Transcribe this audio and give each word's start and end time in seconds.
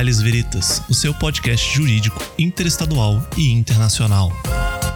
Legales 0.00 0.22
Veritas, 0.22 0.82
o 0.88 0.94
seu 0.94 1.12
podcast 1.12 1.76
jurídico 1.76 2.24
interestadual 2.38 3.22
e 3.36 3.52
internacional. 3.52 4.32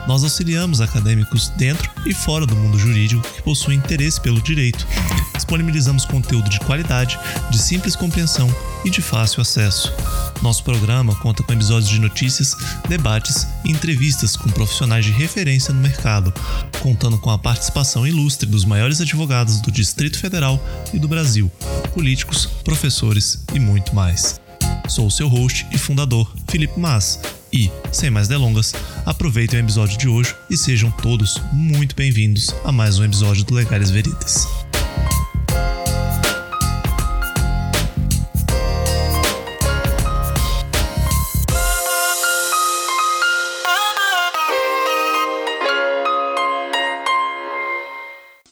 Nós 0.08 0.24
auxiliamos 0.24 0.80
acadêmicos 0.80 1.50
dentro 1.50 1.90
e 2.06 2.14
fora 2.14 2.46
do 2.46 2.56
mundo 2.56 2.78
jurídico 2.78 3.20
que 3.20 3.42
possuem 3.42 3.76
interesse 3.76 4.18
pelo 4.18 4.40
direito. 4.40 4.86
Disponibilizamos 5.34 6.06
conteúdo 6.06 6.48
de 6.48 6.58
qualidade, 6.60 7.18
de 7.50 7.58
simples 7.58 7.94
compreensão 7.94 8.48
e 8.82 8.88
de 8.88 9.02
fácil 9.02 9.42
acesso. 9.42 9.92
Nosso 10.40 10.64
programa 10.64 11.14
conta 11.16 11.42
com 11.42 11.52
episódios 11.52 11.90
de 11.90 12.00
notícias, 12.00 12.56
debates 12.88 13.46
e 13.62 13.72
entrevistas 13.72 14.38
com 14.38 14.48
profissionais 14.48 15.04
de 15.04 15.12
referência 15.12 15.74
no 15.74 15.82
mercado, 15.82 16.32
contando 16.80 17.18
com 17.18 17.28
a 17.28 17.38
participação 17.38 18.06
ilustre 18.06 18.48
dos 18.48 18.64
maiores 18.64 19.02
advogados 19.02 19.60
do 19.60 19.70
Distrito 19.70 20.18
Federal 20.18 20.58
e 20.94 20.98
do 20.98 21.08
Brasil, 21.08 21.52
políticos, 21.92 22.46
professores 22.64 23.44
e 23.52 23.60
muito 23.60 23.94
mais. 23.94 24.42
Sou 24.86 25.06
o 25.06 25.10
seu 25.10 25.28
host 25.28 25.66
e 25.72 25.78
fundador, 25.78 26.30
Felipe 26.46 26.78
Mas, 26.78 27.18
e, 27.50 27.70
sem 27.90 28.10
mais 28.10 28.28
delongas, 28.28 28.74
aproveitem 29.06 29.58
o 29.58 29.64
episódio 29.64 29.96
de 29.96 30.06
hoje 30.06 30.36
e 30.50 30.58
sejam 30.58 30.90
todos 30.90 31.40
muito 31.52 31.96
bem-vindos 31.96 32.54
a 32.64 32.70
mais 32.70 32.98
um 32.98 33.04
episódio 33.04 33.44
do 33.44 33.54
Legais 33.54 33.90
Veritas. 33.90 34.46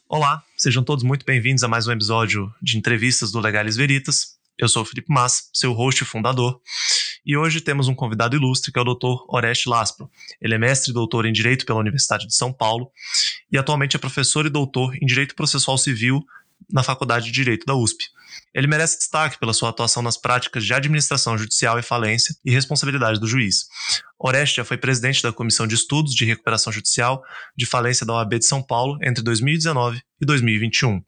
Olá, 0.09 0.43
sejam 0.57 0.83
todos 0.83 1.03
muito 1.03 1.25
bem-vindos 1.25 1.63
a 1.63 1.67
mais 1.67 1.87
um 1.87 1.91
episódio 1.91 2.51
de 2.59 2.77
entrevistas 2.77 3.31
do 3.31 3.39
Legales 3.39 3.75
Veritas. 3.75 4.42
Eu 4.63 4.69
sou 4.69 4.83
o 4.83 4.85
Felipe 4.85 5.11
Mas, 5.11 5.49
seu 5.53 5.73
host 5.73 6.03
e 6.03 6.05
fundador, 6.05 6.57
e 7.25 7.35
hoje 7.35 7.59
temos 7.59 7.89
um 7.89 7.93
convidado 7.93 8.33
ilustre 8.33 8.71
que 8.71 8.79
é 8.79 8.81
o 8.81 8.85
Dr. 8.85 9.25
Oreste 9.27 9.67
Laspro. 9.67 10.09
Ele 10.41 10.55
é 10.55 10.57
mestre 10.57 10.91
e 10.91 10.93
doutor 10.93 11.25
em 11.25 11.33
Direito 11.33 11.65
pela 11.65 11.81
Universidade 11.81 12.25
de 12.25 12.33
São 12.33 12.53
Paulo 12.53 12.89
e 13.51 13.57
atualmente 13.57 13.97
é 13.97 13.99
professor 13.99 14.45
e 14.45 14.49
doutor 14.49 14.95
em 14.95 15.05
Direito 15.05 15.35
Processual 15.35 15.77
Civil 15.77 16.23
na 16.71 16.81
Faculdade 16.81 17.25
de 17.25 17.33
Direito 17.33 17.65
da 17.65 17.75
USP. 17.75 18.05
Ele 18.53 18.67
merece 18.67 18.99
destaque 18.99 19.37
pela 19.37 19.53
sua 19.53 19.69
atuação 19.69 20.01
nas 20.01 20.15
práticas 20.15 20.63
de 20.63 20.73
administração 20.73 21.37
judicial 21.37 21.77
e 21.77 21.83
falência 21.83 22.33
e 22.45 22.49
responsabilidade 22.49 23.19
do 23.19 23.27
juiz. 23.27 23.65
Oreste 24.17 24.55
já 24.57 24.63
foi 24.63 24.77
presidente 24.77 25.21
da 25.21 25.33
Comissão 25.33 25.67
de 25.67 25.75
Estudos 25.75 26.15
de 26.15 26.23
Recuperação 26.23 26.71
Judicial 26.71 27.21
de 27.53 27.65
Falência 27.65 28.05
da 28.05 28.13
OAB 28.13 28.39
de 28.39 28.45
São 28.45 28.63
Paulo 28.63 28.97
entre 29.03 29.21
2019 29.21 30.01
e 30.21 30.25
2021 30.25 31.03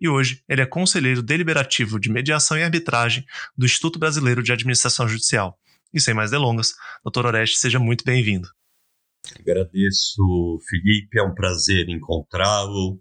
e 0.00 0.08
hoje 0.08 0.42
ele 0.48 0.60
é 0.60 0.66
conselheiro 0.66 1.22
deliberativo 1.22 1.98
de 1.98 2.10
mediação 2.10 2.56
e 2.56 2.62
arbitragem 2.62 3.24
do 3.56 3.66
Instituto 3.66 3.98
Brasileiro 3.98 4.42
de 4.42 4.52
Administração 4.52 5.08
Judicial. 5.08 5.58
E 5.92 6.00
sem 6.00 6.14
mais 6.14 6.30
delongas, 6.30 6.74
doutor 7.02 7.26
Oreste, 7.26 7.58
seja 7.58 7.78
muito 7.78 8.04
bem-vindo. 8.04 8.48
Agradeço, 9.40 10.60
Felipe, 10.68 11.18
é 11.18 11.22
um 11.22 11.34
prazer 11.34 11.88
encontrá-lo 11.88 13.00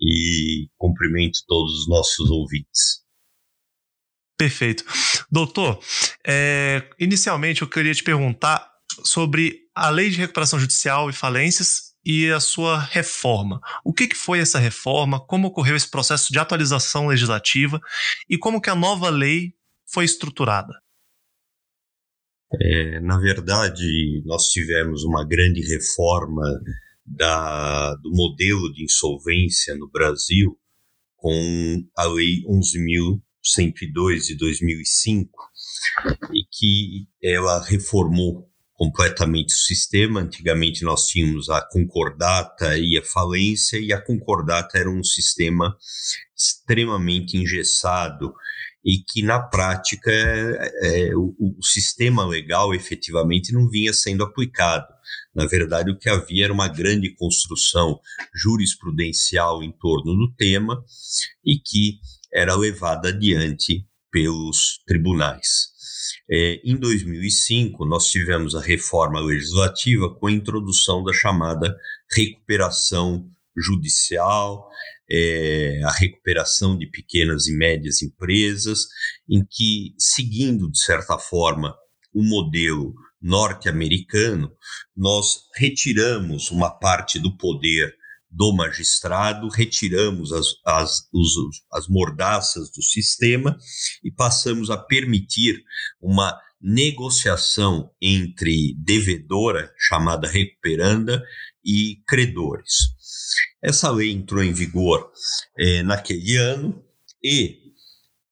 e 0.00 0.68
cumprimento 0.76 1.40
todos 1.46 1.80
os 1.80 1.88
nossos 1.88 2.30
ouvintes. 2.30 3.02
Perfeito. 4.36 4.84
Doutor, 5.30 5.78
é, 6.26 6.90
inicialmente 6.98 7.62
eu 7.62 7.68
queria 7.68 7.94
te 7.94 8.02
perguntar 8.02 8.68
sobre 9.04 9.60
a 9.74 9.88
Lei 9.88 10.10
de 10.10 10.16
Recuperação 10.16 10.58
Judicial 10.58 11.08
e 11.08 11.12
Falências 11.12 11.91
e 12.04 12.30
a 12.30 12.40
sua 12.40 12.78
reforma. 12.78 13.60
O 13.84 13.92
que, 13.92 14.08
que 14.08 14.16
foi 14.16 14.40
essa 14.40 14.58
reforma? 14.58 15.24
Como 15.24 15.48
ocorreu 15.48 15.76
esse 15.76 15.90
processo 15.90 16.32
de 16.32 16.38
atualização 16.38 17.06
legislativa 17.06 17.80
e 18.28 18.36
como 18.36 18.60
que 18.60 18.70
a 18.70 18.74
nova 18.74 19.08
lei 19.10 19.54
foi 19.86 20.04
estruturada? 20.04 20.72
É, 22.60 23.00
na 23.00 23.18
verdade, 23.18 24.22
nós 24.26 24.48
tivemos 24.48 25.04
uma 25.04 25.26
grande 25.26 25.60
reforma 25.62 26.44
da, 27.04 27.94
do 27.96 28.10
modelo 28.10 28.72
de 28.72 28.84
insolvência 28.84 29.74
no 29.74 29.88
Brasil 29.90 30.58
com 31.16 31.84
a 31.96 32.04
Lei 32.04 32.42
11.102 32.44 34.26
de 34.26 34.36
2005 34.36 35.30
e 36.34 36.44
que 36.50 37.06
ela 37.22 37.64
reformou 37.64 38.51
completamente 38.82 39.54
o 39.54 39.58
sistema. 39.58 40.20
Antigamente 40.20 40.82
nós 40.82 41.06
tínhamos 41.06 41.48
a 41.48 41.62
concordata 41.70 42.76
e 42.76 42.98
a 42.98 43.02
falência, 43.04 43.78
e 43.78 43.92
a 43.92 44.00
concordata 44.00 44.76
era 44.76 44.90
um 44.90 45.04
sistema 45.04 45.76
extremamente 46.36 47.36
engessado 47.36 48.34
e 48.84 48.98
que 48.98 49.22
na 49.22 49.40
prática 49.40 50.10
é, 50.10 51.10
é, 51.10 51.16
o, 51.16 51.32
o, 51.38 51.64
sistema 51.64 52.26
legal 52.26 52.74
efetivamente 52.74 53.52
não 53.52 53.68
vinha 53.68 53.92
sendo 53.92 54.24
aplicado. 54.24 54.88
Na 55.32 55.46
verdade, 55.46 55.92
o 55.92 55.96
que 55.96 56.08
havia 56.08 56.46
era 56.46 56.52
uma 56.52 56.66
grande 56.66 57.14
construção 57.14 58.00
jurisprudencial 58.34 59.62
em 59.62 59.70
torno 59.70 60.16
do 60.16 60.34
tema 60.34 60.82
e 61.44 61.56
que 61.56 62.00
era 62.34 62.56
levada 62.56 63.10
adiante 63.10 63.86
pelos 64.10 64.82
tribunais. 64.84 65.71
É, 66.30 66.60
em 66.64 66.76
2005, 66.76 67.84
nós 67.84 68.06
tivemos 68.06 68.54
a 68.54 68.60
reforma 68.60 69.20
legislativa 69.20 70.14
com 70.14 70.26
a 70.26 70.32
introdução 70.32 71.02
da 71.02 71.12
chamada 71.12 71.76
recuperação 72.14 73.28
judicial, 73.56 74.68
é, 75.10 75.80
a 75.84 75.92
recuperação 75.92 76.76
de 76.76 76.86
pequenas 76.86 77.46
e 77.46 77.56
médias 77.56 78.02
empresas, 78.02 78.86
em 79.28 79.44
que, 79.44 79.94
seguindo, 79.98 80.70
de 80.70 80.78
certa 80.78 81.18
forma, 81.18 81.74
o 82.14 82.22
modelo 82.22 82.94
norte-americano, 83.20 84.50
nós 84.96 85.48
retiramos 85.56 86.50
uma 86.50 86.70
parte 86.70 87.18
do 87.18 87.36
poder 87.36 87.94
do 88.32 88.52
magistrado, 88.54 89.48
retiramos 89.48 90.32
as, 90.32 90.46
as, 90.64 91.08
os, 91.12 91.32
as 91.72 91.86
mordaças 91.86 92.70
do 92.70 92.82
sistema 92.82 93.56
e 94.02 94.10
passamos 94.10 94.70
a 94.70 94.78
permitir 94.78 95.62
uma 96.00 96.40
negociação 96.60 97.90
entre 98.00 98.74
devedora, 98.78 99.72
chamada 99.76 100.28
recuperanda, 100.28 101.22
e 101.64 102.02
credores. 102.06 102.88
Essa 103.62 103.90
lei 103.90 104.10
entrou 104.10 104.42
em 104.42 104.52
vigor 104.52 105.10
é, 105.58 105.82
naquele 105.82 106.36
ano 106.36 106.82
e, 107.22 107.58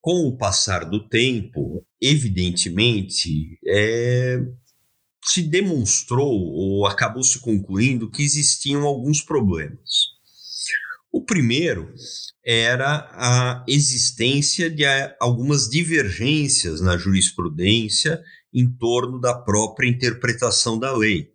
com 0.00 0.27
o 0.27 0.37
passar 0.37 0.84
do 0.84 1.09
tempo, 1.09 1.87
evidentemente, 2.00 3.59
é, 3.66 4.41
se 5.25 5.43
demonstrou 5.43 6.33
ou 6.33 6.87
acabou 6.87 7.23
se 7.23 7.39
concluindo 7.41 8.11
que 8.11 8.23
existiam 8.23 8.83
alguns 8.83 9.23
problemas. 9.23 10.11
O 11.13 11.25
primeiro 11.25 11.93
era 12.45 13.09
a 13.13 13.65
existência 13.67 14.71
de 14.71 14.85
algumas 15.21 15.69
divergências 15.69 16.81
na 16.81 16.97
jurisprudência 16.97 18.23
em 18.55 18.71
torno 18.71 19.21
da 19.21 19.35
própria 19.35 19.89
interpretação 19.89 20.79
da 20.79 20.97
lei. 20.97 21.29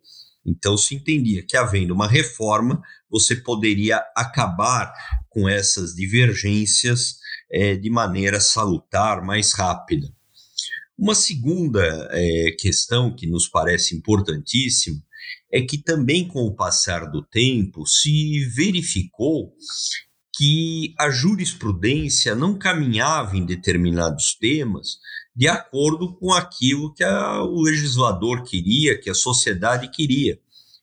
Então 0.45 0.77
se 0.77 0.95
entendia 0.95 1.43
que, 1.45 1.57
havendo 1.57 1.93
uma 1.93 2.07
reforma, 2.07 2.81
você 3.09 3.35
poderia 3.35 4.01
acabar 4.15 4.93
com 5.29 5.49
essas 5.49 5.93
divergências 5.93 7.17
é, 7.51 7.75
de 7.75 7.89
maneira 7.89 8.39
salutar, 8.39 9.23
mais 9.23 9.53
rápida. 9.53 10.07
Uma 10.97 11.13
segunda 11.13 11.81
é, 12.11 12.51
questão 12.57 13.13
que 13.13 13.27
nos 13.27 13.49
parece 13.49 13.95
importantíssima 13.95 15.01
é 15.51 15.61
que 15.61 15.77
também 15.77 16.27
com 16.27 16.43
o 16.43 16.55
passar 16.55 17.11
do 17.11 17.21
tempo 17.21 17.85
se 17.85 18.45
verificou 18.55 19.53
que 20.37 20.93
a 20.99 21.09
jurisprudência 21.09 22.35
não 22.35 22.57
caminhava 22.57 23.37
em 23.37 23.45
determinados 23.45 24.35
temas 24.35 24.97
de 25.35 25.47
acordo 25.49 26.15
com 26.15 26.33
aquilo 26.33 26.93
que 26.93 27.03
a, 27.03 27.43
o 27.43 27.61
legislador 27.61 28.43
queria, 28.43 28.99
que 28.99 29.09
a 29.09 29.13
sociedade 29.13 29.89
queria. 29.89 30.39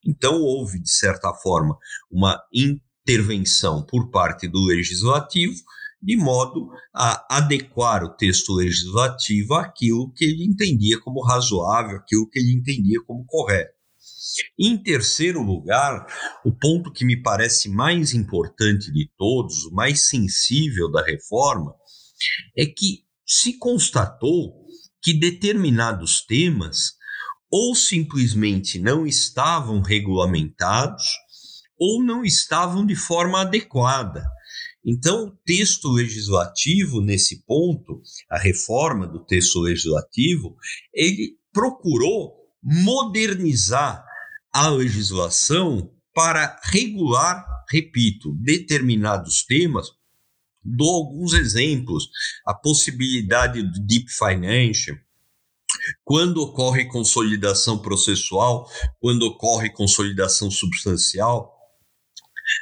Então 0.07 0.43
houve, 0.43 0.79
de 0.79 0.91
certa 0.91 1.33
forma, 1.33 1.79
uma 2.11 2.39
intervenção 2.53 3.83
por 3.83 4.11
parte 4.11 4.47
do 4.47 4.61
legislativo 4.61 5.57
de 6.03 6.17
modo 6.17 6.69
a 6.93 7.37
adequar 7.37 8.03
o 8.03 8.17
texto 8.17 8.53
legislativo 8.53 9.55
àquilo 9.55 10.13
que 10.13 10.25
ele 10.25 10.45
entendia 10.45 11.01
como 11.01 11.25
razoável, 11.25 11.99
aquilo 11.99 12.29
que 12.29 12.39
ele 12.39 12.53
entendia 12.53 13.01
como 13.07 13.25
correto. 13.25 13.73
Em 14.59 14.77
terceiro 14.83 15.43
lugar, 15.43 16.07
o 16.45 16.53
ponto 16.53 16.91
que 16.91 17.05
me 17.05 17.21
parece 17.21 17.69
mais 17.69 18.15
importante 18.15 18.91
de 18.93 19.09
todos, 19.17 19.65
o 19.65 19.75
mais 19.75 20.09
sensível 20.09 20.91
da 20.91 21.05
reforma, 21.05 21.75
é 22.57 22.67
que 22.67 23.05
se 23.27 23.59
constatou 23.59 24.67
que 25.01 25.13
determinados 25.13 26.25
temas 26.25 26.95
ou 27.51 27.75
simplesmente 27.75 28.79
não 28.79 29.07
estavam 29.07 29.81
regulamentados 29.81 31.05
ou 31.79 32.03
não 32.03 32.25
estavam 32.25 32.87
de 32.87 32.95
forma 32.95 33.41
adequada 33.41 34.25
Então, 34.85 35.27
o 35.27 35.31
texto 35.45 35.89
legislativo, 35.91 37.01
nesse 37.01 37.45
ponto, 37.45 38.03
a 38.29 38.39
reforma 38.39 39.07
do 39.07 39.25
texto 39.25 39.61
legislativo, 39.61 40.57
ele 40.93 41.37
procurou 41.53 42.35
modernizar 42.63 44.05
a 44.53 44.69
legislação 44.69 45.91
para 46.15 46.61
regular, 46.65 47.45
repito, 47.71 48.35
determinados 48.35 49.45
temas. 49.45 49.89
Dou 50.65 50.91
alguns 50.97 51.33
exemplos: 51.33 52.09
a 52.47 52.53
possibilidade 52.53 53.63
do 53.63 53.87
deep 53.87 54.11
financial, 54.11 54.97
quando 56.05 56.43
ocorre 56.43 56.87
consolidação 56.87 57.79
processual, 57.79 58.69
quando 59.01 59.23
ocorre 59.23 59.71
consolidação 59.71 60.51
substancial, 60.51 61.52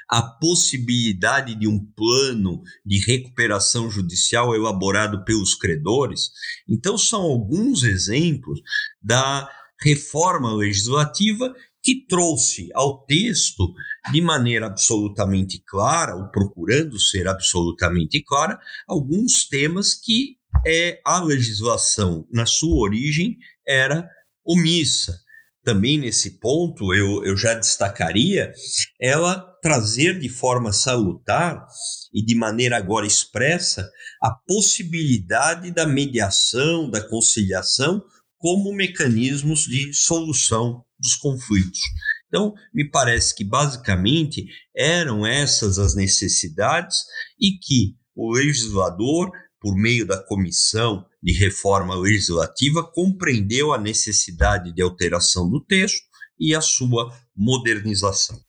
a 0.08 0.22
possibilidade 0.22 1.54
de 1.54 1.66
um 1.66 1.84
plano 1.96 2.62
de 2.84 2.98
recuperação 2.98 3.90
judicial 3.90 4.54
elaborado 4.54 5.24
pelos 5.24 5.54
credores. 5.54 6.30
Então, 6.68 6.96
são 6.98 7.22
alguns 7.22 7.82
exemplos 7.82 8.60
da 9.02 9.48
reforma 9.82 10.52
legislativa 10.54 11.54
que 11.82 12.06
trouxe 12.06 12.68
ao 12.74 13.04
texto, 13.06 13.72
de 14.12 14.20
maneira 14.20 14.66
absolutamente 14.66 15.62
clara, 15.66 16.14
ou 16.14 16.30
procurando 16.30 16.98
ser 16.98 17.26
absolutamente 17.26 18.22
clara, 18.22 18.58
alguns 18.86 19.48
temas 19.48 19.94
que 19.94 20.36
é, 20.66 21.00
a 21.04 21.22
legislação, 21.22 22.26
na 22.30 22.44
sua 22.44 22.76
origem, 22.76 23.38
era 23.66 24.08
omissa. 24.44 25.18
Também 25.62 25.98
nesse 25.98 26.38
ponto, 26.38 26.94
eu, 26.94 27.24
eu 27.24 27.36
já 27.36 27.54
destacaria 27.54 28.52
ela 29.00 29.49
trazer 29.60 30.18
de 30.18 30.28
forma 30.28 30.72
salutar 30.72 31.66
e 32.12 32.24
de 32.24 32.34
maneira 32.34 32.76
agora 32.76 33.06
expressa 33.06 33.88
a 34.22 34.30
possibilidade 34.30 35.70
da 35.70 35.86
mediação, 35.86 36.90
da 36.90 37.06
conciliação 37.06 38.02
como 38.38 38.74
mecanismos 38.74 39.64
de 39.64 39.92
solução 39.92 40.82
dos 40.98 41.14
conflitos. 41.16 41.80
Então, 42.28 42.54
me 42.72 42.88
parece 42.88 43.34
que 43.34 43.44
basicamente 43.44 44.46
eram 44.74 45.26
essas 45.26 45.78
as 45.78 45.94
necessidades 45.94 46.98
e 47.38 47.58
que 47.58 47.96
o 48.14 48.32
legislador, 48.32 49.30
por 49.60 49.76
meio 49.76 50.06
da 50.06 50.16
comissão 50.16 51.04
de 51.22 51.32
reforma 51.32 51.94
legislativa, 51.94 52.82
compreendeu 52.82 53.72
a 53.72 53.78
necessidade 53.78 54.72
de 54.72 54.80
alteração 54.80 55.50
do 55.50 55.60
texto 55.60 56.02
e 56.38 56.54
a 56.54 56.60
sua 56.60 57.12
modernização. 57.36 58.40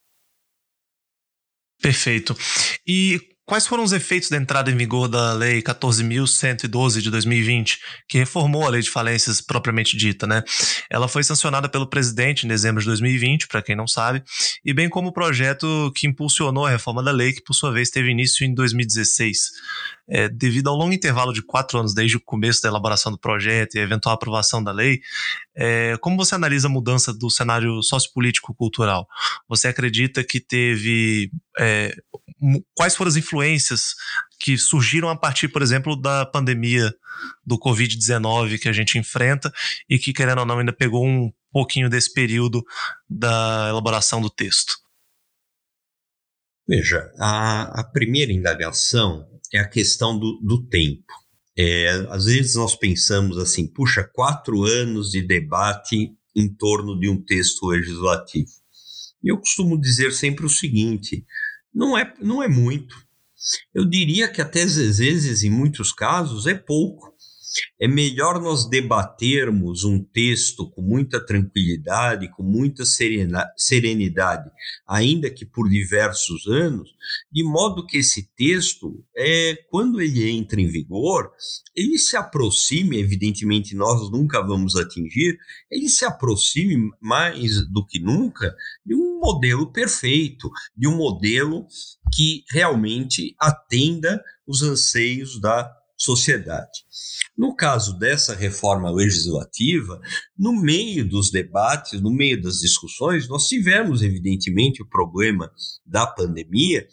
Perfeito. 1.82 2.38
E 2.86 3.20
Quais 3.52 3.68
foram 3.68 3.84
os 3.84 3.92
efeitos 3.92 4.30
da 4.30 4.38
entrada 4.38 4.72
em 4.72 4.78
vigor 4.78 5.10
da 5.10 5.34
Lei 5.34 5.62
14.112 5.62 7.02
de 7.02 7.12
2020, 7.12 7.80
que 8.08 8.18
reformou 8.18 8.66
a 8.66 8.70
lei 8.70 8.82
de 8.82 8.90
falências 8.90 9.42
propriamente 9.42 9.98
dita, 9.98 10.26
né? 10.26 10.42
Ela 10.90 11.10
foi 11.10 11.22
sancionada 11.22 11.68
pelo 11.68 11.86
presidente 11.86 12.46
em 12.46 12.48
dezembro 12.48 12.80
de 12.80 12.88
2020, 12.88 13.50
para 13.50 13.62
quem 13.62 13.76
não 13.76 13.88
sabe, 13.88 14.24
e 14.64 14.74
bem 14.74 14.88
como 14.88 15.10
o 15.10 15.12
projeto 15.12 15.92
que 15.98 16.08
impulsionou 16.08 16.66
a 16.66 16.70
reforma 16.70 17.04
da 17.04 17.12
lei, 17.12 17.34
que 17.34 17.44
por 17.44 17.54
sua 17.54 17.74
vez 17.74 17.90
teve 17.90 18.10
início 18.10 18.46
em 18.46 18.54
2016. 18.54 19.38
É, 20.14 20.28
devido 20.28 20.70
ao 20.70 20.76
longo 20.76 20.92
intervalo 20.92 21.32
de 21.32 21.42
quatro 21.42 21.80
anos 21.80 21.94
desde 21.94 22.18
o 22.18 22.22
começo 22.22 22.62
da 22.62 22.68
elaboração 22.68 23.12
do 23.12 23.18
projeto 23.18 23.76
e 23.76 23.80
a 23.80 23.84
eventual 23.84 24.14
aprovação 24.14 24.62
da 24.62 24.72
lei, 24.72 25.00
é, 25.56 25.96
como 26.02 26.18
você 26.18 26.36
analisa 26.36 26.68
a 26.68 26.72
mudança 26.72 27.14
do 27.14 27.30
cenário 27.30 27.82
sociopolítico-cultural? 27.82 29.08
Você 29.48 29.70
acredita 29.70 30.22
que 30.22 30.42
teve 30.42 31.32
é, 31.58 31.96
quais 32.76 32.96
foram 32.96 33.10
as 33.10 33.16
influências 33.16 33.96
que 34.38 34.58
surgiram 34.58 35.10
a 35.10 35.16
partir, 35.16 35.48
por 35.48 35.62
exemplo, 35.62 35.96
da 35.96 36.26
pandemia 36.26 36.94
do 37.46 37.58
Covid-19 37.58 38.60
que 38.60 38.68
a 38.68 38.74
gente 38.74 38.98
enfrenta 38.98 39.52
e 39.90 39.98
que, 39.98 40.12
querendo 40.12 40.40
ou 40.40 40.46
não, 40.46 40.60
ainda 40.60 40.74
pegou 40.74 41.06
um 41.06 41.32
pouquinho 41.52 41.90
desse 41.90 42.12
período 42.12 42.64
da 43.10 43.68
elaboração 43.70 44.22
do 44.22 44.30
texto? 44.30 44.76
Veja, 46.68 47.12
a, 47.20 47.82
a 47.82 47.84
primeira 47.84 48.32
indagação 48.32 49.28
é 49.54 49.60
a 49.60 49.68
questão 49.68 50.18
do, 50.18 50.40
do 50.42 50.66
tempo. 50.68 51.06
É, 51.58 51.90
às 52.10 52.26
vezes 52.26 52.56
nós 52.56 52.76
pensamos 52.76 53.38
assim, 53.38 53.68
puxa, 53.68 54.04
quatro 54.14 54.64
anos 54.64 55.12
de 55.12 55.22
debate 55.22 56.12
em 56.36 56.54
torno 56.54 56.98
de 57.00 57.10
um 57.10 57.22
texto 57.22 57.68
legislativo. 57.68 58.50
E 59.24 59.32
eu 59.32 59.38
costumo 59.38 59.80
dizer 59.80 60.12
sempre 60.14 60.46
o 60.46 60.50
seguinte: 60.50 61.26
não 61.74 61.98
é, 61.98 62.14
não 62.22 62.42
é 62.42 62.48
muito. 62.48 62.96
Eu 63.74 63.86
diria 63.86 64.28
que 64.28 64.42
até 64.42 64.64
às 64.64 64.76
vezes, 64.76 65.44
em 65.44 65.50
muitos 65.50 65.92
casos, 65.92 66.48
é 66.48 66.54
pouco. 66.54 67.11
É 67.80 67.88
melhor 67.88 68.42
nós 68.42 68.70
debatermos 68.70 69.84
um 69.84 70.04
texto 70.04 70.70
com 70.72 70.82
muita 70.82 71.24
tranquilidade, 71.26 72.30
com 72.32 72.44
muita 72.44 72.84
serenidade, 72.86 74.50
ainda 74.88 75.30
que 75.30 75.46
por 75.46 75.70
diversos 75.70 76.48
anos, 76.48 76.90
de 77.32 77.44
modo 77.44 77.86
que 77.86 77.98
esse 77.98 78.30
texto, 78.36 79.04
é, 79.16 79.58
quando 79.70 80.02
ele 80.02 80.30
entra 80.30 80.62
em 80.62 80.68
vigor, 80.68 81.32
ele 81.76 81.98
se 81.98 82.16
aproxime, 82.16 82.98
evidentemente 82.98 83.76
nós 83.76 84.12
nunca 84.12 84.42
vamos 84.42 84.76
atingir, 84.76 85.38
ele 85.70 85.90
se 85.90 86.06
aproxime 86.06 86.92
mais 87.02 87.68
do 87.68 87.86
que 87.86 88.00
nunca 88.00 88.56
de 88.86 88.96
um 88.96 89.20
modelo 89.20 89.72
perfeito, 89.72 90.50
de 90.76 90.88
um 90.88 90.98
modelo 90.98 91.66
que 92.14 92.44
realmente 92.50 93.36
atenda 93.40 94.22
os 94.46 94.62
anseios 94.62 95.40
da 95.40 95.81
sociedade. 96.02 96.80
No 97.38 97.56
caso 97.56 97.98
dessa 97.98 98.34
reforma 98.34 98.90
legislativa, 98.90 100.02
no 100.38 100.52
meio 100.52 101.08
dos 101.08 101.30
debates, 101.30 102.02
no 102.02 102.12
meio 102.12 102.42
das 102.42 102.60
discussões, 102.60 103.28
nós 103.30 103.48
tivemos, 103.48 104.02
evidentemente, 104.02 104.82
o 104.82 104.90
problema 104.90 105.52
da 105.86 106.08
pandemia, 106.08 106.88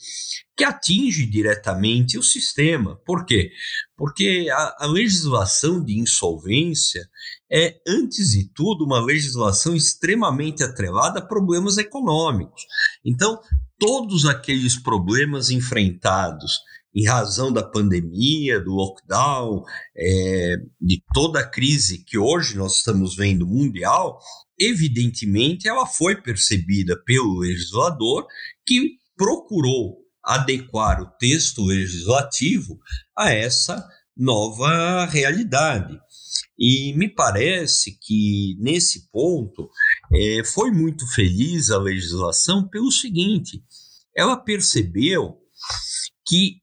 que 0.54 0.62
atinge 0.62 1.24
diretamente 1.24 2.18
o 2.18 2.22
sistema. 2.22 3.00
Por 3.06 3.24
quê? 3.24 3.50
Porque 3.96 4.48
a, 4.52 4.84
a 4.84 4.86
legislação 4.86 5.82
de 5.82 5.98
insolvência 5.98 7.08
é, 7.50 7.80
antes 7.88 8.32
de 8.32 8.52
tudo, 8.52 8.84
uma 8.84 9.02
legislação 9.02 9.74
extremamente 9.74 10.62
atrelada 10.62 11.20
a 11.20 11.26
problemas 11.26 11.78
econômicos. 11.78 12.62
Então, 13.02 13.40
todos 13.78 14.26
aqueles 14.26 14.76
problemas 14.76 15.48
enfrentados 15.48 16.58
em 16.94 17.06
razão 17.06 17.52
da 17.52 17.62
pandemia, 17.62 18.60
do 18.60 18.72
lockdown, 18.72 19.62
é, 19.96 20.56
de 20.80 21.02
toda 21.12 21.40
a 21.40 21.48
crise 21.48 22.04
que 22.04 22.18
hoje 22.18 22.56
nós 22.56 22.76
estamos 22.76 23.14
vendo 23.14 23.46
mundial, 23.46 24.18
evidentemente 24.58 25.68
ela 25.68 25.86
foi 25.86 26.20
percebida 26.20 27.00
pelo 27.04 27.38
legislador 27.38 28.26
que 28.66 28.96
procurou 29.16 29.98
adequar 30.24 31.00
o 31.00 31.10
texto 31.18 31.64
legislativo 31.64 32.78
a 33.16 33.30
essa 33.32 33.86
nova 34.16 35.06
realidade. 35.06 35.98
E 36.58 36.92
me 36.94 37.08
parece 37.08 37.96
que, 38.00 38.56
nesse 38.58 39.08
ponto, 39.10 39.70
é, 40.12 40.42
foi 40.44 40.72
muito 40.72 41.06
feliz 41.14 41.70
a 41.70 41.78
legislação 41.78 42.68
pelo 42.68 42.90
seguinte: 42.90 43.62
ela 44.16 44.36
percebeu 44.36 45.38
que 46.26 46.60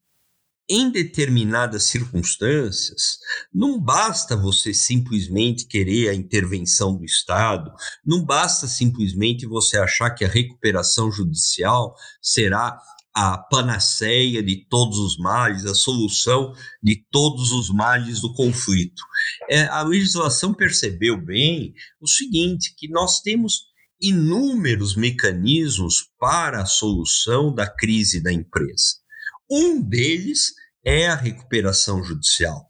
em 0.69 0.89
determinadas 0.89 1.83
circunstâncias, 1.83 3.19
não 3.53 3.79
basta 3.79 4.35
você 4.35 4.73
simplesmente 4.73 5.67
querer 5.67 6.09
a 6.09 6.15
intervenção 6.15 6.97
do 6.97 7.05
Estado, 7.05 7.71
não 8.05 8.23
basta 8.23 8.67
simplesmente 8.67 9.45
você 9.45 9.77
achar 9.77 10.09
que 10.11 10.25
a 10.25 10.29
recuperação 10.29 11.11
judicial 11.11 11.95
será 12.21 12.79
a 13.15 13.37
panaceia 13.37 14.43
de 14.43 14.67
todos 14.67 14.97
os 14.97 15.17
males, 15.17 15.65
a 15.65 15.73
solução 15.73 16.53
de 16.83 17.05
todos 17.09 17.51
os 17.51 17.69
males 17.69 18.19
do 18.19 18.33
conflito. 18.33 19.01
É, 19.49 19.67
a 19.67 19.81
legislação 19.83 20.53
percebeu 20.53 21.15
bem 21.15 21.73
o 22.01 22.07
seguinte: 22.07 22.75
que 22.75 22.89
nós 22.89 23.21
temos 23.21 23.61
inúmeros 24.01 24.97
mecanismos 24.97 26.09
para 26.19 26.61
a 26.61 26.65
solução 26.65 27.53
da 27.53 27.65
crise 27.67 28.21
da 28.21 28.33
empresa. 28.33 29.04
Um 29.49 29.81
deles 29.81 30.53
é 30.83 31.07
a 31.07 31.15
recuperação 31.15 32.03
judicial. 32.03 32.69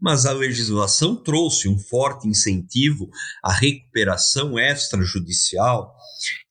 Mas 0.00 0.24
a 0.24 0.32
legislação 0.32 1.22
trouxe 1.22 1.68
um 1.68 1.78
forte 1.78 2.26
incentivo 2.26 3.10
à 3.42 3.52
recuperação 3.52 4.58
extrajudicial. 4.58 5.94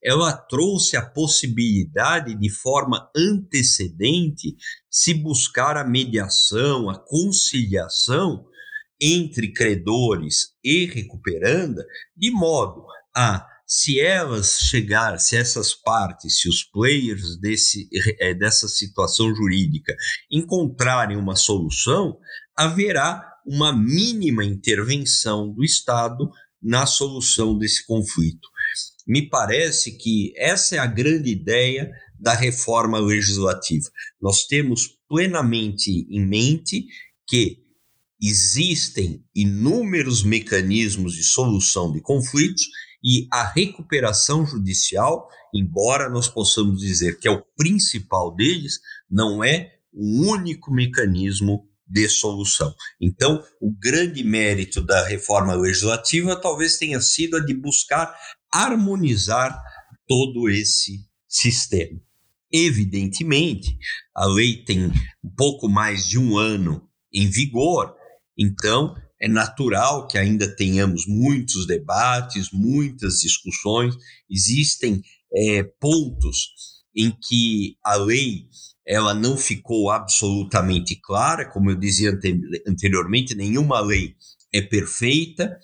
Ela 0.03 0.34
trouxe 0.34 0.96
a 0.96 1.05
possibilidade 1.05 2.36
de 2.36 2.50
forma 2.51 3.10
antecedente 3.15 4.55
se 4.89 5.13
buscar 5.13 5.75
a 5.75 5.84
mediação, 5.84 6.89
a 6.89 7.00
conciliação 7.00 8.46
entre 9.01 9.51
credores 9.51 10.53
e 10.63 10.86
recuperanda, 10.86 11.84
de 12.15 12.32
modo 12.32 12.86
a 13.15 13.46
se 13.67 14.00
elas 14.00 14.60
chegar, 14.60 15.17
se 15.19 15.36
essas 15.36 15.74
partes, 15.74 16.39
se 16.39 16.48
os 16.48 16.63
players 16.63 17.38
desse, 17.39 17.89
é, 18.19 18.34
dessa 18.34 18.67
situação 18.67 19.34
jurídica 19.34 19.95
encontrarem 20.31 21.17
uma 21.17 21.36
solução, 21.36 22.17
haverá 22.55 23.24
uma 23.45 23.74
mínima 23.74 24.43
intervenção 24.43 25.51
do 25.51 25.63
Estado 25.63 26.29
na 26.62 26.86
solução 26.86 27.57
desse 27.57 27.86
conflito. 27.86 28.48
Me 29.07 29.29
parece 29.29 29.98
que 29.98 30.34
essa 30.36 30.75
é 30.75 30.79
a 30.79 30.88
grande 30.88 31.29
ideia 31.29 31.91
da 32.19 32.34
reforma 32.34 33.00
legislativa. 33.00 33.88
Nós 34.22 34.45
temos 34.45 34.98
plenamente 35.07 36.07
em 36.10 36.25
mente 36.25 36.88
que 37.27 37.63
existem 38.22 39.24
inúmeros 39.36 40.24
mecanismos 40.24 41.13
de 41.13 41.24
solução 41.24 41.91
de 41.91 42.01
conflitos 42.01 42.63
e 43.06 43.28
a 43.32 43.44
recuperação 43.44 44.48
judicial, 44.48 45.30
embora 45.54 46.10
nós 46.10 46.28
possamos 46.28 46.80
dizer 46.82 47.20
que 47.20 47.28
é 47.28 47.32
o 47.32 47.46
principal 47.56 48.34
deles, 48.34 48.80
não 49.08 49.44
é 49.44 49.76
o 49.94 50.28
único 50.28 50.74
mecanismo 50.74 51.70
de 51.88 52.10
solução. 52.10 52.74
Então, 53.00 53.44
o 53.62 53.72
grande 53.72 54.24
mérito 54.24 54.82
da 54.82 55.06
reforma 55.06 55.54
legislativa 55.54 56.36
talvez 56.36 56.78
tenha 56.78 57.00
sido 57.00 57.38
a 57.38 57.40
de 57.40 57.54
buscar 57.54 58.18
harmonizar 58.52 59.62
todo 60.08 60.50
esse 60.50 61.08
sistema. 61.28 62.02
Evidentemente, 62.52 63.78
a 64.16 64.26
lei 64.26 64.64
tem 64.64 64.86
um 65.24 65.30
pouco 65.38 65.70
mais 65.70 66.08
de 66.08 66.18
um 66.18 66.38
ano 66.40 66.90
em 67.14 67.30
vigor, 67.30 67.96
então 68.36 68.96
é 69.22 69.27
natural 69.27 70.07
que 70.07 70.17
ainda 70.17 70.48
tenhamos 70.55 71.05
muitos 71.07 71.65
debates, 71.65 72.50
muitas 72.51 73.19
discussões. 73.19 73.95
Existem 74.29 75.01
é, 75.34 75.63
pontos 75.79 76.50
em 76.95 77.12
que 77.12 77.77
a 77.84 77.95
lei 77.95 78.48
ela 78.88 79.13
não 79.13 79.36
ficou 79.36 79.89
absolutamente 79.89 80.95
clara, 80.95 81.50
como 81.50 81.72
eu 81.72 81.75
dizia 81.75 82.12
ante 82.12 82.34
anteriormente, 82.67 83.36
nenhuma 83.36 83.79
lei 83.79 84.15
é 84.53 84.62
perfeita. 84.62 85.57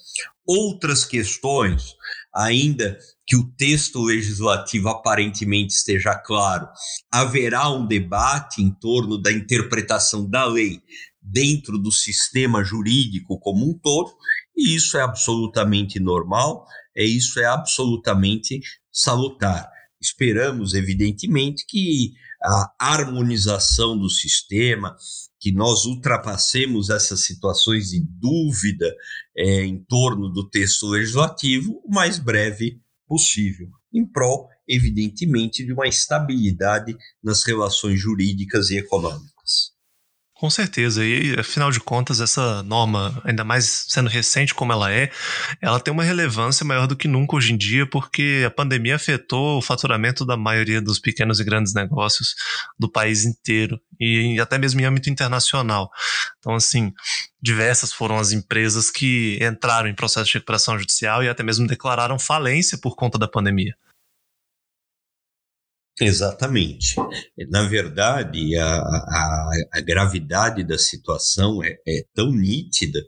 Outras 0.46 1.05
questões, 1.05 1.93
ainda 2.34 2.98
que 3.27 3.36
o 3.38 3.48
texto 3.55 4.01
legislativo 4.01 4.89
aparentemente 4.89 5.74
esteja 5.74 6.15
claro, 6.15 6.67
haverá 7.13 7.70
um 7.70 7.86
debate 7.86 8.62
em 8.62 8.72
torno 8.72 9.22
da 9.22 9.31
interpretação 9.31 10.27
da 10.27 10.46
lei 10.46 10.81
dentro 11.22 11.78
do 11.78 11.92
sistema 11.92 12.63
jurídico 12.63 13.40
como 13.40 13.70
um 13.70 13.78
todo, 13.78 14.12
e 14.56 14.75
isso 14.75 14.98
é 14.98 15.01
absolutamente 15.01 16.00
normal, 16.00 16.66
é 16.96 17.04
isso 17.04 17.40
é 17.40 17.46
absolutamente 17.46 18.60
salutar. 18.92 19.70
Esperamos, 20.01 20.74
evidentemente, 20.74 21.66
que 21.68 22.13
a 22.44 22.74
harmonização 22.80 23.98
do 23.98 24.10
sistema, 24.10 24.96
que 25.40 25.51
nós 25.51 25.86
ultrapassemos 25.86 26.90
essas 26.90 27.24
situações 27.24 27.92
de 27.92 28.04
dúvida 28.04 28.94
é, 29.38 29.63
em 29.63 29.84
torno 29.84 30.28
do 30.28 30.50
texto 30.50 30.88
legislativo 30.88 31.82
o 31.86 31.94
mais 31.94 32.18
breve 32.18 32.82
possível, 33.08 33.70
em 33.94 34.06
prol, 34.06 34.48
evidentemente, 34.68 35.63
de 35.63 35.72
uma 35.72 35.88
estabilidade 35.88 36.98
nas 37.24 37.44
relações 37.44 38.00
jurídicas 38.00 38.72
e 38.72 38.78
econômicas. 38.78 39.31
Com 40.42 40.50
certeza, 40.50 41.06
e 41.06 41.40
afinal 41.40 41.70
de 41.70 41.80
contas, 41.80 42.20
essa 42.20 42.64
norma, 42.64 43.22
ainda 43.24 43.44
mais 43.44 43.86
sendo 43.88 44.10
recente 44.10 44.56
como 44.56 44.74
ela 44.74 44.92
é, 44.92 45.12
ela 45.62 45.80
tem 45.80 45.94
uma 45.94 46.04
relevância 46.04 46.66
maior 46.66 46.88
do 46.88 46.96
que 46.96 47.08
nunca 47.08 47.36
hoje 47.36 47.54
em 47.54 47.58
dia, 47.58 47.86
porque 47.86 48.42
a 48.44 48.50
pandemia 48.50 48.96
afetou 48.96 49.60
o 49.60 49.62
faturamento 49.62 50.26
da 50.26 50.36
maioria 50.36 50.82
dos 50.82 50.98
pequenos 50.98 51.40
e 51.40 51.44
grandes 51.44 51.76
negócios 51.76 52.34
do 52.80 52.92
país 52.92 53.24
inteiro, 53.24 53.80
e 54.00 54.40
até 54.40 54.58
mesmo 54.58 54.82
em 54.82 54.86
âmbito 54.86 55.12
internacional. 55.12 55.92
Então, 56.40 56.56
assim, 56.56 56.92
diversas 57.40 57.94
foram 57.94 58.18
as 58.18 58.32
empresas 58.32 58.90
que 58.90 59.38
entraram 59.44 59.90
em 59.90 59.94
processo 59.94 60.26
de 60.26 60.34
recuperação 60.34 60.76
judicial 60.80 61.24
e 61.24 61.30
até 61.30 61.44
mesmo 61.44 61.68
declararam 61.68 62.18
falência 62.18 62.80
por 62.80 62.96
conta 62.96 63.20
da 63.20 63.28
pandemia. 63.28 63.76
Exatamente. 66.01 66.96
Na 67.50 67.67
verdade, 67.67 68.58
a, 68.58 68.75
a, 68.75 69.51
a 69.74 69.81
gravidade 69.81 70.63
da 70.63 70.77
situação 70.77 71.63
é, 71.63 71.77
é, 71.88 72.03
tão 72.15 72.31
nítida 72.31 73.00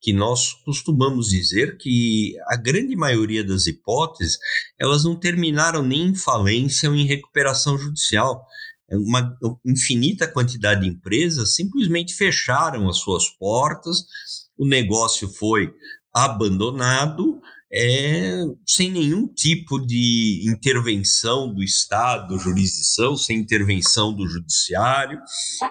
que 0.00 0.12
nós 0.12 0.52
costumamos 0.64 1.28
dizer 1.28 1.76
que 1.78 2.34
a 2.48 2.56
grande 2.56 2.96
maioria 2.96 3.44
das 3.44 3.68
hipóteses 3.68 4.36
elas 4.78 5.04
não 5.04 5.14
terminaram 5.14 5.82
nem 5.82 6.08
em 6.08 6.14
falência 6.16 6.90
ou 6.90 6.96
em 6.96 7.06
recuperação 7.06 7.78
judicial. 7.78 8.44
Uma 8.90 9.36
infinita 9.64 10.26
quantidade 10.26 10.80
de 10.80 10.88
empresas 10.88 11.54
simplesmente 11.54 12.14
fecharam 12.14 12.88
as 12.88 12.98
suas 12.98 13.28
portas, 13.28 14.04
o 14.58 14.66
negócio 14.66 15.28
foi 15.28 15.72
abandonado 16.12 17.40
é, 17.76 18.44
sem 18.64 18.88
nenhum 18.92 19.26
tipo 19.26 19.84
de 19.84 20.44
intervenção 20.46 21.52
do 21.52 21.60
Estado, 21.60 22.38
jurisdição, 22.38 23.16
sem 23.16 23.40
intervenção 23.40 24.14
do 24.14 24.28
judiciário, 24.28 25.18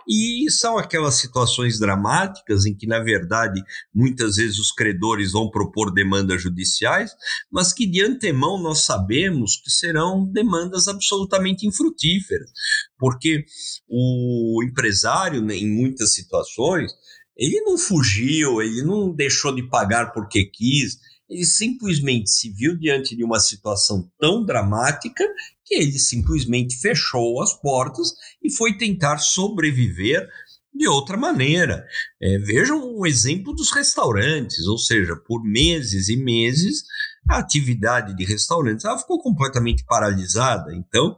e 0.06 0.52
são 0.52 0.78
aquelas 0.78 1.16
situações 1.16 1.80
dramáticas 1.80 2.66
em 2.66 2.76
que, 2.76 2.86
na 2.86 3.00
verdade, 3.00 3.64
muitas 3.96 4.36
vezes 4.36 4.60
os 4.60 4.74
credores 4.74 5.32
vão 5.32 5.50
propor 5.50 5.94
demandas 5.94 6.42
judiciais, 6.42 7.12
mas 7.50 7.72
que 7.72 7.88
de 7.88 8.04
antemão 8.04 8.62
nós 8.62 8.84
sabemos 8.84 9.56
que 9.64 9.72
serão 9.72 10.30
demandas 10.30 10.90
absolutamente 10.90 11.66
infrutíferas, 11.66 12.52
porque 13.00 13.46
o 13.88 14.62
empresário, 14.62 15.42
né, 15.42 15.56
em 15.56 15.74
muitas 15.74 16.14
situações, 16.14 16.92
ele 17.38 17.62
não 17.62 17.78
fugiu, 17.78 18.62
ele 18.62 18.84
não 18.84 19.14
deixou 19.14 19.56
de 19.56 19.64
pagar 19.70 20.12
porque 20.12 20.46
quis, 20.46 20.98
ele 21.34 21.46
simplesmente 21.46 22.30
se 22.30 22.50
viu 22.50 22.78
diante 22.78 23.16
de 23.16 23.24
uma 23.24 23.40
situação 23.40 24.10
tão 24.20 24.46
dramática 24.46 25.24
que 25.66 25.76
ele 25.76 25.98
simplesmente 25.98 26.80
fechou 26.80 27.42
as 27.42 27.54
portas 27.54 28.14
e 28.44 28.52
foi 28.52 28.78
tentar 28.78 29.18
sobreviver 29.18 30.30
de 30.74 30.88
outra 30.88 31.18
maneira. 31.18 31.86
É, 32.22 32.38
vejam 32.40 32.96
o 32.96 33.06
exemplo 33.06 33.54
dos 33.54 33.72
restaurantes, 33.72 34.66
ou 34.68 34.78
seja, 34.78 35.16
por 35.16 35.44
meses 35.44 36.10
e 36.10 36.16
meses 36.16 36.84
a 37.30 37.38
atividade 37.38 38.16
de 38.16 38.26
restaurantes 38.26 38.86
ela 38.86 39.00
ficou 39.00 39.22
completamente 39.22 39.84
paralisada. 39.86 40.76
Então, 40.76 41.16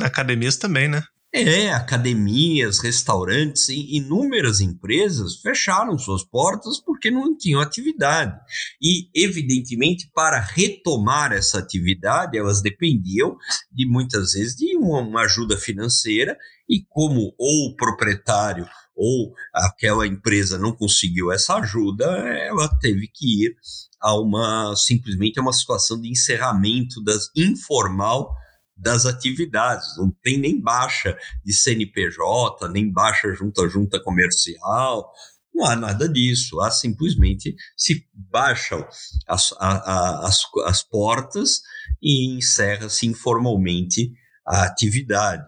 academias 0.00 0.56
também, 0.56 0.88
né? 0.88 1.02
É, 1.30 1.70
academias, 1.70 2.78
restaurantes 2.78 3.68
e 3.68 3.96
inúmeras 3.98 4.62
empresas 4.62 5.36
fecharam 5.42 5.98
suas 5.98 6.24
portas 6.24 6.80
porque 6.80 7.10
não 7.10 7.36
tinham 7.36 7.60
atividade. 7.60 8.34
E, 8.80 9.10
evidentemente, 9.14 10.10
para 10.14 10.40
retomar 10.40 11.32
essa 11.32 11.58
atividade, 11.58 12.38
elas 12.38 12.62
dependiam 12.62 13.36
de 13.70 13.86
muitas 13.86 14.32
vezes 14.32 14.56
de 14.56 14.74
uma, 14.78 15.20
ajuda 15.20 15.58
financeira, 15.58 16.34
e 16.66 16.82
como 16.88 17.34
ou 17.38 17.68
o 17.68 17.76
proprietário 17.76 18.66
ou 18.96 19.32
aquela 19.54 20.06
empresa 20.06 20.58
não 20.58 20.72
conseguiu 20.72 21.30
essa 21.30 21.56
ajuda, 21.56 22.04
ela 22.06 22.68
teve 22.80 23.06
que 23.06 23.44
ir 23.44 23.54
a 24.00 24.18
uma 24.18 24.74
simplesmente 24.76 25.38
a 25.38 25.42
uma 25.42 25.52
situação 25.52 26.00
de 26.00 26.10
encerramento 26.10 27.02
das 27.04 27.30
informal 27.36 28.34
das 28.78 29.04
atividades, 29.04 29.96
não 29.98 30.10
tem 30.22 30.38
nem 30.38 30.60
baixa 30.60 31.18
de 31.44 31.52
CNPJ, 31.52 32.68
nem 32.68 32.90
baixa 32.90 33.34
junta 33.34 33.68
junta 33.68 34.00
comercial, 34.00 35.12
não 35.54 35.66
há 35.66 35.74
nada 35.74 36.08
disso, 36.08 36.60
há 36.60 36.70
simplesmente 36.70 37.56
se 37.76 38.06
baixam 38.14 38.86
as, 39.26 39.52
a, 39.58 39.68
a, 39.68 40.26
as, 40.28 40.42
as 40.66 40.82
portas 40.84 41.60
e 42.00 42.36
encerra-se 42.36 43.06
informalmente 43.06 44.12
a 44.46 44.64
atividade. 44.64 45.44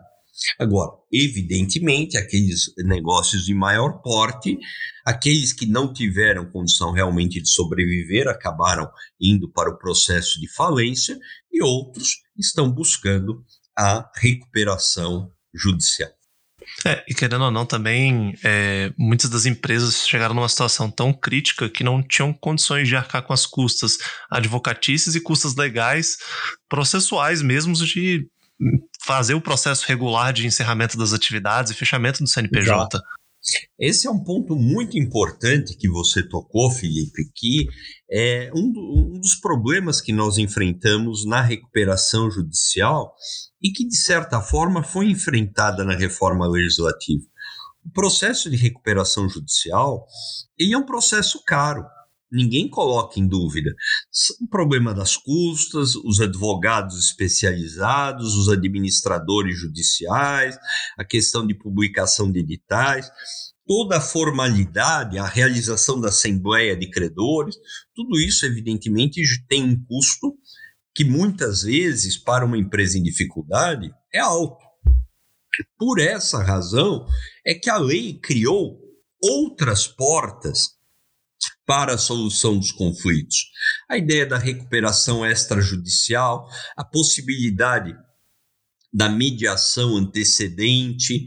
Agora, 0.59 0.91
evidentemente, 1.13 2.17
aqueles 2.17 2.73
negócios 2.79 3.45
de 3.45 3.55
maior 3.55 4.01
porte, 4.03 4.59
aqueles 5.11 5.52
que 5.52 5.67
não 5.67 5.93
tiveram 5.93 6.50
condição 6.50 6.93
realmente 6.93 7.40
de 7.40 7.49
sobreviver, 7.49 8.29
acabaram 8.29 8.88
indo 9.21 9.50
para 9.50 9.71
o 9.71 9.76
processo 9.76 10.40
de 10.40 10.49
falência, 10.52 11.19
e 11.52 11.62
outros 11.62 12.19
estão 12.38 12.71
buscando 12.71 13.45
a 13.76 14.09
recuperação 14.17 15.31
judicial. 15.55 16.11
É, 16.85 17.05
e 17.09 17.14
querendo 17.14 17.45
ou 17.45 17.50
não, 17.50 17.67
também 17.67 18.35
é, 18.45 18.93
muitas 18.97 19.29
das 19.29 19.45
empresas 19.45 20.07
chegaram 20.07 20.35
numa 20.35 20.49
situação 20.49 20.90
tão 20.90 21.12
crítica 21.12 21.69
que 21.69 21.83
não 21.83 22.02
tinham 22.02 22.33
condições 22.33 22.87
de 22.87 22.95
arcar 22.95 23.23
com 23.23 23.33
as 23.33 23.45
custas 23.45 23.99
advocatícias 24.31 25.17
e 25.17 25.21
custas 25.21 25.57
legais, 25.57 26.19
processuais 26.69 27.43
mesmo, 27.43 27.75
de 27.75 28.29
fazer 29.02 29.35
o 29.35 29.40
processo 29.40 29.85
regular 29.87 30.33
de 30.33 30.47
encerramento 30.47 30.97
das 30.97 31.12
atividades 31.12 31.73
e 31.73 31.75
fechamento 31.75 32.23
do 32.23 32.29
CNPJ. 32.29 32.73
Exato. 32.73 33.00
Esse 33.78 34.06
é 34.06 34.11
um 34.11 34.23
ponto 34.23 34.54
muito 34.54 34.99
importante 34.99 35.76
que 35.76 35.88
você 35.88 36.23
tocou, 36.23 36.70
Felipe, 36.70 37.30
que 37.35 37.66
é 38.11 38.50
um, 38.54 38.70
do, 38.70 39.14
um 39.14 39.20
dos 39.20 39.35
problemas 39.37 40.00
que 40.00 40.12
nós 40.12 40.37
enfrentamos 40.37 41.25
na 41.25 41.40
recuperação 41.40 42.30
judicial 42.30 43.14
e 43.62 43.73
que, 43.73 43.87
de 43.87 43.97
certa 43.97 44.40
forma, 44.40 44.82
foi 44.82 45.11
enfrentada 45.11 45.85
na 45.85 45.97
reforma 45.97 46.47
legislativa. 46.47 47.25
O 47.85 47.90
processo 47.90 48.50
de 48.50 48.56
recuperação 48.56 49.28
judicial 49.28 50.06
ele 50.59 50.75
é 50.75 50.78
um 50.78 50.85
processo 50.85 51.42
caro. 51.47 51.85
Ninguém 52.31 52.69
coloca 52.69 53.19
em 53.19 53.27
dúvida. 53.27 53.75
O 54.41 54.49
problema 54.49 54.95
das 54.95 55.17
custas, 55.17 55.97
os 55.97 56.21
advogados 56.21 56.99
especializados, 56.99 58.37
os 58.37 58.49
administradores 58.49 59.59
judiciais, 59.59 60.57
a 60.97 61.05
questão 61.05 61.47
de 61.47 61.55
publicação 61.55 62.31
de 62.31 62.41
editais, 62.41 63.11
toda 63.67 63.99
a 63.99 64.01
formalidade, 64.01 65.19
a 65.19 65.27
realização 65.27 66.01
da 66.01 66.09
assembleia 66.09 66.77
de 66.77 66.91
credores, 66.91 67.57
tudo 67.95 68.19
isso, 68.19 68.47
evidentemente, 68.47 69.21
tem 69.49 69.65
um 69.65 69.85
custo 69.85 70.37
que 70.95 71.05
muitas 71.05 71.63
vezes, 71.63 72.17
para 72.17 72.45
uma 72.45 72.59
empresa 72.59 72.99
em 72.99 73.03
dificuldade, 73.03 73.91
é 74.13 74.21
alto. 74.21 74.65
Por 75.79 75.99
essa 75.99 76.43
razão 76.43 77.07
é 77.45 77.55
que 77.55 77.69
a 77.69 77.77
lei 77.77 78.19
criou 78.21 78.81
outras 79.23 79.87
portas 79.87 80.80
para 81.71 81.95
a 81.95 81.99
solução 81.99 82.59
dos 82.59 82.73
conflitos. 82.73 83.47
A 83.89 83.97
ideia 83.97 84.27
da 84.27 84.37
recuperação 84.37 85.25
extrajudicial, 85.25 86.49
a 86.77 86.83
possibilidade 86.83 87.95
da 88.93 89.09
mediação 89.09 89.97
antecedente, 89.97 91.25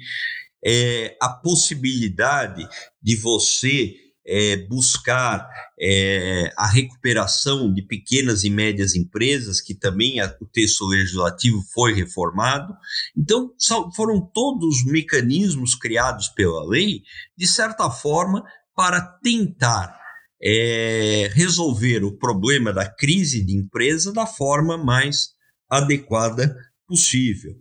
é, 0.61 1.15
a 1.21 1.29
possibilidade 1.29 2.67
de 3.01 3.15
você 3.15 3.95
é, 4.27 4.57
buscar 4.67 5.47
é, 5.79 6.51
a 6.57 6.67
recuperação 6.67 7.73
de 7.73 7.81
pequenas 7.81 8.43
e 8.43 8.49
médias 8.49 8.95
empresas, 8.95 9.61
que 9.61 9.73
também 9.73 10.19
a, 10.19 10.25
o 10.41 10.45
texto 10.45 10.85
legislativo 10.85 11.63
foi 11.73 11.93
reformado. 11.93 12.75
Então, 13.15 13.53
são, 13.57 13.89
foram 13.93 14.19
todos 14.19 14.83
mecanismos 14.83 15.73
criados 15.73 16.27
pela 16.27 16.67
lei, 16.67 17.01
de 17.37 17.47
certa 17.47 17.89
forma, 17.89 18.43
para 18.75 18.99
tentar 19.23 20.02
é, 20.43 21.29
resolver 21.33 22.03
o 22.03 22.17
problema 22.17 22.73
da 22.73 22.89
crise 22.89 23.43
de 23.45 23.55
empresa 23.55 24.11
da 24.11 24.25
forma 24.25 24.77
mais 24.77 25.29
adequada 25.69 26.55
possível 26.87 27.53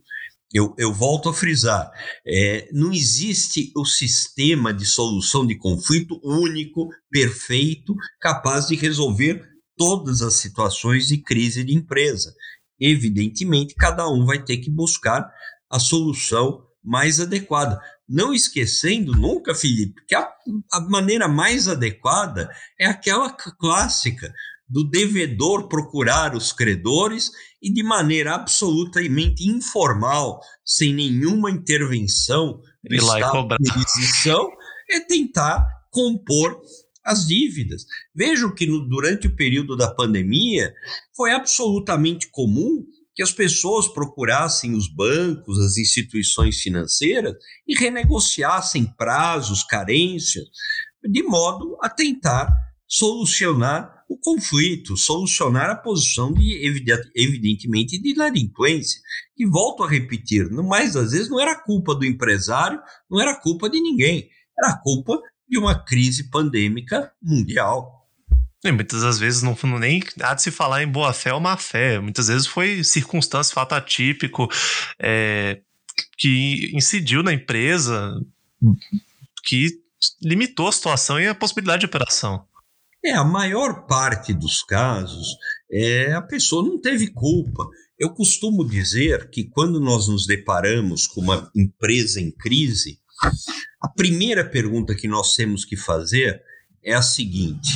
eu, 0.53 0.75
eu 0.77 0.93
volto 0.93 1.29
a 1.29 1.35
frisar: 1.35 1.91
é, 2.27 2.69
não 2.73 2.93
existe 2.93 3.73
o 3.75 3.85
sistema 3.85 4.73
de 4.73 4.85
solução 4.85 5.47
de 5.47 5.57
conflito 5.57 6.21
único, 6.23 6.89
perfeito, 7.11 7.95
capaz 8.21 8.69
de 8.69 8.77
resolver 8.77 9.43
todas 9.77 10.21
as 10.21 10.35
situações 10.35 11.09
de 11.09 11.19
crise 11.19 11.65
de 11.65 11.75
empresa. 11.75 12.35
Evidentemente, 12.79 13.75
cada 13.75 14.09
um 14.09 14.27
vai 14.27 14.45
ter 14.45 14.59
que 14.59 14.71
buscar 14.71 15.27
a 15.71 15.79
solução 15.79 16.63
mais 16.85 17.21
adequada. 17.21 17.81
Não 18.13 18.35
esquecendo 18.35 19.13
nunca, 19.13 19.55
Felipe, 19.55 20.05
que 20.07 20.15
a, 20.15 20.31
a 20.71 20.81
maneira 20.83 21.27
mais 21.27 21.67
adequada 21.67 22.51
é 22.79 22.85
aquela 22.85 23.31
clássica 23.31 24.31
do 24.69 24.85
devedor 24.85 25.67
procurar 25.67 26.37
os 26.37 26.53
credores 26.53 27.31
e 27.63 27.73
de 27.73 27.83
maneira 27.83 28.35
absolutamente 28.35 29.49
informal, 29.49 30.41
sem 30.63 30.93
nenhuma 30.93 31.51
intervenção 31.51 32.61
do 32.85 32.95
Estado 32.95 33.49
de 33.59 33.71
aquisição, 33.71 34.47
é 34.91 35.01
tentar 35.01 35.67
compor 35.91 36.61
as 37.03 37.27
dívidas. 37.27 37.87
Vejam 38.15 38.55
que 38.55 38.67
no, 38.67 38.87
durante 38.87 39.27
o 39.27 39.35
período 39.35 39.75
da 39.75 39.91
pandemia 39.91 40.75
foi 41.17 41.33
absolutamente 41.33 42.31
comum 42.31 42.85
que 43.15 43.23
as 43.23 43.33
pessoas 43.33 43.89
procurassem 43.89 44.75
os 44.75 44.89
bancos, 44.89 45.59
as 45.59 45.77
instituições 45.77 46.61
financeiras 46.61 47.35
e 47.67 47.75
renegociassem 47.75 48.87
prazos, 48.97 49.63
carências, 49.63 50.45
de 51.05 51.23
modo 51.23 51.77
a 51.83 51.91
tentar 51.91 52.53
solucionar 52.87 54.03
o 54.09 54.19
conflito, 54.19 54.97
solucionar 54.97 55.71
a 55.71 55.77
posição 55.77 56.33
de, 56.33 56.63
evidentemente, 57.15 57.99
de 57.99 58.11
inadimplência. 58.13 59.01
E 59.39 59.47
volto 59.47 59.83
a 59.83 59.89
repetir, 59.89 60.51
no 60.51 60.63
mais 60.63 60.93
das 60.93 61.13
vezes 61.13 61.31
não 61.31 61.41
era 61.41 61.59
culpa 61.59 61.95
do 61.95 62.05
empresário, 62.05 62.79
não 63.11 63.19
era 63.21 63.41
culpa 63.41 63.71
de 63.71 63.81
ninguém, 63.81 64.29
era 64.59 64.77
culpa 64.77 65.19
de 65.49 65.59
uma 65.59 65.83
crise 65.83 66.31
pandêmica 66.31 67.11
mundial. 67.23 68.02
E 68.65 68.71
muitas 68.71 69.03
das 69.03 69.19
vezes 69.19 69.43
não, 69.43 69.57
nem 69.79 70.03
há 70.21 70.35
de 70.35 70.43
se 70.43 70.51
falar 70.51 70.83
em 70.83 70.89
boa 70.89 71.13
fé 71.13 71.35
ou 71.35 71.41
má 71.41 71.57
fé. 71.57 71.99
Muitas 71.99 72.29
vezes 72.29 72.47
foi 72.47 72.85
circunstância, 72.85 73.53
fato 73.53 73.73
atípico, 73.73 74.49
é, 74.99 75.61
que 76.17 76.71
incidiu 76.73 77.23
na 77.23 77.33
empresa, 77.33 78.21
que 79.45 79.81
limitou 80.23 80.69
a 80.69 80.73
situação 80.73 81.21
e 81.21 81.27
a 81.27 81.35
possibilidade 81.35 81.81
de 81.81 81.87
operação. 81.87 82.47
É, 83.05 83.13
a 83.13 83.25
maior 83.25 83.85
parte 83.87 84.33
dos 84.33 84.63
casos, 84.63 85.37
é, 85.71 86.13
a 86.13 86.23
pessoa 86.23 86.63
não 86.63 86.81
teve 86.81 87.09
culpa. 87.09 87.69
Eu 87.99 88.11
costumo 88.11 88.65
dizer 88.65 89.29
que 89.31 89.43
quando 89.43 89.81
nós 89.81 90.07
nos 90.07 90.25
deparamos 90.25 91.09
com 91.09 91.21
uma 91.21 91.51
empresa 91.55 92.21
em 92.21 92.31
crise, 92.31 93.01
a 93.81 93.89
primeira 93.89 94.45
pergunta 94.45 94.95
que 94.95 95.09
nós 95.09 95.35
temos 95.35 95.65
que 95.65 95.77
fazer 95.77 96.41
é 96.83 96.95
a 96.95 97.03
seguinte: 97.03 97.71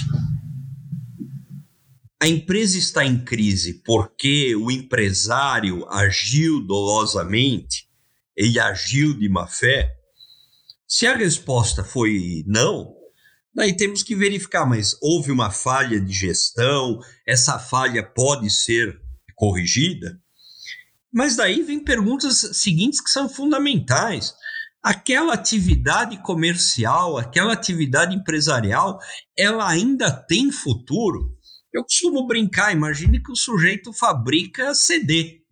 a 2.21 2.27
empresa 2.27 2.79
está 2.79 3.05
em 3.05 3.23
crise 3.25 3.83
porque 3.85 4.55
o 4.57 4.71
empresário 4.71 5.87
agiu 5.89 6.61
dolosamente, 6.61 7.89
ele 8.37 8.59
agiu 8.59 9.13
de 9.19 9.29
má 9.29 9.47
fé? 9.47 9.95
Se 10.87 11.07
a 11.07 11.17
resposta 11.17 11.83
foi 11.83 12.45
não, 12.47 12.97
Daí 13.57 13.75
temos 13.75 14.03
que 14.03 14.15
verificar, 14.15 14.67
mas 14.67 14.99
houve 15.01 15.33
uma 15.33 15.51
falha 15.51 15.99
de 15.99 16.13
gestão, 16.13 17.01
essa 17.27 17.59
falha 17.59 18.03
pode 18.03 18.51
ser 18.51 19.01
corrigida? 19.35 20.21
Mas 21.11 21.37
daí 21.37 21.63
vem 21.63 21.83
perguntas 21.83 22.51
seguintes 22.53 23.01
que 23.01 23.09
são 23.09 23.31
fundamentais. 23.31 24.35
Aquela 24.83 25.33
atividade 25.33 26.23
comercial, 26.23 27.17
aquela 27.17 27.55
atividade 27.55 28.15
empresarial, 28.15 28.99
ela 29.35 29.67
ainda 29.67 30.11
tem 30.11 30.53
futuro? 30.53 31.35
Eu 31.77 31.83
costumo 31.83 32.27
brincar, 32.27 32.73
imagine 32.73 33.23
que 33.23 33.31
o 33.31 33.37
sujeito 33.37 33.93
fabrica 33.93 34.75
CD. 34.75 35.43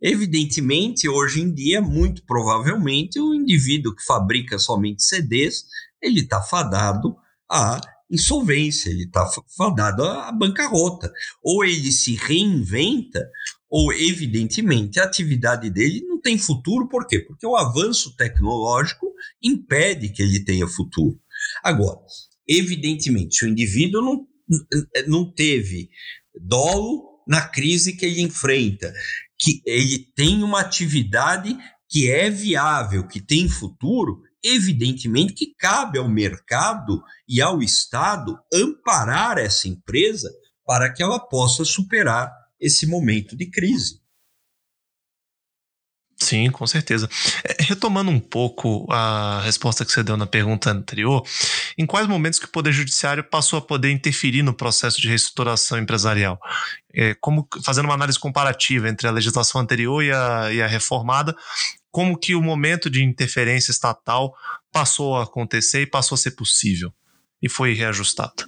Evidentemente, 0.00 1.08
hoje 1.08 1.40
em 1.40 1.52
dia, 1.52 1.82
muito 1.82 2.24
provavelmente, 2.24 3.18
o 3.18 3.34
indivíduo 3.34 3.92
que 3.92 4.04
fabrica 4.04 4.56
somente 4.56 5.02
CDs 5.02 5.64
ele 6.00 6.20
está 6.20 6.40
fadado 6.40 7.16
à 7.50 7.80
insolvência, 8.08 8.88
ele 8.88 9.02
está 9.02 9.28
fadado 9.56 10.04
à 10.04 10.30
bancarrota. 10.30 11.12
Ou 11.42 11.64
ele 11.64 11.90
se 11.90 12.14
reinventa, 12.14 13.28
ou, 13.68 13.92
evidentemente, 13.92 15.00
a 15.00 15.04
atividade 15.04 15.68
dele 15.70 16.04
não 16.06 16.20
tem 16.20 16.38
futuro, 16.38 16.88
por 16.88 17.04
quê? 17.04 17.18
Porque 17.18 17.44
o 17.44 17.56
avanço 17.56 18.14
tecnológico 18.14 19.12
impede 19.42 20.08
que 20.10 20.22
ele 20.22 20.44
tenha 20.44 20.68
futuro. 20.68 21.18
Agora, 21.64 21.98
evidentemente, 22.46 23.38
se 23.38 23.44
o 23.44 23.48
indivíduo 23.48 24.02
não, 24.02 24.31
não 25.06 25.32
teve 25.32 25.88
dolo 26.34 27.22
na 27.26 27.46
crise 27.46 27.96
que 27.96 28.04
ele 28.04 28.20
enfrenta, 28.20 28.92
que 29.38 29.62
ele 29.64 30.06
tem 30.14 30.42
uma 30.42 30.60
atividade 30.60 31.56
que 31.88 32.10
é 32.10 32.30
viável, 32.30 33.06
que 33.06 33.20
tem 33.20 33.48
futuro, 33.48 34.22
Evidentemente 34.44 35.34
que 35.34 35.54
cabe 35.54 35.98
ao 35.98 36.08
mercado 36.08 37.00
e 37.28 37.40
ao 37.40 37.62
Estado 37.62 38.36
amparar 38.52 39.38
essa 39.38 39.68
empresa 39.68 40.28
para 40.66 40.92
que 40.92 41.00
ela 41.00 41.20
possa 41.20 41.64
superar 41.64 42.32
esse 42.60 42.84
momento 42.84 43.36
de 43.36 43.48
crise. 43.48 44.01
Sim, 46.22 46.50
com 46.50 46.66
certeza. 46.66 47.08
É, 47.44 47.64
retomando 47.64 48.10
um 48.10 48.20
pouco 48.20 48.86
a 48.90 49.40
resposta 49.44 49.84
que 49.84 49.90
você 49.90 50.04
deu 50.04 50.16
na 50.16 50.26
pergunta 50.26 50.70
anterior, 50.70 51.26
em 51.76 51.84
quais 51.84 52.06
momentos 52.06 52.38
que 52.38 52.44
o 52.44 52.50
Poder 52.50 52.72
Judiciário 52.72 53.24
passou 53.24 53.58
a 53.58 53.62
poder 53.62 53.90
interferir 53.90 54.42
no 54.42 54.54
processo 54.54 55.00
de 55.00 55.08
reestruturação 55.08 55.78
empresarial? 55.78 56.38
É, 56.94 57.14
como 57.14 57.48
fazendo 57.64 57.86
uma 57.86 57.94
análise 57.94 58.18
comparativa 58.18 58.88
entre 58.88 59.08
a 59.08 59.10
legislação 59.10 59.60
anterior 59.60 60.02
e 60.02 60.12
a, 60.12 60.52
e 60.52 60.62
a 60.62 60.66
reformada, 60.66 61.34
como 61.90 62.16
que 62.16 62.36
o 62.36 62.42
momento 62.42 62.88
de 62.88 63.02
interferência 63.02 63.72
estatal 63.72 64.32
passou 64.70 65.16
a 65.16 65.24
acontecer 65.24 65.82
e 65.82 65.86
passou 65.86 66.14
a 66.14 66.18
ser 66.18 66.32
possível 66.32 66.92
e 67.42 67.48
foi 67.48 67.74
reajustado? 67.74 68.44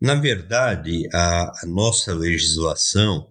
Na 0.00 0.14
verdade, 0.14 1.08
a, 1.12 1.50
a 1.62 1.66
nossa 1.66 2.14
legislação 2.14 3.26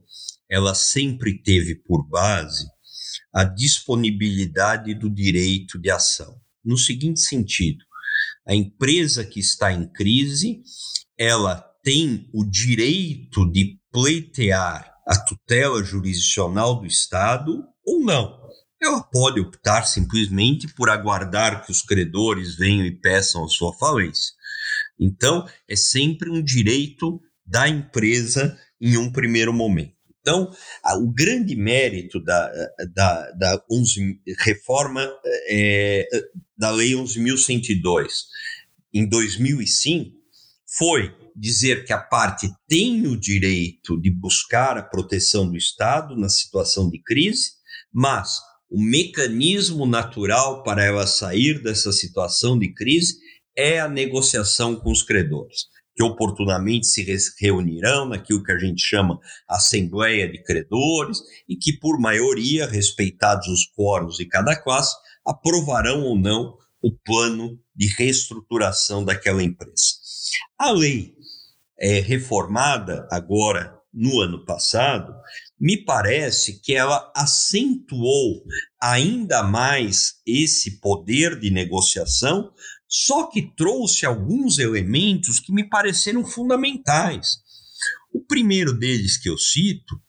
ela 0.49 0.73
sempre 0.73 1.37
teve 1.37 1.75
por 1.75 2.03
base 2.03 2.65
a 3.37 3.43
disponibilidade 3.43 4.95
do 4.95 5.11
direito 5.11 5.77
de 5.77 5.91
ação. 5.91 6.41
no 6.65 6.75
seguinte 6.75 7.19
sentido: 7.19 7.85
a 8.47 8.55
empresa 8.55 9.23
que 9.23 9.39
está 9.39 9.71
em 9.71 9.87
crise, 9.87 10.63
ela 11.15 11.63
tem 11.83 12.27
o 12.33 12.43
direito 12.43 13.45
de 13.51 13.79
pleitear 13.91 14.91
a 15.05 15.15
tutela 15.19 15.83
jurisdicional 15.83 16.79
do 16.79 16.87
Estado 16.87 17.63
ou 17.85 18.03
não. 18.03 18.41
Ela 18.81 19.03
pode 19.03 19.39
optar 19.39 19.83
simplesmente 19.83 20.67
por 20.73 20.89
aguardar 20.89 21.63
que 21.63 21.71
os 21.71 21.83
credores 21.83 22.55
venham 22.55 22.87
e 22.87 22.99
peçam 22.99 23.45
a 23.45 23.49
sua 23.49 23.71
falência. 23.77 24.33
Então, 24.99 25.47
é 25.69 25.75
sempre 25.75 26.31
um 26.31 26.41
direito 26.43 27.21
da 27.45 27.69
empresa 27.69 28.59
em 28.81 28.97
um 28.97 29.11
primeiro 29.11 29.53
momento. 29.53 29.96
Então, 30.27 30.51
o 31.01 31.09
grande 31.09 31.55
mérito 31.55 32.21
da, 32.21 32.51
da, 32.93 33.31
da 33.31 33.63
11, 33.71 34.19
reforma 34.39 35.09
é, 35.49 36.05
da 36.57 36.69
Lei 36.69 36.91
11.102 36.91 38.07
em 38.93 39.07
2005 39.07 40.17
foi 40.77 41.15
dizer 41.33 41.85
que 41.85 41.93
a 41.93 41.97
parte 41.97 42.51
tem 42.67 43.07
o 43.07 43.17
direito 43.17 43.97
de 44.01 44.11
buscar 44.11 44.77
a 44.77 44.83
proteção 44.83 45.49
do 45.49 45.55
Estado 45.55 46.13
na 46.17 46.27
situação 46.27 46.89
de 46.89 47.01
crise, 47.01 47.51
mas 47.93 48.41
o 48.69 48.83
mecanismo 48.83 49.85
natural 49.85 50.61
para 50.61 50.83
ela 50.83 51.07
sair 51.07 51.63
dessa 51.63 51.93
situação 51.93 52.59
de 52.59 52.73
crise 52.73 53.15
é 53.55 53.79
a 53.79 53.87
negociação 53.87 54.75
com 54.75 54.91
os 54.91 55.01
credores 55.01 55.76
que 55.97 56.03
oportunamente 56.03 56.85
se 56.85 57.03
reunirão 57.41 58.07
naquilo 58.07 58.43
que 58.43 58.51
a 58.51 58.59
gente 58.59 58.79
chama 58.79 59.19
Assembleia 59.49 60.31
de 60.31 60.43
Credores 60.43 61.17
e 61.49 61.55
que, 61.55 61.73
por 61.73 61.99
maioria, 61.99 62.67
respeitados 62.67 63.47
os 63.47 63.65
quóruns 63.75 64.15
de 64.17 64.27
cada 64.27 64.55
classe, 64.55 64.95
aprovarão 65.25 66.03
ou 66.03 66.15
não 66.15 66.55
o 66.83 66.91
plano 66.91 67.59
de 67.75 67.87
reestruturação 67.87 69.03
daquela 69.03 69.41
empresa. 69.41 69.95
A 70.55 70.69
lei 70.69 71.15
é, 71.79 71.99
reformada 71.99 73.07
agora 73.11 73.75
no 73.97 74.21
ano 74.21 74.45
passado, 74.45 75.11
me 75.59 75.83
parece 75.83 76.61
que 76.61 76.75
ela 76.75 77.11
acentuou 77.15 78.43
ainda 78.79 79.41
mais 79.41 80.17
esse 80.25 80.79
poder 80.79 81.39
de 81.39 81.49
negociação, 81.49 82.51
só 82.87 83.27
que 83.27 83.53
trouxe 83.55 84.05
alguns 84.05 84.59
elementos 84.59 85.39
que 85.39 85.51
me 85.51 85.67
pareceram 85.67 86.25
fundamentais. 86.25 87.39
O 88.13 88.21
primeiro 88.25 88.73
deles 88.73 89.17
que 89.17 89.29
eu 89.29 89.37
cito 89.37 90.01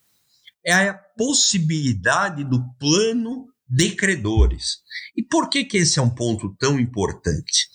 é 0.65 0.73
a 0.73 0.95
possibilidade 0.95 2.45
do 2.45 2.63
plano 2.79 3.47
de 3.69 3.91
credores. 3.91 4.79
E 5.17 5.23
por 5.23 5.51
que, 5.51 5.65
que 5.65 5.79
esse 5.79 5.99
é 5.99 6.03
um 6.03 6.15
ponto 6.15 6.55
tão 6.59 6.79
importante? 6.79 7.69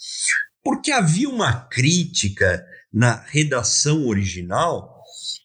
Porque 0.64 0.92
havia 0.92 1.30
uma 1.30 1.68
crítica 1.68 2.66
na 2.92 3.16
redação 3.28 4.08
original 4.08 5.04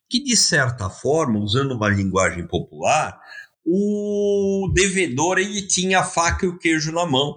que, 0.09 0.23
de 0.23 0.37
certa 0.37 0.89
forma, 0.89 1.39
usando 1.39 1.73
uma 1.73 1.89
linguagem 1.89 2.47
popular, 2.47 3.19
o 3.65 4.71
devedor 4.73 5.39
ele 5.39 5.67
tinha 5.67 6.01
a 6.01 6.05
faca 6.05 6.47
e 6.47 6.49
o 6.49 6.59
queijo 6.59 6.93
na 6.93 7.05
mão 7.05 7.37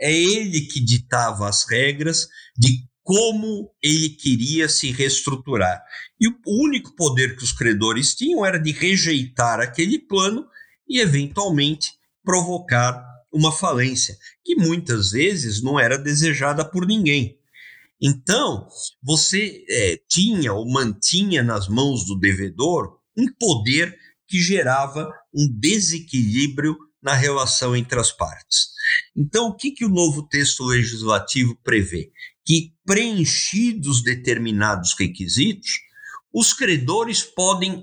é 0.00 0.12
ele 0.12 0.62
que 0.62 0.80
ditava 0.80 1.48
as 1.48 1.68
regras 1.68 2.28
de 2.56 2.88
como 3.02 3.70
ele 3.82 4.10
queria 4.10 4.68
se 4.68 4.90
reestruturar. 4.92 5.82
E 6.20 6.28
o 6.28 6.34
único 6.46 6.94
poder 6.94 7.36
que 7.36 7.42
os 7.42 7.52
credores 7.52 8.14
tinham 8.14 8.44
era 8.46 8.58
de 8.58 8.72
rejeitar 8.72 9.58
aquele 9.60 9.98
plano 9.98 10.46
e, 10.88 11.00
eventualmente, 11.00 11.92
provocar 12.22 13.04
uma 13.32 13.52
falência, 13.52 14.16
que 14.44 14.54
muitas 14.54 15.10
vezes 15.10 15.62
não 15.62 15.78
era 15.78 15.96
desejada 15.96 16.64
por 16.64 16.86
ninguém. 16.86 17.38
Então, 18.02 18.66
você 19.02 19.64
é, 19.68 20.00
tinha 20.08 20.52
ou 20.52 20.70
mantinha 20.70 21.42
nas 21.42 21.68
mãos 21.68 22.06
do 22.06 22.18
devedor 22.18 22.98
um 23.16 23.26
poder 23.38 23.96
que 24.26 24.40
gerava 24.40 25.12
um 25.34 25.46
desequilíbrio 25.58 26.76
na 27.02 27.14
relação 27.14 27.74
entre 27.76 27.98
as 27.98 28.12
partes. 28.12 28.68
Então, 29.16 29.48
o 29.48 29.56
que, 29.56 29.72
que 29.72 29.84
o 29.84 29.88
novo 29.88 30.26
texto 30.28 30.64
legislativo 30.64 31.58
prevê? 31.62 32.10
Que, 32.44 32.72
preenchidos 32.84 34.02
determinados 34.02 34.94
requisitos, 34.98 35.70
os 36.32 36.52
credores 36.52 37.22
podem 37.22 37.82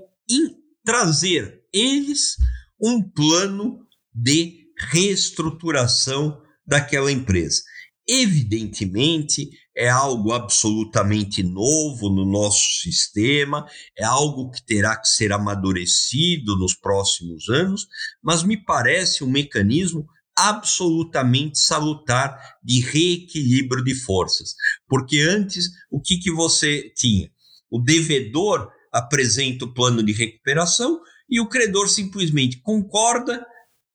trazer 0.84 1.64
eles 1.74 2.36
um 2.82 3.02
plano 3.02 3.86
de 4.14 4.68
reestruturação 4.92 6.42
daquela 6.66 7.12
empresa. 7.12 7.62
Evidentemente, 8.08 9.50
é 9.76 9.90
algo 9.90 10.32
absolutamente 10.32 11.44
novo 11.44 12.10
no 12.10 12.26
nosso 12.26 12.82
sistema, 12.82 13.66
é 13.98 14.04
algo 14.04 14.50
que 14.50 14.66
terá 14.66 14.96
que 15.00 15.08
ser 15.08 15.34
amadurecido 15.34 16.58
nos 16.58 16.74
próximos 16.74 17.50
anos, 17.50 17.86
mas 18.24 18.44
me 18.44 18.58
parece 18.58 19.24
um 19.24 19.30
mecanismo 19.30 20.08
absolutamente 20.38 21.60
salutar 21.60 22.38
de 22.64 22.80
reequilíbrio 22.82 23.84
de 23.84 23.96
forças. 23.96 24.54
Porque 24.88 25.20
antes, 25.20 25.66
o 25.92 26.00
que, 26.00 26.18
que 26.20 26.32
você 26.32 26.92
tinha? 26.96 27.30
O 27.70 27.82
devedor 27.82 28.70
apresenta 28.94 29.66
o 29.66 29.74
plano 29.74 30.04
de 30.04 30.14
recuperação 30.14 31.00
e 31.30 31.40
o 31.40 31.50
credor 31.50 31.90
simplesmente 31.90 32.62
concorda 32.62 33.46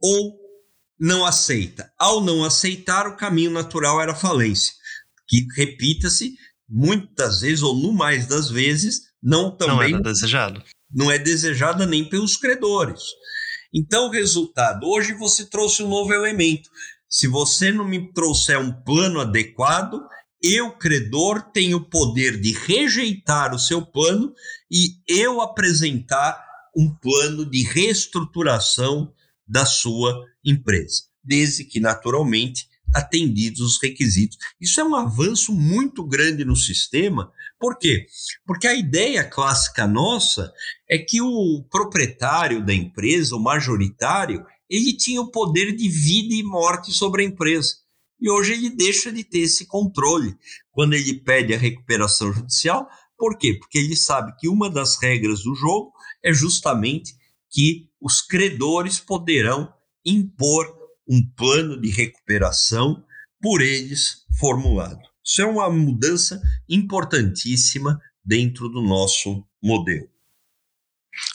ou 0.01 0.37
não 0.99 1.25
aceita. 1.25 1.91
Ao 1.99 2.21
não 2.21 2.45
aceitar, 2.45 3.07
o 3.07 3.17
caminho 3.17 3.51
natural 3.51 4.01
era 4.01 4.13
a 4.13 4.17
falência, 4.17 4.73
que, 5.27 5.47
repita-se, 5.57 6.35
muitas 6.69 7.41
vezes, 7.41 7.63
ou 7.63 7.75
no 7.75 7.93
mais 7.93 8.27
das 8.27 8.51
vezes, 8.51 9.01
não 9.23 9.57
também. 9.57 9.93
Não 9.93 9.99
é 9.99 10.03
desejado. 10.03 10.63
Não 10.95 11.11
é 11.11 11.19
desejada 11.19 11.87
nem 11.87 12.09
pelos 12.09 12.37
credores. 12.37 13.03
Então, 13.73 14.11
resultado: 14.11 14.87
hoje 14.87 15.15
você 15.15 15.47
trouxe 15.47 15.83
um 15.83 15.89
novo 15.89 16.13
elemento. 16.13 16.71
Se 17.09 17.27
você 17.27 17.71
não 17.71 17.87
me 17.87 18.13
trouxer 18.13 18.59
um 18.59 18.73
plano 18.73 19.21
adequado, 19.21 20.01
eu, 20.43 20.73
credor, 20.73 21.41
tenho 21.53 21.77
o 21.77 21.89
poder 21.89 22.41
de 22.41 22.53
rejeitar 22.53 23.55
o 23.55 23.59
seu 23.59 23.85
plano 23.85 24.35
e 24.71 24.97
eu 25.07 25.41
apresentar 25.41 26.43
um 26.77 26.91
plano 26.91 27.45
de 27.47 27.63
reestruturação 27.63 29.13
da 29.47 29.65
sua 29.65 30.27
empresa, 30.45 31.03
desde 31.23 31.65
que, 31.65 31.79
naturalmente, 31.79 32.67
atendidos 32.95 33.61
os 33.61 33.79
requisitos. 33.81 34.37
Isso 34.61 34.81
é 34.81 34.85
um 34.85 34.95
avanço 34.95 35.53
muito 35.53 36.05
grande 36.05 36.45
no 36.45 36.57
sistema. 36.57 37.31
Por 37.63 37.79
quê? 37.79 38.07
Porque 38.45 38.67
a 38.67 38.75
ideia 38.75 39.23
clássica 39.23 39.87
nossa 39.87 40.53
é 40.91 40.99
que 40.99 41.23
o 41.23 41.65
proprietário 41.71 42.67
da 42.67 42.75
empresa, 42.75 43.37
o 43.37 43.41
majoritário, 43.41 44.45
ele 44.69 44.97
tinha 44.97 45.21
o 45.21 45.31
poder 45.31 45.71
de 45.71 45.89
vida 45.89 46.35
e 46.35 46.43
morte 46.43 46.91
sobre 46.91 47.23
a 47.23 47.25
empresa. 47.25 47.77
E 48.21 48.29
hoje 48.29 48.55
ele 48.55 48.69
deixa 48.69 49.13
de 49.13 49.23
ter 49.23 49.43
esse 49.43 49.65
controle 49.65 50.35
quando 50.73 50.95
ele 50.95 51.21
pede 51.21 51.55
a 51.55 51.57
recuperação 51.57 52.33
judicial. 52.33 52.89
Por 53.17 53.39
quê? 53.39 53.55
Porque 53.55 53.79
ele 53.79 53.95
sabe 53.95 54.35
que 54.41 54.49
uma 54.49 54.69
das 54.69 55.01
regras 55.01 55.45
do 55.45 55.55
jogo 55.55 55.93
é 56.21 56.33
justamente 56.33 57.15
que 57.49 57.89
os 58.01 58.21
credores 58.21 58.99
poderão 58.99 59.73
impor 60.05 60.67
um 61.09 61.23
plano 61.37 61.81
de 61.81 61.91
recuperação 61.91 63.05
por 63.41 63.61
eles 63.61 64.27
formulado. 64.37 65.12
Isso 65.25 65.43
é 65.43 65.47
uma 65.47 65.71
mudança 65.71 66.41
importantíssima 66.69 68.01
dentro 68.25 68.69
do 68.69 68.83
nosso 68.83 69.45
modelo. 69.63 70.09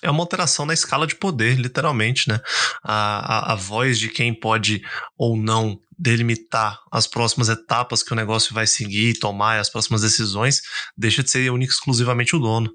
É 0.02 0.10
uma 0.10 0.24
alteração 0.24 0.66
na 0.66 0.74
escala 0.74 1.06
de 1.06 1.16
poder, 1.16 1.56
literalmente, 1.60 2.28
né? 2.28 2.40
A, 2.84 3.52
a, 3.52 3.54
a, 3.54 3.56
voz 3.56 4.00
de 4.00 4.10
quem 4.10 4.34
pode 4.34 4.82
ou 5.16 5.38
não 5.38 5.80
delimitar 5.98 6.80
as 6.92 7.06
próximas 7.06 7.48
etapas 7.48 8.02
que 8.02 8.12
o 8.12 8.16
negócio 8.16 8.54
vai 8.54 8.66
seguir, 8.66 9.20
tomar 9.20 9.60
as 9.60 9.70
próximas 9.70 10.02
decisões, 10.02 10.62
deixa 10.98 11.24
de 11.24 11.30
ser 11.30 11.52
única 11.52 11.72
exclusivamente 11.72 12.36
o 12.36 12.40
dono. 12.40 12.72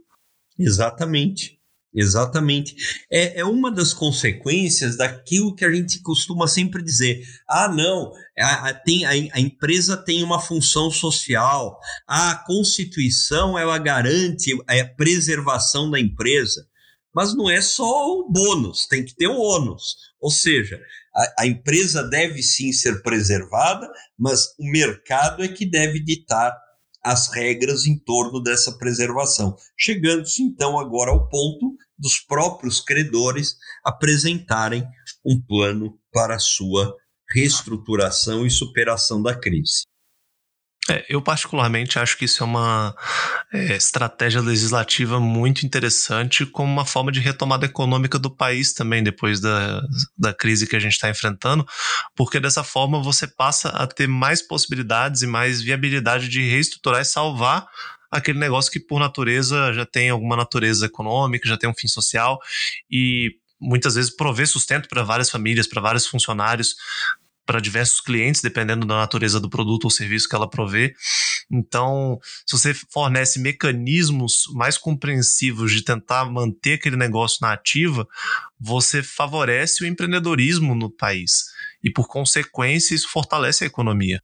Exatamente. 0.59 1.59
Exatamente. 1.95 2.75
É, 3.11 3.41
é 3.41 3.45
uma 3.45 3.71
das 3.71 3.93
consequências 3.93 4.97
daquilo 4.97 5.55
que 5.55 5.65
a 5.65 5.71
gente 5.71 6.01
costuma 6.01 6.49
sempre 6.49 6.83
dizer. 6.83 7.23
Ah, 7.47 7.69
não, 7.69 8.13
a, 8.43 8.69
a, 8.69 8.75
tem, 8.75 9.05
a, 9.05 9.11
a 9.11 9.41
empresa 9.41 9.97
tem 9.97 10.23
uma 10.23 10.41
função 10.41 10.91
social, 10.91 11.79
a 12.07 12.37
Constituição 12.47 13.59
ela 13.59 13.79
garante 13.79 14.53
a 14.67 14.85
preservação 14.97 15.91
da 15.91 15.99
empresa. 15.99 16.67
Mas 17.15 17.37
não 17.37 17.51
é 17.51 17.61
só 17.61 18.09
o 18.09 18.31
bônus, 18.31 18.87
tem 18.87 19.05
que 19.05 19.15
ter 19.15 19.27
o 19.27 19.39
ônus. 19.39 19.97
Ou 20.21 20.31
seja, 20.31 20.81
a, 21.15 21.43
a 21.43 21.47
empresa 21.47 22.03
deve 22.03 22.43
sim 22.43 22.73
ser 22.73 23.03
preservada, 23.03 23.91
mas 24.19 24.55
o 24.59 24.65
mercado 24.71 25.45
é 25.45 25.49
que 25.49 25.67
deve 25.67 26.03
ditar 26.03 26.57
as 27.05 27.33
regras 27.33 27.87
em 27.87 27.99
torno 27.99 28.41
dessa 28.41 28.79
preservação, 28.79 29.57
chegando-se 29.77 30.43
então 30.43 30.79
agora 30.79 31.11
ao 31.11 31.29
ponto 31.29 31.77
dos 31.99 32.19
próprios 32.21 32.81
credores 32.81 33.57
apresentarem 33.85 34.87
um 35.25 35.41
plano 35.41 35.99
para 36.13 36.37
a 36.37 36.41
sua 36.41 36.97
reestruturação 37.33 38.47
e 38.47 38.51
superação 38.51 39.23
da 39.23 39.35
crise. 39.35 39.83
É, 40.91 41.07
eu, 41.09 41.23
particularmente, 41.23 41.97
acho 41.97 42.19
que 42.19 42.25
isso 42.25 42.43
é 42.43 42.47
uma 42.47 42.93
é, 43.53 43.77
estratégia 43.77 44.41
legislativa 44.41 45.21
muito 45.21 45.65
interessante, 45.65 46.45
como 46.45 46.73
uma 46.73 46.85
forma 46.85 47.13
de 47.13 47.21
retomada 47.21 47.67
econômica 47.67 48.19
do 48.19 48.29
país 48.29 48.73
também, 48.73 49.01
depois 49.01 49.39
da, 49.41 49.81
da 50.19 50.35
crise 50.35 50.67
que 50.67 50.75
a 50.75 50.81
gente 50.81 50.95
está 50.95 51.09
enfrentando, 51.09 51.65
porque 52.17 52.41
dessa 52.41 52.65
forma 52.65 53.01
você 53.01 53.29
passa 53.29 53.69
a 53.69 53.87
ter 53.87 54.09
mais 54.09 54.43
possibilidades 54.43 55.23
e 55.23 55.27
mais 55.27 55.63
viabilidade 55.63 56.29
de 56.29 56.49
reestruturar 56.49 57.01
e 57.01 57.05
salvar 57.05 57.69
aquele 58.11 58.41
negócio 58.41 58.71
que, 58.71 58.81
por 58.81 58.99
natureza, 58.99 59.73
já 59.73 59.87
tem 59.87 60.11
alguma 60.11 60.37
natureza 60.37 60.87
econômica, 60.87 61.49
já 61.49 61.57
tem 61.57 61.71
um 61.71 61.75
fim 61.75 61.89
social 61.89 62.39
e 62.91 63.37
muitas 63.63 63.95
vezes 63.95 64.15
prover 64.15 64.47
sustento 64.49 64.89
para 64.89 65.05
várias 65.05 65.31
famílias, 65.31 65.67
para 65.67 65.81
vários 65.81 66.07
funcionários, 66.07 66.75
para 67.47 67.61
diversos 67.61 68.01
clientes, 68.01 68.41
dependendo 68.41 68.87
da 68.87 68.97
natureza 68.97 69.41
do 69.41 69.51
produto 69.51 69.85
ou 69.85 69.91
serviço 69.91 70.29
que 70.29 70.35
ela 70.35 70.49
provê. 70.49 70.95
Então, 71.51 72.19
se 72.47 72.57
você 72.57 72.75
fornece 72.75 73.39
mecanismos 73.39 74.45
mais 74.55 74.79
compreensivos 74.79 75.73
de 75.73 75.83
tentar 75.83 76.25
manter 76.25 76.75
aquele 76.75 76.97
negócio 76.97 77.39
na 77.43 77.53
ativa, 77.53 78.07
você 78.59 79.03
favorece 79.03 79.83
o 79.83 79.87
empreendedorismo 79.87 80.75
no 80.75 80.91
país. 80.91 81.45
E, 81.83 81.91
por 81.91 82.07
consequência, 82.07 82.95
isso 82.95 83.09
fortalece 83.09 83.65
a 83.65 83.67
economia. 83.67 84.23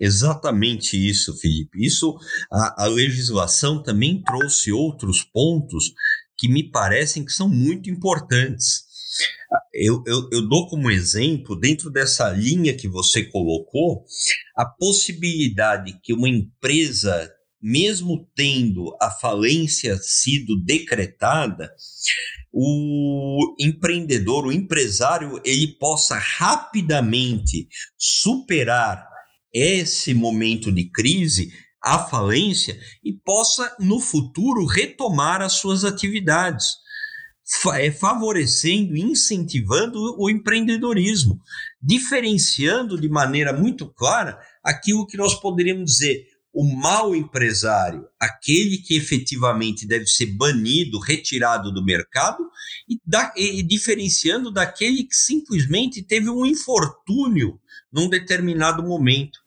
Exatamente 0.00 0.96
isso, 0.96 1.36
Felipe. 1.38 1.84
Isso, 1.84 2.16
a, 2.52 2.84
a 2.84 2.86
legislação 2.86 3.82
também 3.82 4.22
trouxe 4.22 4.70
outros 4.70 5.24
pontos 5.24 5.92
que 6.38 6.48
me 6.48 6.70
parecem 6.70 7.24
que 7.24 7.32
são 7.32 7.48
muito 7.48 7.90
importantes. 7.90 8.86
Eu, 9.74 10.02
eu, 10.06 10.28
eu, 10.30 10.48
dou 10.48 10.68
como 10.68 10.90
exemplo, 10.90 11.56
dentro 11.56 11.90
dessa 11.90 12.28
linha 12.30 12.76
que 12.76 12.86
você 12.86 13.24
colocou, 13.24 14.04
a 14.56 14.64
possibilidade 14.64 15.98
que 16.02 16.12
uma 16.12 16.28
empresa, 16.28 17.30
mesmo 17.60 18.28
tendo 18.36 18.94
a 19.00 19.10
falência 19.10 19.96
sido 19.98 20.62
decretada, 20.62 21.72
o 22.52 23.54
empreendedor, 23.58 24.46
o 24.46 24.52
empresário, 24.52 25.40
ele 25.44 25.68
possa 25.78 26.16
rapidamente 26.18 27.68
superar 27.96 29.08
esse 29.52 30.12
momento 30.14 30.70
de 30.70 30.90
crise, 30.90 31.50
a 31.94 31.98
falência, 31.98 32.78
e 33.02 33.12
possa 33.12 33.74
no 33.80 33.98
futuro 33.98 34.66
retomar 34.66 35.40
as 35.40 35.54
suas 35.54 35.84
atividades 35.84 36.66
é, 37.74 37.90
favorecendo, 37.90 38.94
incentivando 38.94 39.98
o 40.18 40.28
empreendedorismo, 40.28 41.40
diferenciando 41.82 43.00
de 43.00 43.08
maneira 43.08 43.54
muito 43.54 43.88
clara 43.88 44.38
aquilo 44.62 45.06
que 45.06 45.16
nós 45.16 45.34
poderíamos 45.40 45.92
dizer 45.92 46.26
o 46.52 46.64
mau 46.64 47.14
empresário, 47.14 48.06
aquele 48.20 48.78
que 48.78 48.94
efetivamente 48.94 49.86
deve 49.86 50.06
ser 50.06 50.26
banido, 50.36 50.98
retirado 50.98 51.72
do 51.72 51.84
mercado, 51.84 52.44
e, 52.88 53.00
da, 53.06 53.32
e 53.36 53.62
diferenciando 53.62 54.50
daquele 54.50 55.04
que 55.04 55.14
simplesmente 55.14 56.02
teve 56.02 56.28
um 56.28 56.44
infortúnio 56.44 57.58
num 57.92 58.08
determinado 58.08 58.82
momento. 58.82 59.38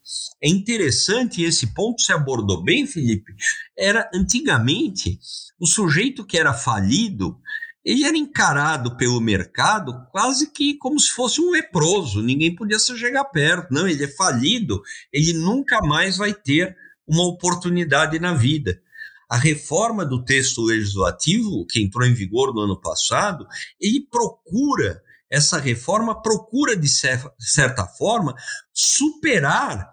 É 0.43 0.49
interessante 0.49 1.43
esse 1.43 1.73
ponto 1.73 2.01
se 2.01 2.11
abordou 2.11 2.63
bem, 2.63 2.87
Felipe. 2.87 3.33
Era 3.77 4.09
antigamente 4.13 5.19
o 5.59 5.67
sujeito 5.67 6.25
que 6.25 6.37
era 6.37 6.53
falido, 6.53 7.39
ele 7.83 8.03
era 8.03 8.17
encarado 8.17 8.95
pelo 8.95 9.19
mercado 9.19 10.05
quase 10.11 10.51
que 10.51 10.77
como 10.77 10.99
se 10.99 11.11
fosse 11.11 11.41
um 11.41 11.49
leproso, 11.51 12.21
ninguém 12.21 12.55
podia 12.55 12.77
se 12.77 12.95
chegar 12.97 13.25
perto. 13.25 13.73
Não, 13.73 13.87
ele 13.87 14.03
é 14.03 14.07
falido, 14.07 14.81
ele 15.11 15.33
nunca 15.33 15.79
mais 15.81 16.17
vai 16.17 16.33
ter 16.33 16.75
uma 17.07 17.27
oportunidade 17.27 18.19
na 18.19 18.33
vida. 18.33 18.81
A 19.29 19.37
reforma 19.37 20.05
do 20.05 20.23
texto 20.23 20.61
legislativo, 20.61 21.65
que 21.65 21.81
entrou 21.81 22.05
em 22.05 22.13
vigor 22.13 22.53
no 22.53 22.61
ano 22.61 22.79
passado, 22.79 23.47
ele 23.79 24.05
procura, 24.11 25.01
essa 25.31 25.57
reforma 25.57 26.21
procura, 26.21 26.75
de 26.75 26.89
certa 26.89 27.87
forma, 27.97 28.35
superar 28.73 29.89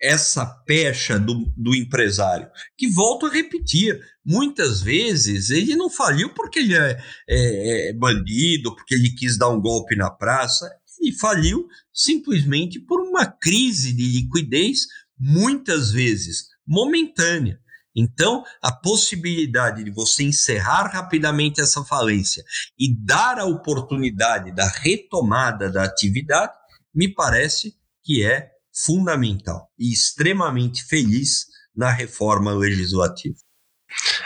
essa 0.00 0.46
pecha 0.64 1.18
do, 1.18 1.52
do 1.56 1.74
empresário, 1.74 2.48
que 2.76 2.88
volto 2.88 3.26
a 3.26 3.30
repetir, 3.30 4.00
muitas 4.24 4.80
vezes 4.80 5.50
ele 5.50 5.74
não 5.74 5.90
faliu 5.90 6.32
porque 6.32 6.60
ele 6.60 6.76
é, 6.76 7.02
é, 7.28 7.88
é, 7.88 7.92
bandido, 7.92 8.74
porque 8.76 8.94
ele 8.94 9.10
quis 9.10 9.36
dar 9.36 9.48
um 9.48 9.60
golpe 9.60 9.96
na 9.96 10.08
praça, 10.08 10.70
ele 11.00 11.12
faliu 11.16 11.66
simplesmente 11.92 12.78
por 12.78 13.00
uma 13.00 13.26
crise 13.26 13.92
de 13.92 14.04
liquidez, 14.04 14.86
muitas 15.18 15.90
vezes 15.90 16.46
momentânea. 16.64 17.58
Então, 18.00 18.44
a 18.62 18.70
possibilidade 18.70 19.82
de 19.82 19.90
você 19.90 20.22
encerrar 20.22 20.86
rapidamente 20.86 21.60
essa 21.60 21.82
falência 21.84 22.44
e 22.78 22.94
dar 22.96 23.40
a 23.40 23.44
oportunidade 23.44 24.54
da 24.54 24.68
retomada 24.68 25.68
da 25.68 25.82
atividade, 25.82 26.52
me 26.94 27.12
parece 27.12 27.74
que 28.04 28.24
é 28.24 28.52
fundamental 28.72 29.68
e 29.76 29.92
extremamente 29.92 30.84
feliz 30.84 31.46
na 31.74 31.90
reforma 31.90 32.52
legislativa. 32.54 33.34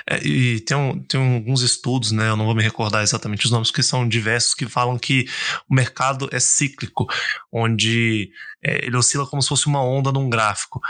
É, 0.08 0.22
e 0.26 0.60
tem, 0.60 0.76
um, 0.76 1.00
tem 1.02 1.34
alguns 1.34 1.62
estudos, 1.62 2.12
né? 2.12 2.28
Eu 2.28 2.36
não 2.36 2.44
vou 2.44 2.54
me 2.54 2.62
recordar 2.62 3.02
exatamente 3.02 3.44
os 3.44 3.50
nomes, 3.50 3.70
que 3.70 3.82
são 3.82 4.08
diversos, 4.08 4.54
que 4.54 4.66
falam 4.66 4.98
que 4.98 5.26
o 5.68 5.74
mercado 5.74 6.28
é 6.32 6.40
cíclico, 6.40 7.06
onde 7.50 8.30
é, 8.62 8.86
ele 8.86 8.96
oscila 8.96 9.26
como 9.26 9.42
se 9.42 9.48
fosse 9.48 9.66
uma 9.66 9.82
onda 9.82 10.12
num 10.12 10.28
gráfico. 10.28 10.80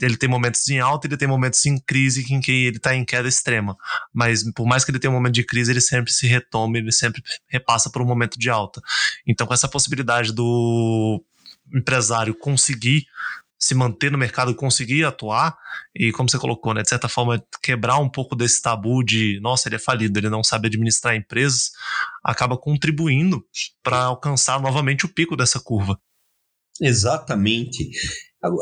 Ele 0.00 0.16
tem 0.16 0.28
momentos 0.28 0.68
em 0.68 0.80
alta, 0.80 1.06
ele 1.06 1.16
tem 1.16 1.28
momentos 1.28 1.64
em 1.66 1.78
crise 1.78 2.24
em 2.32 2.40
que 2.40 2.66
ele 2.66 2.76
está 2.76 2.94
em 2.94 3.04
queda 3.04 3.28
extrema. 3.28 3.76
Mas 4.12 4.42
por 4.52 4.66
mais 4.66 4.84
que 4.84 4.90
ele 4.90 4.98
tenha 4.98 5.10
um 5.10 5.14
momento 5.14 5.34
de 5.34 5.44
crise, 5.44 5.70
ele 5.70 5.80
sempre 5.80 6.12
se 6.12 6.26
retoma, 6.26 6.78
ele 6.78 6.92
sempre 6.92 7.22
repassa 7.48 7.90
por 7.90 8.02
um 8.02 8.06
momento 8.06 8.38
de 8.38 8.50
alta. 8.50 8.80
Então, 9.26 9.46
com 9.46 9.54
essa 9.54 9.68
possibilidade 9.68 10.32
do 10.32 11.22
empresário 11.72 12.34
conseguir 12.34 13.06
se 13.64 13.74
manter 13.74 14.12
no 14.12 14.18
mercado, 14.18 14.54
conseguir 14.54 15.04
atuar 15.04 15.56
e, 15.94 16.12
como 16.12 16.28
você 16.28 16.38
colocou, 16.38 16.74
né, 16.74 16.82
de 16.82 16.88
certa 16.90 17.08
forma, 17.08 17.42
quebrar 17.62 17.98
um 17.98 18.10
pouco 18.10 18.36
desse 18.36 18.60
tabu 18.60 19.02
de, 19.02 19.40
nossa, 19.40 19.68
ele 19.68 19.76
é 19.76 19.78
falido, 19.78 20.18
ele 20.18 20.28
não 20.28 20.44
sabe 20.44 20.68
administrar 20.68 21.16
empresas, 21.16 21.70
acaba 22.22 22.58
contribuindo 22.58 23.42
para 23.82 24.04
alcançar 24.04 24.60
novamente 24.60 25.06
o 25.06 25.08
pico 25.08 25.34
dessa 25.34 25.58
curva. 25.58 25.98
Exatamente. 26.78 27.88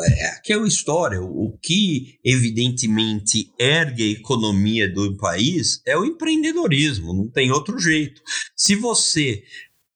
É 0.07 0.37
aquela 0.37 0.69
história, 0.69 1.21
o 1.21 1.59
que 1.61 2.21
evidentemente 2.25 3.51
ergue 3.59 4.05
a 4.05 4.21
economia 4.21 4.89
do 4.89 5.17
país 5.17 5.83
é 5.85 5.99
o 5.99 6.05
empreendedorismo, 6.05 7.13
não 7.13 7.29
tem 7.29 7.51
outro 7.51 7.77
jeito. 7.81 8.23
Se 8.55 8.77
você 8.77 9.43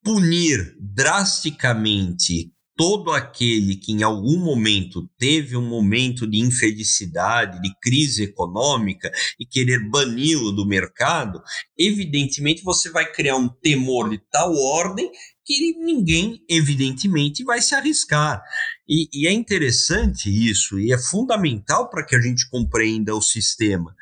punir 0.03 0.75
drasticamente 0.77 2.51
todo 2.77 3.11
aquele 3.11 3.75
que 3.75 3.91
em 3.91 4.03
algum 4.03 4.37
momento 4.37 5.09
teve 5.17 5.57
um 5.57 5.67
momento 5.67 6.27
de 6.27 6.37
infelicidade, 6.37 7.59
de 7.59 7.73
crise 7.81 8.23
econômica 8.23 9.11
e 9.39 9.45
querer 9.45 9.89
bani-lo 9.89 10.51
do 10.51 10.65
mercado, 10.65 11.41
evidentemente 11.75 12.63
você 12.63 12.91
vai 12.91 13.11
criar 13.11 13.35
um 13.35 13.49
temor 13.49 14.11
de 14.11 14.19
tal 14.31 14.55
ordem 14.55 15.11
que 15.43 15.75
ninguém, 15.79 16.43
evidentemente, 16.47 17.43
vai 17.43 17.61
se 17.61 17.73
arriscar. 17.73 18.43
E, 18.87 19.07
e 19.11 19.27
é 19.27 19.31
interessante 19.31 20.29
isso, 20.29 20.79
e 20.79 20.93
é 20.93 20.97
fundamental 20.99 21.89
para 21.89 22.05
que 22.05 22.15
a 22.15 22.21
gente 22.21 22.47
compreenda 22.49 23.15
o 23.15 23.21
sistema, 23.21 23.95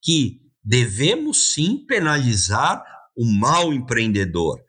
que 0.00 0.40
devemos 0.64 1.52
sim 1.52 1.84
penalizar 1.86 2.82
o 3.16 3.26
mau 3.26 3.74
empreendedor, 3.74 4.60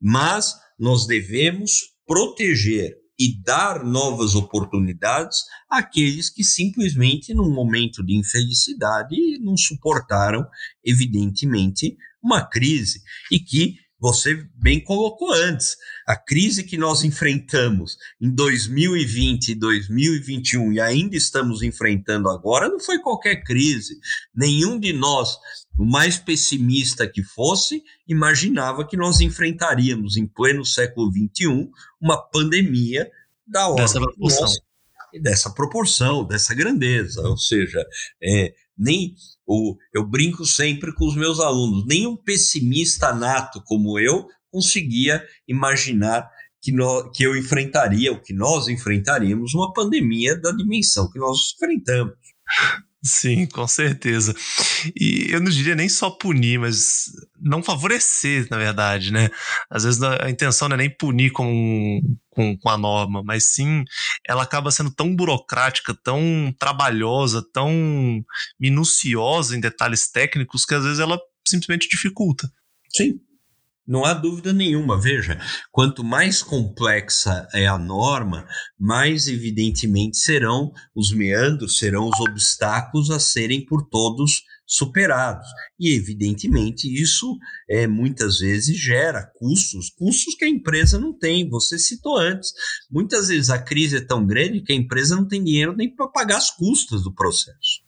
mas 0.00 0.54
nós 0.78 1.06
devemos 1.06 1.92
proteger 2.06 3.01
e 3.22 3.40
dar 3.40 3.84
novas 3.84 4.34
oportunidades 4.34 5.44
àqueles 5.70 6.28
que 6.28 6.42
simplesmente, 6.42 7.32
num 7.32 7.54
momento 7.54 8.04
de 8.04 8.16
infelicidade, 8.16 9.14
não 9.38 9.56
suportaram, 9.56 10.44
evidentemente, 10.84 11.96
uma 12.20 12.44
crise 12.44 13.00
e 13.30 13.38
que 13.38 13.76
você 14.00 14.44
bem 14.56 14.82
colocou 14.82 15.32
antes. 15.32 15.76
A 16.04 16.16
crise 16.16 16.64
que 16.64 16.76
nós 16.76 17.04
enfrentamos 17.04 17.96
em 18.20 18.28
2020 18.34 19.50
e 19.50 19.54
2021 19.54 20.72
e 20.72 20.80
ainda 20.80 21.16
estamos 21.16 21.62
enfrentando 21.62 22.28
agora 22.28 22.68
não 22.68 22.80
foi 22.80 22.98
qualquer 22.98 23.44
crise. 23.44 24.00
Nenhum 24.34 24.80
de 24.80 24.92
nós, 24.92 25.38
o 25.78 25.84
mais 25.84 26.18
pessimista 26.18 27.08
que 27.08 27.22
fosse, 27.22 27.82
imaginava 28.06 28.86
que 28.86 28.96
nós 28.96 29.20
enfrentaríamos 29.20 30.16
em 30.16 30.26
pleno 30.26 30.64
século 30.64 31.10
21 31.10 31.70
uma 32.00 32.16
pandemia 32.18 33.10
da 33.46 33.68
ordem 33.68 33.84
dessa 33.84 34.00
proporção. 34.00 34.42
Nossa, 34.42 34.62
dessa 35.20 35.50
proporção, 35.50 36.24
dessa 36.24 36.54
grandeza. 36.54 37.22
Ou 37.22 37.36
seja, 37.36 37.84
é, 38.22 38.54
nem 38.76 39.14
o, 39.46 39.76
eu 39.92 40.06
brinco 40.06 40.44
sempre 40.44 40.94
com 40.94 41.06
os 41.06 41.16
meus 41.16 41.40
alunos, 41.40 41.86
nenhum 41.86 42.16
pessimista 42.16 43.12
nato 43.14 43.62
como 43.64 43.98
eu 43.98 44.26
conseguia 44.50 45.24
imaginar 45.48 46.30
que, 46.60 46.70
nós, 46.70 47.10
que 47.14 47.24
eu 47.24 47.36
enfrentaria, 47.36 48.12
o 48.12 48.20
que 48.20 48.32
nós 48.32 48.68
enfrentaríamos, 48.68 49.54
uma 49.54 49.72
pandemia 49.72 50.38
da 50.40 50.52
dimensão 50.52 51.10
que 51.10 51.18
nós 51.18 51.54
enfrentamos. 51.56 52.14
Sim, 53.04 53.46
com 53.46 53.66
certeza. 53.66 54.32
E 54.94 55.26
eu 55.28 55.40
não 55.40 55.50
diria 55.50 55.74
nem 55.74 55.88
só 55.88 56.08
punir, 56.08 56.60
mas 56.60 57.06
não 57.40 57.60
favorecer, 57.60 58.46
na 58.48 58.56
verdade, 58.56 59.12
né? 59.12 59.28
Às 59.68 59.82
vezes 59.82 60.00
a 60.02 60.30
intenção 60.30 60.68
não 60.68 60.74
é 60.74 60.78
nem 60.78 60.90
punir 60.90 61.32
com, 61.32 62.00
com, 62.30 62.56
com 62.56 62.68
a 62.68 62.78
norma, 62.78 63.20
mas 63.24 63.52
sim 63.52 63.82
ela 64.24 64.44
acaba 64.44 64.70
sendo 64.70 64.90
tão 64.90 65.16
burocrática, 65.16 65.92
tão 65.94 66.54
trabalhosa, 66.60 67.44
tão 67.52 68.24
minuciosa 68.58 69.56
em 69.56 69.60
detalhes 69.60 70.08
técnicos 70.08 70.64
que 70.64 70.74
às 70.74 70.84
vezes 70.84 71.00
ela 71.00 71.18
simplesmente 71.44 71.88
dificulta. 71.88 72.48
Sim, 72.88 73.18
não 73.86 74.04
há 74.04 74.14
dúvida 74.14 74.52
nenhuma. 74.52 75.00
Veja, 75.00 75.40
quanto 75.70 76.04
mais 76.04 76.42
complexa 76.42 77.46
é 77.52 77.66
a 77.66 77.78
norma, 77.78 78.46
mais 78.78 79.28
evidentemente 79.28 80.16
serão 80.16 80.72
os 80.94 81.12
meandros, 81.12 81.78
serão 81.78 82.08
os 82.08 82.20
obstáculos 82.20 83.10
a 83.10 83.18
serem 83.18 83.64
por 83.64 83.88
todos 83.88 84.42
superados. 84.66 85.46
E 85.78 85.94
evidentemente 85.94 86.88
isso 86.88 87.36
é, 87.68 87.86
muitas 87.86 88.38
vezes 88.38 88.76
gera 88.78 89.30
custos, 89.36 89.90
custos 89.90 90.34
que 90.34 90.44
a 90.44 90.48
empresa 90.48 90.98
não 90.98 91.12
tem. 91.12 91.48
Você 91.48 91.78
citou 91.78 92.16
antes. 92.16 92.52
Muitas 92.90 93.28
vezes 93.28 93.50
a 93.50 93.58
crise 93.58 93.96
é 93.96 94.00
tão 94.00 94.24
grande 94.24 94.62
que 94.62 94.72
a 94.72 94.76
empresa 94.76 95.16
não 95.16 95.26
tem 95.26 95.42
dinheiro 95.44 95.76
nem 95.76 95.94
para 95.94 96.08
pagar 96.08 96.38
as 96.38 96.50
custas 96.50 97.02
do 97.02 97.14
processo. 97.14 97.82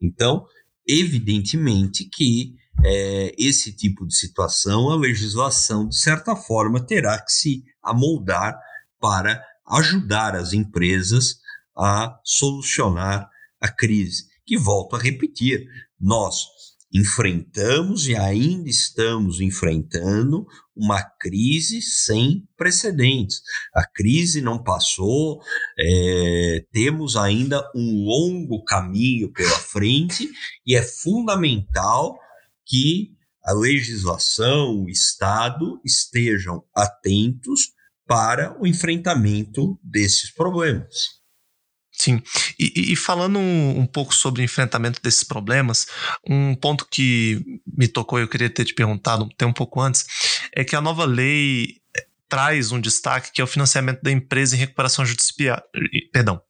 Então, 0.00 0.46
evidentemente 0.86 2.08
que 2.08 2.54
é, 2.84 3.34
esse 3.38 3.72
tipo 3.72 4.06
de 4.06 4.14
situação, 4.14 4.90
a 4.90 4.96
legislação, 4.96 5.88
de 5.88 5.96
certa 5.96 6.34
forma, 6.34 6.84
terá 6.84 7.20
que 7.20 7.32
se 7.32 7.64
amoldar 7.82 8.58
para 8.98 9.42
ajudar 9.66 10.34
as 10.34 10.52
empresas 10.52 11.36
a 11.76 12.18
solucionar 12.24 13.28
a 13.60 13.68
crise. 13.68 14.24
Que 14.46 14.58
volto 14.58 14.96
a 14.96 14.98
repetir, 14.98 15.66
nós 15.98 16.46
enfrentamos 16.92 18.08
e 18.08 18.16
ainda 18.16 18.68
estamos 18.68 19.40
enfrentando 19.40 20.44
uma 20.74 21.02
crise 21.20 21.80
sem 21.80 22.48
precedentes. 22.56 23.42
A 23.74 23.86
crise 23.86 24.40
não 24.40 24.60
passou, 24.60 25.40
é, 25.78 26.64
temos 26.72 27.16
ainda 27.16 27.62
um 27.76 28.04
longo 28.04 28.64
caminho 28.64 29.32
pela 29.32 29.56
frente 29.58 30.28
e 30.66 30.74
é 30.74 30.82
fundamental 30.82 32.18
que 32.70 33.16
a 33.42 33.52
legislação, 33.52 34.84
o 34.84 34.88
Estado 34.88 35.80
estejam 35.84 36.62
atentos 36.74 37.72
para 38.06 38.56
o 38.60 38.66
enfrentamento 38.66 39.78
desses 39.82 40.30
problemas. 40.30 41.20
Sim, 41.92 42.22
e, 42.58 42.92
e 42.92 42.96
falando 42.96 43.38
um, 43.38 43.80
um, 43.80 43.86
pouco 43.86 44.14
sobre 44.14 44.40
o 44.40 44.44
enfrentamento 44.44 45.02
desses 45.02 45.24
problemas, 45.24 45.86
um 46.26 46.54
ponto 46.54 46.86
que 46.90 47.60
me 47.66 47.86
tocou 47.88 48.18
e 48.18 48.22
eu 48.22 48.28
queria 48.28 48.48
ter 48.48 48.64
te 48.64 48.72
perguntado 48.72 49.28
até 49.30 49.44
um 49.44 49.52
pouco 49.52 49.80
antes, 49.80 50.06
é 50.54 50.64
que 50.64 50.76
a 50.76 50.80
nova 50.80 51.04
lei 51.04 51.76
traz 52.28 52.72
um 52.72 52.80
destaque 52.80 53.32
que 53.32 53.40
é 53.40 53.44
o 53.44 53.46
financiamento 53.46 54.00
da 54.02 54.10
empresa 54.10 54.54
em 54.54 54.58
recuperação 54.58 55.04
judicial. 55.04 55.60
Perdão. 56.12 56.40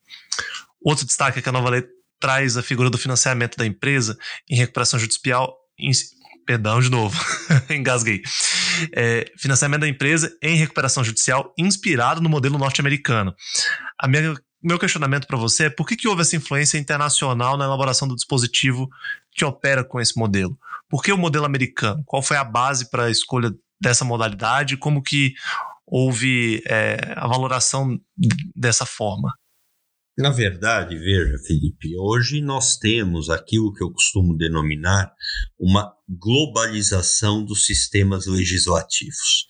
Outro 0.80 1.06
destaque 1.06 1.38
é 1.38 1.42
que 1.42 1.48
a 1.48 1.52
nova 1.52 1.70
lei 1.70 1.84
traz 2.20 2.56
a 2.56 2.62
figura 2.62 2.90
do 2.90 2.98
financiamento 2.98 3.56
da 3.56 3.66
empresa 3.66 4.16
em 4.48 4.56
recuperação 4.56 5.00
judicial 5.00 5.59
perdão 6.46 6.80
de 6.80 6.90
novo, 6.90 7.18
engasguei. 7.70 8.22
É, 8.92 9.24
financiamento 9.38 9.82
da 9.82 9.88
empresa 9.88 10.36
em 10.42 10.56
recuperação 10.56 11.04
judicial 11.04 11.52
inspirado 11.56 12.20
no 12.20 12.28
modelo 12.28 12.58
norte-americano. 12.58 13.34
A 13.98 14.08
minha 14.08 14.34
meu 14.62 14.78
questionamento 14.78 15.26
para 15.26 15.38
você 15.38 15.64
é 15.64 15.70
por 15.70 15.86
que, 15.86 15.96
que 15.96 16.06
houve 16.06 16.20
essa 16.20 16.36
influência 16.36 16.76
internacional 16.76 17.56
na 17.56 17.64
elaboração 17.64 18.06
do 18.06 18.14
dispositivo 18.14 18.88
que 19.32 19.44
opera 19.44 19.82
com 19.82 19.98
esse 19.98 20.18
modelo? 20.18 20.58
Por 20.88 21.02
que 21.02 21.12
o 21.12 21.16
modelo 21.16 21.46
americano? 21.46 22.02
Qual 22.04 22.22
foi 22.22 22.36
a 22.36 22.44
base 22.44 22.90
para 22.90 23.04
a 23.04 23.10
escolha 23.10 23.50
dessa 23.80 24.04
modalidade? 24.04 24.76
Como 24.76 25.02
que 25.02 25.32
houve 25.86 26.62
é, 26.66 27.14
a 27.16 27.26
valoração 27.26 27.98
dessa 28.54 28.84
forma? 28.84 29.32
Na 30.18 30.30
verdade, 30.30 30.98
veja, 30.98 31.38
Felipe, 31.46 31.96
hoje 31.98 32.40
nós 32.40 32.76
temos 32.76 33.30
aquilo 33.30 33.72
que 33.72 33.82
eu 33.82 33.90
costumo 33.90 34.36
denominar 34.36 35.12
uma 35.58 35.92
globalização 36.08 37.44
dos 37.44 37.64
sistemas 37.64 38.26
legislativos. 38.26 39.46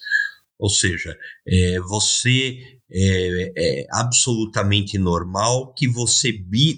Ou 0.59 0.69
seja, 0.69 1.17
é, 1.49 1.81
você 1.81 2.59
é, 2.93 3.53
é, 3.57 3.87
absolutamente 3.91 4.99
normal 4.99 5.73
que 5.75 5.89
você 5.89 6.33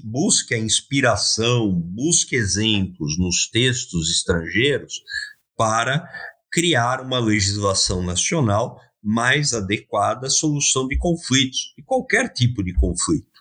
busque 0.04 0.54
a 0.54 0.58
inspiração, 0.58 1.72
busque 1.72 2.36
exemplos 2.36 3.18
nos 3.18 3.48
textos 3.50 4.10
estrangeiros 4.10 5.00
para 5.56 6.08
criar 6.50 7.00
uma 7.00 7.18
legislação 7.18 8.02
nacional 8.02 8.78
mais 9.02 9.52
adequada 9.52 10.28
à 10.28 10.30
solução 10.30 10.86
de 10.86 10.96
conflitos, 10.96 11.74
de 11.76 11.82
qualquer 11.82 12.32
tipo 12.32 12.62
de 12.62 12.72
conflito. 12.74 13.31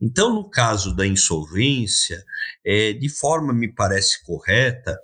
Então, 0.00 0.34
no 0.34 0.48
caso 0.48 0.94
da 0.94 1.06
insolvência, 1.06 2.22
é, 2.64 2.92
de 2.92 3.08
forma 3.08 3.52
me 3.52 3.72
parece 3.72 4.22
correta, 4.24 4.98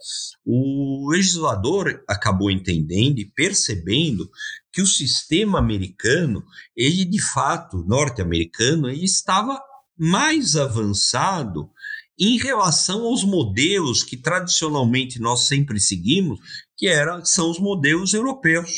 o 0.44 1.08
legislador 1.10 2.02
acabou 2.06 2.50
entendendo 2.50 3.18
e 3.18 3.24
percebendo 3.24 4.28
que 4.70 4.82
o 4.82 4.86
sistema 4.86 5.58
americano, 5.58 6.44
ele 6.76 7.06
de 7.06 7.20
fato, 7.20 7.84
norte-americano, 7.86 8.90
ele 8.90 9.04
estava 9.04 9.58
mais 9.96 10.56
avançado 10.56 11.70
em 12.18 12.36
relação 12.36 13.04
aos 13.06 13.24
modelos 13.24 14.04
que 14.04 14.16
tradicionalmente 14.16 15.18
nós 15.18 15.46
sempre 15.48 15.80
seguimos, 15.80 16.38
que 16.76 16.86
eram, 16.86 17.24
são 17.24 17.50
os 17.50 17.58
modelos 17.58 18.12
europeus. 18.12 18.70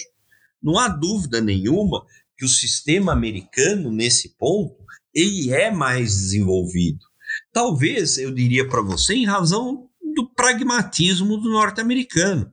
Não 0.63 0.79
há 0.79 0.89
dúvida 0.89 1.41
nenhuma 1.41 2.05
que 2.37 2.45
o 2.45 2.49
sistema 2.49 3.13
americano, 3.13 3.91
nesse 3.91 4.37
ponto, 4.37 4.84
ele 5.15 5.53
é 5.53 5.71
mais 5.71 6.11
desenvolvido. 6.11 7.05
Talvez, 7.53 8.19
eu 8.19 8.33
diria 8.33 8.69
para 8.69 8.83
você, 8.83 9.15
em 9.15 9.27
razão 9.27 9.89
do 10.15 10.29
pragmatismo 10.35 11.37
do 11.37 11.51
norte-americano. 11.51 12.51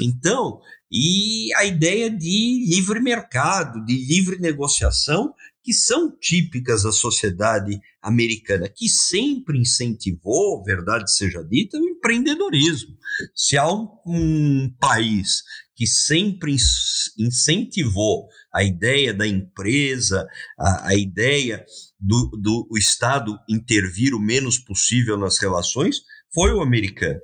Então, 0.00 0.60
e 0.90 1.52
a 1.56 1.64
ideia 1.64 2.08
de 2.10 2.64
livre 2.68 3.00
mercado, 3.00 3.84
de 3.84 3.94
livre 4.06 4.38
negociação, 4.38 5.34
que 5.62 5.72
são 5.72 6.16
típicas 6.16 6.84
da 6.84 6.92
sociedade 6.92 7.80
americana, 8.00 8.68
que 8.68 8.88
sempre 8.88 9.58
incentivou, 9.58 10.62
verdade 10.62 11.10
seja 11.12 11.42
dita, 11.42 11.76
o 11.76 11.88
empreendedorismo. 11.88 12.96
Se 13.34 13.58
há 13.58 13.68
um, 13.68 13.88
um 14.06 14.72
país 14.78 15.42
que 15.74 15.86
sempre 15.86 16.54
incentivou 17.18 18.28
a 18.54 18.62
ideia 18.62 19.12
da 19.12 19.26
empresa, 19.26 20.26
a, 20.56 20.90
a 20.90 20.94
ideia 20.94 21.66
do, 21.98 22.30
do 22.40 22.66
o 22.70 22.76
Estado 22.78 23.38
intervir 23.48 24.14
o 24.14 24.20
menos 24.20 24.58
possível 24.58 25.16
nas 25.16 25.38
relações, 25.38 26.02
foi 26.32 26.52
o 26.52 26.60
americano. 26.60 27.20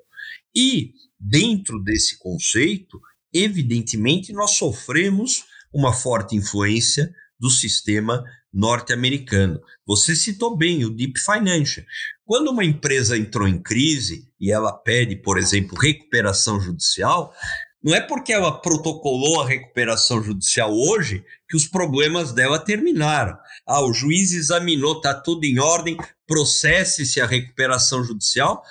E, 0.54 0.92
dentro 1.18 1.82
desse 1.82 2.18
conceito, 2.18 3.00
evidentemente, 3.32 4.32
nós 4.32 4.52
sofremos 4.52 5.44
uma 5.72 5.92
forte 5.92 6.36
influência 6.36 7.12
do 7.38 7.50
sistema 7.50 8.22
norte-americano. 8.52 9.60
Você 9.86 10.14
citou 10.14 10.56
bem 10.56 10.84
o 10.84 10.90
Deep 10.90 11.18
Financial. 11.18 11.84
Quando 12.24 12.50
uma 12.50 12.64
empresa 12.64 13.16
entrou 13.16 13.48
em 13.48 13.60
crise 13.60 14.30
e 14.38 14.52
ela 14.52 14.72
pede, 14.72 15.16
por 15.16 15.38
exemplo, 15.38 15.78
recuperação 15.78 16.60
judicial, 16.60 17.34
não 17.82 17.94
é 17.94 18.00
porque 18.00 18.32
ela 18.32 18.60
protocolou 18.60 19.40
a 19.40 19.48
recuperação 19.48 20.22
judicial 20.22 20.72
hoje 20.72 21.24
que 21.48 21.56
os 21.56 21.66
problemas 21.66 22.32
dela 22.32 22.58
terminaram. 22.58 23.36
Ah, 23.66 23.82
o 23.82 23.92
juiz 23.92 24.32
examinou, 24.32 24.96
está 24.96 25.12
tudo 25.14 25.44
em 25.44 25.58
ordem, 25.58 25.96
processe-se 26.26 27.20
a 27.20 27.26
recuperação 27.26 28.04
judicial. 28.04 28.62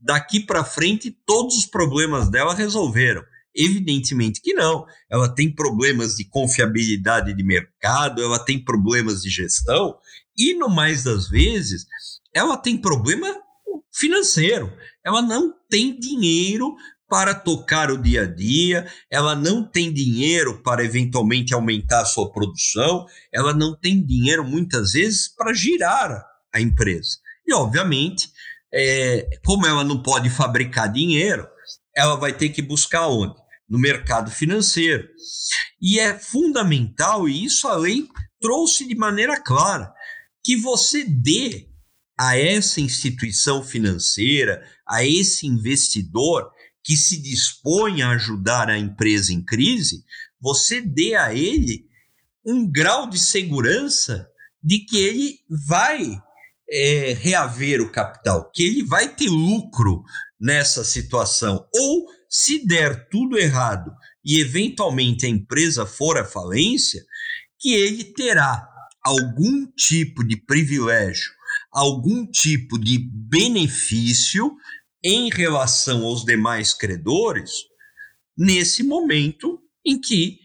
Daqui 0.00 0.40
para 0.40 0.64
frente, 0.64 1.16
todos 1.24 1.56
os 1.56 1.66
problemas 1.66 2.28
dela 2.28 2.54
resolveram. 2.54 3.22
Evidentemente 3.54 4.40
que 4.40 4.54
não. 4.54 4.84
Ela 5.10 5.28
tem 5.28 5.52
problemas 5.52 6.16
de 6.16 6.24
confiabilidade 6.24 7.34
de 7.34 7.42
mercado, 7.44 8.22
ela 8.22 8.38
tem 8.38 8.62
problemas 8.62 9.22
de 9.22 9.30
gestão 9.30 9.96
e, 10.36 10.54
no 10.54 10.68
mais 10.68 11.04
das 11.04 11.28
vezes, 11.28 11.86
ela 12.34 12.56
tem 12.56 12.76
problema 12.76 13.34
financeiro. 13.92 14.72
Ela 15.04 15.22
não 15.22 15.54
tem 15.68 15.98
dinheiro 15.98 16.76
para 17.08 17.34
tocar 17.34 17.90
o 17.90 18.00
dia 18.00 18.22
a 18.22 18.26
dia, 18.26 18.86
ela 19.10 19.34
não 19.34 19.64
tem 19.64 19.92
dinheiro 19.92 20.62
para 20.62 20.84
eventualmente 20.84 21.54
aumentar 21.54 22.02
a 22.02 22.06
sua 22.06 22.30
produção, 22.30 23.06
ela 23.32 23.54
não 23.54 23.74
tem 23.78 24.04
dinheiro 24.04 24.44
muitas 24.44 24.92
vezes 24.92 25.34
para 25.34 25.54
girar 25.54 26.24
a 26.54 26.60
empresa. 26.60 27.16
E, 27.46 27.54
obviamente, 27.54 28.28
é, 28.72 29.26
como 29.44 29.66
ela 29.66 29.82
não 29.82 30.02
pode 30.02 30.28
fabricar 30.28 30.92
dinheiro, 30.92 31.48
ela 31.96 32.16
vai 32.16 32.32
ter 32.32 32.50
que 32.50 32.60
buscar 32.60 33.08
onde? 33.08 33.34
no 33.68 33.78
mercado 33.78 34.30
financeiro. 34.30 35.06
E 35.80 36.00
é 36.00 36.18
fundamental, 36.18 37.28
e 37.28 37.44
isso 37.44 37.68
a 37.68 37.76
lei 37.76 38.08
trouxe 38.40 38.86
de 38.86 38.94
maneira 38.94 39.40
clara, 39.40 39.92
que 40.42 40.56
você 40.56 41.04
dê 41.04 41.68
a 42.18 42.36
essa 42.36 42.80
instituição 42.80 43.62
financeira, 43.62 44.64
a 44.86 45.04
esse 45.04 45.46
investidor 45.46 46.50
que 46.88 46.96
se 46.96 47.20
dispõe 47.20 48.00
a 48.00 48.12
ajudar 48.12 48.70
a 48.70 48.78
empresa 48.78 49.30
em 49.30 49.44
crise, 49.44 50.06
você 50.40 50.80
dê 50.80 51.14
a 51.16 51.34
ele 51.34 51.84
um 52.42 52.66
grau 52.66 53.10
de 53.10 53.18
segurança 53.18 54.26
de 54.64 54.78
que 54.78 54.96
ele 54.96 55.38
vai 55.68 56.18
é, 56.66 57.12
reaver 57.12 57.82
o 57.82 57.92
capital, 57.92 58.50
que 58.50 58.62
ele 58.62 58.82
vai 58.82 59.14
ter 59.14 59.28
lucro 59.28 60.02
nessa 60.40 60.82
situação. 60.82 61.62
Ou, 61.74 62.06
se 62.26 62.66
der 62.66 63.06
tudo 63.10 63.38
errado 63.38 63.92
e 64.24 64.40
eventualmente 64.40 65.26
a 65.26 65.28
empresa 65.28 65.84
for 65.84 66.16
à 66.16 66.24
falência, 66.24 67.04
que 67.58 67.74
ele 67.74 68.02
terá 68.02 68.66
algum 69.04 69.66
tipo 69.76 70.26
de 70.26 70.38
privilégio, 70.38 71.30
algum 71.70 72.26
tipo 72.26 72.78
de 72.78 72.98
benefício 72.98 74.56
em 75.02 75.30
relação 75.30 76.04
aos 76.04 76.24
demais 76.24 76.74
credores 76.74 77.50
nesse 78.36 78.82
momento 78.82 79.60
em 79.84 80.00
que 80.00 80.38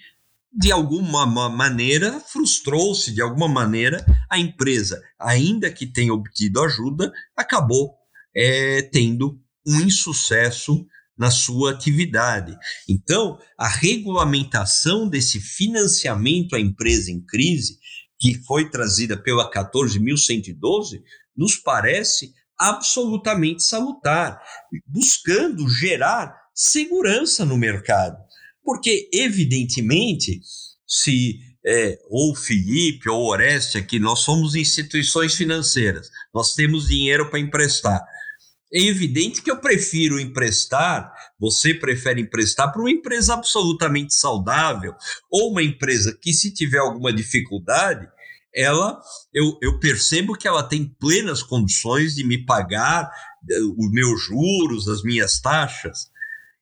de 0.55 0.71
alguma 0.71 1.25
maneira 1.49 2.19
frustrou-se, 2.19 3.11
de 3.11 3.21
alguma 3.21 3.47
maneira 3.47 4.05
a 4.29 4.37
empresa, 4.37 5.01
ainda 5.19 5.71
que 5.71 5.87
tenha 5.87 6.13
obtido 6.13 6.61
ajuda, 6.61 7.11
acabou 7.35 7.95
é, 8.35 8.83
tendo 8.83 9.39
um 9.65 9.81
insucesso 9.81 10.85
na 11.17 11.31
sua 11.31 11.71
atividade. 11.71 12.55
Então, 12.87 13.39
a 13.57 13.67
regulamentação 13.67 15.07
desse 15.07 15.39
financiamento 15.39 16.55
à 16.55 16.59
empresa 16.59 17.11
em 17.11 17.23
crise, 17.23 17.79
que 18.19 18.35
foi 18.45 18.69
trazida 18.69 19.17
pela 19.17 19.49
14.112, 19.49 21.01
nos 21.35 21.55
parece 21.55 22.33
absolutamente 22.59 23.63
salutar, 23.63 24.41
buscando 24.87 25.67
gerar 25.67 26.35
segurança 26.53 27.45
no 27.45 27.57
mercado. 27.57 28.17
Porque, 28.63 29.09
evidentemente, 29.13 30.39
se 30.87 31.39
é, 31.65 31.97
ou 32.09 32.35
Felipe 32.35 33.09
ou 33.09 33.25
Oreste 33.25 33.77
aqui, 33.77 33.99
nós 33.99 34.19
somos 34.19 34.55
instituições 34.55 35.35
financeiras, 35.35 36.09
nós 36.33 36.53
temos 36.53 36.87
dinheiro 36.87 37.29
para 37.29 37.39
emprestar. 37.39 38.01
É 38.73 38.81
evidente 38.81 39.41
que 39.41 39.51
eu 39.51 39.61
prefiro 39.61 40.19
emprestar, 40.19 41.13
você 41.39 41.75
prefere 41.75 42.21
emprestar 42.21 42.71
para 42.71 42.81
uma 42.81 42.89
empresa 42.89 43.35
absolutamente 43.35 44.15
saudável, 44.15 44.95
ou 45.29 45.51
uma 45.51 45.61
empresa 45.61 46.17
que, 46.19 46.33
se 46.33 46.51
tiver 46.51 46.79
alguma 46.79 47.13
dificuldade, 47.13 48.07
ela 48.55 48.99
eu, 49.33 49.57
eu 49.61 49.79
percebo 49.79 50.37
que 50.37 50.47
ela 50.47 50.63
tem 50.63 50.85
plenas 50.99 51.41
condições 51.41 52.15
de 52.15 52.23
me 52.23 52.45
pagar 52.45 53.11
eh, 53.49 53.59
os 53.77 53.91
meus 53.91 54.23
juros, 54.23 54.87
as 54.87 55.03
minhas 55.03 55.39
taxas. 55.39 56.11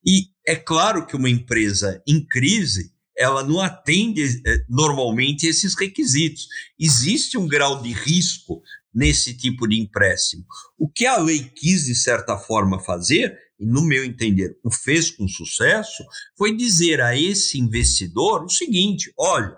E 0.06 0.28
é 0.48 0.56
claro 0.56 1.06
que 1.06 1.16
uma 1.16 1.30
empresa 1.30 2.02
em 2.08 2.26
crise, 2.26 2.92
ela 3.18 3.44
não 3.44 3.60
atende 3.60 4.42
eh, 4.46 4.66
normalmente 4.70 5.46
esses 5.46 5.76
requisitos. 5.76 6.48
Existe 6.80 7.38
um 7.38 7.48
grau 7.48 7.82
de 7.82 7.92
risco 7.92 8.62
nesse 8.94 9.34
tipo 9.36 9.68
de 9.68 9.80
empréstimo. 9.80 10.46
O 10.78 10.90
que 10.90 11.06
a 11.06 11.18
lei 11.18 11.44
quis, 11.44 11.86
de 11.86 11.96
certa 11.96 12.38
forma, 12.38 12.80
fazer, 12.80 13.38
e 13.60 13.66
no 13.66 13.84
meu 13.84 14.04
entender, 14.04 14.58
o 14.64 14.72
fez 14.72 15.12
com 15.12 15.28
sucesso, 15.28 16.04
foi 16.38 16.56
dizer 16.56 17.00
a 17.00 17.16
esse 17.16 17.60
investidor 17.60 18.44
o 18.44 18.50
seguinte: 18.50 19.14
olha, 19.18 19.56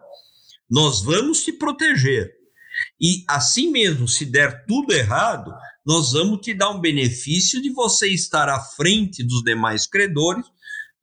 nós 0.74 1.04
vamos 1.04 1.44
te 1.44 1.54
proteger. 1.54 2.34
E 3.00 3.24
assim 3.28 3.70
mesmo, 3.70 4.08
se 4.08 4.26
der 4.26 4.66
tudo 4.66 4.92
errado, 4.92 5.54
nós 5.86 6.14
vamos 6.14 6.42
te 6.42 6.52
dar 6.52 6.72
um 6.72 6.82
benefício 6.82 7.62
de 7.62 7.70
você 7.70 8.08
estar 8.08 8.50
à 8.50 8.60
frente 8.60 9.24
dos 9.24 9.44
demais 9.44 9.86
credores 9.86 10.44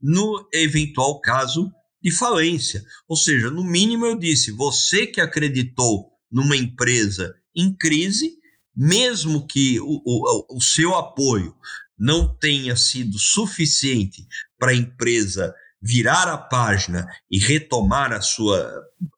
no 0.02 0.44
eventual 0.52 1.20
caso 1.20 1.70
de 2.02 2.10
falência. 2.10 2.82
Ou 3.06 3.14
seja, 3.14 3.48
no 3.48 3.62
mínimo 3.62 4.06
eu 4.06 4.18
disse, 4.18 4.50
você 4.50 5.06
que 5.06 5.20
acreditou 5.20 6.10
numa 6.28 6.56
empresa 6.56 7.32
em 7.54 7.72
crise, 7.72 8.38
mesmo 8.74 9.46
que 9.46 9.78
o, 9.78 10.02
o, 10.04 10.56
o 10.56 10.60
seu 10.60 10.96
apoio 10.96 11.54
não 11.96 12.36
tenha 12.36 12.74
sido 12.74 13.16
suficiente 13.20 14.26
para 14.58 14.72
a 14.72 14.76
empresa 14.76 15.54
virar 15.80 16.28
a 16.28 16.38
página 16.38 17.06
e 17.30 17.38
retomar 17.38 18.12
a 18.12 18.20
sua 18.20 18.70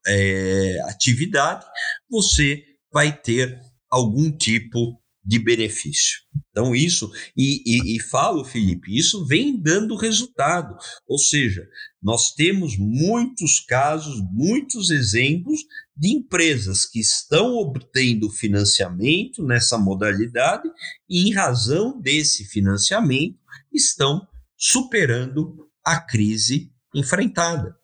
é, 0.07 0.79
atividade, 0.89 1.67
você 2.09 2.65
vai 2.93 3.13
ter 3.17 3.59
algum 3.91 4.31
tipo 4.31 5.01
de 5.25 5.39
benefício. 5.39 6.19
Então, 6.51 6.75
isso, 6.75 7.11
e, 7.37 7.63
e, 7.65 7.97
e, 7.97 8.01
falo, 8.01 8.45
Felipe, 8.45 8.97
isso 8.97 9.25
vem 9.25 9.57
dando 9.57 9.97
resultado. 9.97 10.77
Ou 11.07 11.17
seja, 11.17 11.67
nós 12.03 12.33
temos 12.35 12.77
muitos 12.77 13.61
casos, 13.61 14.21
muitos 14.33 14.91
exemplos 14.91 15.61
de 15.97 16.09
empresas 16.09 16.85
que 16.85 16.99
estão 16.99 17.55
obtendo 17.55 18.29
financiamento 18.29 19.45
nessa 19.45 19.79
modalidade 19.79 20.69
e, 21.09 21.29
em 21.29 21.33
razão 21.33 22.01
desse 22.01 22.45
financiamento, 22.45 23.39
estão 23.73 24.27
superando 24.57 25.71
a 25.85 26.01
crise 26.01 26.73
enfrentada. 26.95 27.77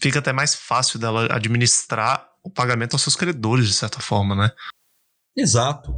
Fica 0.00 0.20
até 0.20 0.32
mais 0.32 0.54
fácil 0.54 0.98
dela 0.98 1.26
administrar 1.34 2.28
o 2.42 2.50
pagamento 2.50 2.94
aos 2.94 3.02
seus 3.02 3.16
credores, 3.16 3.66
de 3.66 3.74
certa 3.74 4.00
forma, 4.00 4.34
né? 4.34 4.50
Exato. 5.36 5.92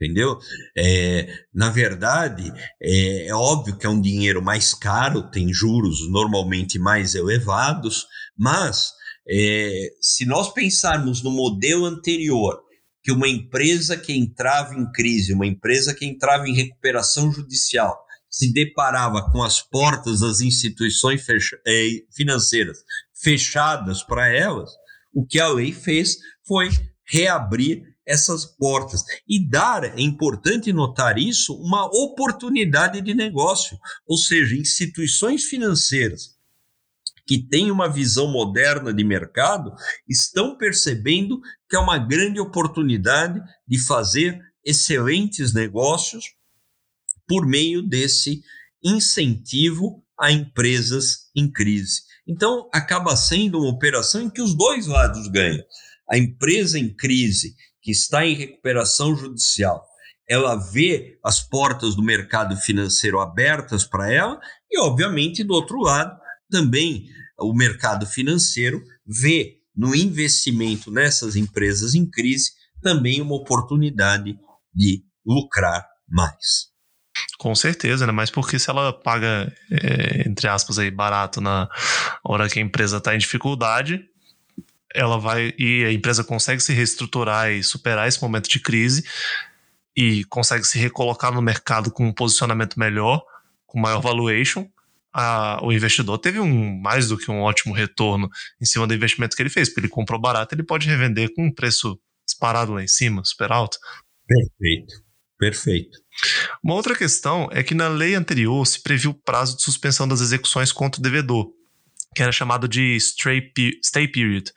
Entendeu? 0.00 0.38
É, 0.76 1.26
na 1.52 1.70
verdade, 1.70 2.52
é, 2.80 3.26
é, 3.26 3.34
óbvio 3.34 3.76
que 3.76 3.84
é 3.84 3.88
um 3.88 4.00
dinheiro 4.00 4.40
mais 4.40 4.72
caro, 4.72 5.28
tem 5.28 5.52
juros 5.52 6.08
normalmente 6.08 6.78
mais 6.78 7.16
elevados, 7.16 8.06
mas 8.38 8.92
é, 9.28 9.88
se 10.00 10.24
nós 10.24 10.52
pensarmos 10.54 11.20
no 11.22 11.32
modelo 11.32 11.84
anterior, 11.84 12.62
que 13.02 13.10
uma 13.10 13.26
empresa 13.26 13.96
que 13.96 14.12
entrava 14.12 14.74
em 14.74 14.90
crise, 14.92 15.32
uma 15.32 15.46
empresa 15.46 15.92
que 15.92 16.06
entrava 16.06 16.48
em 16.48 16.54
recuperação 16.54 17.32
judicial, 17.32 17.98
se 18.30 18.52
deparava 18.52 19.30
com 19.30 19.42
as 19.42 19.60
portas 19.60 20.20
das 20.20 20.40
instituições 20.40 21.24
fecha 21.24 21.58
é, 21.66 21.88
financeiras 22.14 22.78
fechadas 23.14 24.02
para 24.02 24.28
elas, 24.28 24.70
o 25.12 25.26
que 25.26 25.40
a 25.40 25.48
lei 25.48 25.72
fez 25.72 26.18
foi 26.46 26.68
reabrir 27.04 27.82
essas 28.06 28.44
portas. 28.44 29.02
E 29.28 29.46
dar, 29.46 29.84
é 29.84 30.00
importante 30.00 30.72
notar 30.72 31.18
isso, 31.18 31.54
uma 31.54 31.84
oportunidade 31.86 33.00
de 33.00 33.14
negócio, 33.14 33.78
ou 34.06 34.16
seja, 34.16 34.56
instituições 34.56 35.44
financeiras 35.44 36.38
que 37.26 37.38
têm 37.38 37.70
uma 37.70 37.88
visão 37.88 38.28
moderna 38.28 38.92
de 38.92 39.04
mercado 39.04 39.74
estão 40.08 40.56
percebendo 40.56 41.38
que 41.68 41.76
é 41.76 41.78
uma 41.78 41.98
grande 41.98 42.40
oportunidade 42.40 43.38
de 43.66 43.78
fazer 43.78 44.40
excelentes 44.64 45.52
negócios 45.52 46.37
por 47.28 47.46
meio 47.46 47.82
desse 47.82 48.42
incentivo 48.82 50.02
a 50.18 50.32
empresas 50.32 51.28
em 51.36 51.50
crise. 51.50 52.02
Então, 52.26 52.68
acaba 52.72 53.16
sendo 53.16 53.60
uma 53.60 53.70
operação 53.70 54.22
em 54.22 54.30
que 54.30 54.42
os 54.42 54.54
dois 54.54 54.86
lados 54.86 55.28
ganham. 55.28 55.62
A 56.10 56.18
empresa 56.18 56.78
em 56.78 56.94
crise 56.94 57.54
que 57.80 57.90
está 57.90 58.26
em 58.26 58.34
recuperação 58.34 59.14
judicial, 59.14 59.86
ela 60.28 60.56
vê 60.56 61.18
as 61.24 61.40
portas 61.40 61.94
do 61.94 62.02
mercado 62.02 62.56
financeiro 62.56 63.20
abertas 63.20 63.84
para 63.84 64.12
ela 64.12 64.40
e, 64.70 64.80
obviamente, 64.80 65.44
do 65.44 65.54
outro 65.54 65.80
lado, 65.80 66.18
também 66.50 67.06
o 67.38 67.54
mercado 67.54 68.04
financeiro 68.06 68.82
vê 69.06 69.58
no 69.74 69.94
investimento 69.94 70.90
nessas 70.90 71.36
empresas 71.36 71.94
em 71.94 72.04
crise 72.04 72.50
também 72.82 73.20
uma 73.20 73.36
oportunidade 73.36 74.36
de 74.74 75.04
lucrar 75.24 75.86
mais. 76.08 76.68
Com 77.38 77.54
certeza, 77.54 78.06
né? 78.06 78.12
Mas 78.12 78.30
porque 78.30 78.58
se 78.58 78.70
ela 78.70 78.92
paga, 78.92 79.52
é, 79.70 80.28
entre 80.28 80.48
aspas, 80.48 80.78
aí, 80.78 80.90
barato 80.90 81.40
na 81.40 81.68
hora 82.24 82.48
que 82.48 82.58
a 82.58 82.62
empresa 82.62 82.98
está 82.98 83.14
em 83.14 83.18
dificuldade, 83.18 84.04
ela 84.94 85.18
vai 85.18 85.54
e 85.58 85.84
a 85.84 85.92
empresa 85.92 86.24
consegue 86.24 86.62
se 86.62 86.72
reestruturar 86.72 87.50
e 87.50 87.62
superar 87.62 88.08
esse 88.08 88.20
momento 88.22 88.48
de 88.48 88.60
crise 88.60 89.04
e 89.96 90.24
consegue 90.24 90.64
se 90.64 90.78
recolocar 90.78 91.32
no 91.32 91.42
mercado 91.42 91.90
com 91.90 92.06
um 92.06 92.12
posicionamento 92.12 92.78
melhor, 92.78 93.22
com 93.66 93.78
maior 93.78 94.00
valuation, 94.00 94.68
a, 95.12 95.58
o 95.64 95.72
investidor 95.72 96.18
teve 96.18 96.38
um 96.38 96.78
mais 96.78 97.08
do 97.08 97.16
que 97.18 97.30
um 97.30 97.40
ótimo 97.40 97.74
retorno 97.74 98.28
em 98.60 98.64
cima 98.64 98.86
do 98.86 98.94
investimento 98.94 99.34
que 99.34 99.42
ele 99.42 99.50
fez, 99.50 99.68
porque 99.68 99.80
ele 99.80 99.88
comprou 99.88 100.20
barato, 100.20 100.54
ele 100.54 100.62
pode 100.62 100.86
revender 100.86 101.34
com 101.34 101.46
um 101.46 101.52
preço 101.52 101.98
disparado 102.24 102.72
lá 102.72 102.82
em 102.82 102.88
cima, 102.88 103.24
super 103.24 103.50
alto. 103.50 103.78
Perfeito, 104.26 104.94
perfeito. 105.38 105.98
Uma 106.62 106.74
outra 106.74 106.96
questão 106.96 107.48
é 107.52 107.62
que 107.62 107.74
na 107.74 107.88
lei 107.88 108.14
anterior 108.14 108.66
se 108.66 108.82
previu 108.82 109.10
o 109.10 109.14
prazo 109.14 109.56
de 109.56 109.62
suspensão 109.62 110.06
das 110.06 110.20
execuções 110.20 110.72
contra 110.72 111.00
o 111.00 111.02
devedor, 111.02 111.48
que 112.14 112.22
era 112.22 112.32
chamado 112.32 112.66
de 112.66 112.98
stay 113.00 114.08
period, 114.08 114.50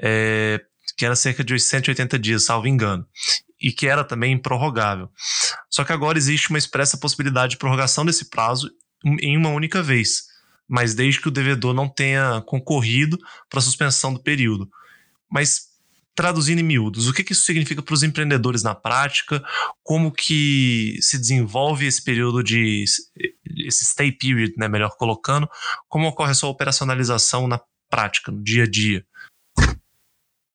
é, 0.00 0.60
que 0.96 1.04
era 1.04 1.16
cerca 1.16 1.42
de 1.42 1.58
180 1.58 2.18
dias, 2.18 2.44
salvo 2.44 2.68
engano, 2.68 3.06
e 3.60 3.72
que 3.72 3.86
era 3.86 4.04
também 4.04 4.32
improrrogável. 4.32 5.10
Só 5.68 5.84
que 5.84 5.92
agora 5.92 6.18
existe 6.18 6.50
uma 6.50 6.58
expressa 6.58 6.98
possibilidade 6.98 7.52
de 7.52 7.58
prorrogação 7.58 8.04
desse 8.04 8.30
prazo 8.30 8.70
em 9.04 9.36
uma 9.36 9.50
única 9.50 9.82
vez, 9.82 10.24
mas 10.68 10.94
desde 10.94 11.20
que 11.20 11.28
o 11.28 11.32
devedor 11.32 11.74
não 11.74 11.88
tenha 11.88 12.42
concorrido 12.46 13.18
para 13.48 13.58
a 13.58 13.62
suspensão 13.62 14.12
do 14.14 14.22
período. 14.22 14.68
Mas 15.30 15.69
traduzindo 16.20 16.58
em 16.58 16.62
miúdos, 16.62 17.08
o 17.08 17.14
que, 17.14 17.24
que 17.24 17.32
isso 17.32 17.46
significa 17.46 17.80
para 17.80 17.94
os 17.94 18.02
empreendedores 18.02 18.62
na 18.62 18.74
prática? 18.74 19.42
Como 19.82 20.12
que 20.12 20.98
se 21.00 21.18
desenvolve 21.18 21.86
esse 21.86 22.04
período 22.04 22.44
de 22.44 22.84
esse 23.66 23.86
stay 23.86 24.12
period, 24.12 24.52
né, 24.58 24.68
melhor 24.68 24.94
colocando? 24.98 25.48
Como 25.88 26.06
ocorre 26.06 26.32
a 26.32 26.34
sua 26.34 26.50
operacionalização 26.50 27.48
na 27.48 27.58
prática, 27.88 28.30
no 28.30 28.44
dia 28.44 28.64
a 28.64 28.70
dia? 28.70 29.02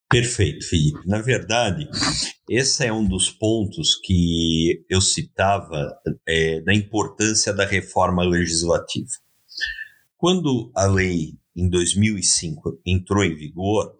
Perfeito, 0.08 0.64
Felipe. 0.68 1.00
Na 1.04 1.20
verdade, 1.20 1.88
esse 2.48 2.86
é 2.86 2.92
um 2.92 3.04
dos 3.04 3.28
pontos 3.28 3.96
que 4.04 4.84
eu 4.88 5.00
citava 5.00 5.98
é, 6.28 6.60
da 6.60 6.72
importância 6.72 7.52
da 7.52 7.66
reforma 7.66 8.22
legislativa. 8.22 9.10
Quando 10.16 10.70
a 10.76 10.86
lei, 10.86 11.32
em 11.56 11.68
2005, 11.68 12.80
entrou 12.86 13.24
em 13.24 13.34
vigor, 13.34 13.92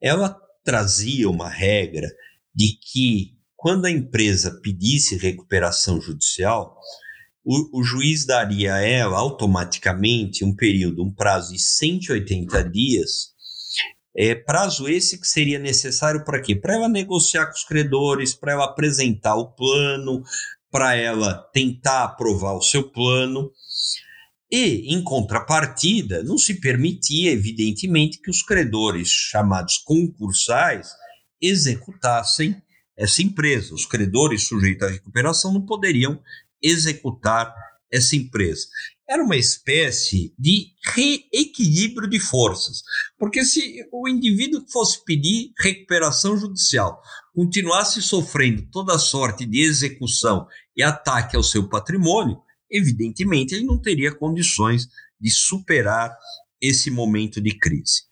ela 0.00 0.40
trazia 0.66 1.30
uma 1.30 1.48
regra 1.48 2.08
de 2.52 2.76
que, 2.78 3.36
quando 3.54 3.86
a 3.86 3.90
empresa 3.90 4.60
pedisse 4.60 5.16
recuperação 5.16 6.00
judicial, 6.00 6.76
o, 7.44 7.80
o, 7.80 7.84
juiz 7.84 8.26
daria 8.26 8.74
a 8.74 8.80
ela 8.80 9.16
automaticamente 9.16 10.44
um 10.44 10.54
período, 10.54 11.04
um 11.04 11.14
prazo 11.14 11.52
de 11.52 11.60
180 11.60 12.68
dias 12.68 13.36
é, 14.18 14.34
prazo 14.34 14.88
esse 14.88 15.20
que 15.20 15.26
seria 15.26 15.58
necessário 15.58 16.24
para 16.24 16.40
quê? 16.40 16.56
Para 16.56 16.74
ela 16.74 16.88
negociar 16.88 17.46
com 17.46 17.52
os 17.52 17.64
credores, 17.64 18.34
para 18.34 18.52
ela 18.52 18.64
apresentar 18.64 19.36
o 19.36 19.52
plano, 19.52 20.22
para 20.70 20.96
ela 20.96 21.34
tentar 21.52 22.04
aprovar 22.04 22.54
o 22.54 22.62
seu 22.62 22.90
plano. 22.90 23.52
E, 24.50 24.94
em 24.94 25.02
contrapartida, 25.02 26.22
não 26.22 26.38
se 26.38 26.60
permitia, 26.60 27.32
evidentemente, 27.32 28.20
que 28.20 28.30
os 28.30 28.42
credores 28.42 29.08
chamados 29.08 29.78
concursais 29.78 30.88
executassem 31.40 32.60
essa 32.96 33.22
empresa. 33.22 33.74
Os 33.74 33.84
credores 33.84 34.46
sujeitos 34.46 34.86
à 34.86 34.90
recuperação 34.90 35.52
não 35.52 35.66
poderiam 35.66 36.20
executar 36.62 37.54
essa 37.90 38.16
empresa 38.16 38.66
era 39.08 39.22
uma 39.22 39.36
espécie 39.36 40.34
de 40.36 40.72
reequilíbrio 40.84 42.08
de 42.08 42.18
forças. 42.18 42.82
Porque 43.16 43.44
se 43.44 43.86
o 43.92 44.08
indivíduo 44.08 44.64
que 44.64 44.72
fosse 44.72 45.04
pedir 45.04 45.52
recuperação 45.58 46.36
judicial 46.36 47.00
continuasse 47.32 48.02
sofrendo 48.02 48.66
toda 48.70 48.98
sorte 48.98 49.46
de 49.46 49.62
execução 49.62 50.46
e 50.76 50.82
ataque 50.82 51.36
ao 51.36 51.42
seu 51.42 51.68
patrimônio, 51.68 52.38
evidentemente 52.70 53.54
ele 53.54 53.64
não 53.64 53.80
teria 53.80 54.14
condições 54.14 54.88
de 55.20 55.30
superar 55.30 56.16
esse 56.60 56.90
momento 56.90 57.40
de 57.40 57.56
crise. 57.56 58.02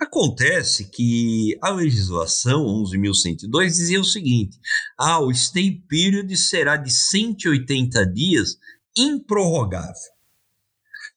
Acontece 0.00 0.90
que 0.90 1.56
a 1.62 1.70
legislação 1.70 2.64
11.102 2.66 3.66
dizia 3.66 4.00
o 4.00 4.04
seguinte: 4.04 4.58
ah, 4.98 5.20
o 5.20 5.32
stay 5.32 5.82
period 5.88 6.36
será 6.36 6.76
de 6.76 6.92
180 6.92 8.04
dias 8.06 8.58
improrrogável. 8.96 10.14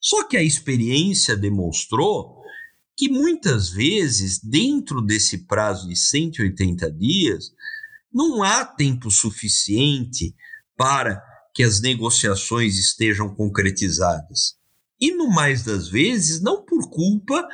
Só 0.00 0.24
que 0.24 0.36
a 0.36 0.42
experiência 0.42 1.36
demonstrou 1.36 2.38
que 2.96 3.08
muitas 3.08 3.68
vezes, 3.68 4.40
dentro 4.40 5.00
desse 5.00 5.46
prazo 5.46 5.88
de 5.88 5.96
180 5.96 6.90
dias, 6.90 7.52
não 8.12 8.42
há 8.42 8.64
tempo 8.64 9.10
suficiente 9.10 10.34
para 10.76 11.22
que 11.58 11.64
as 11.64 11.80
negociações 11.80 12.78
estejam 12.78 13.34
concretizadas. 13.34 14.54
E 15.00 15.10
no 15.10 15.28
mais 15.28 15.64
das 15.64 15.88
vezes, 15.88 16.40
não 16.40 16.64
por 16.64 16.88
culpa 16.88 17.48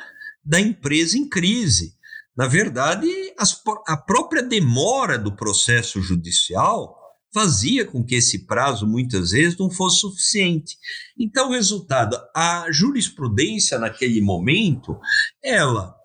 da 0.45 0.61
empresa 0.61 1.17
em 1.17 1.27
crise. 1.27 1.95
Na 2.37 2.45
verdade, 2.45 3.07
as, 3.35 3.59
a 3.87 3.97
própria 3.97 4.43
demora 4.43 5.17
do 5.17 5.35
processo 5.35 6.03
judicial 6.03 6.95
fazia 7.33 7.83
com 7.83 8.05
que 8.05 8.13
esse 8.13 8.45
prazo 8.45 8.85
muitas 8.85 9.31
vezes 9.31 9.57
não 9.57 9.71
fosse 9.71 10.01
suficiente. 10.01 10.77
Então, 11.17 11.49
resultado, 11.49 12.15
a 12.35 12.67
jurisprudência 12.69 13.79
naquele 13.79 14.21
momento, 14.21 14.99
ela 15.43 15.95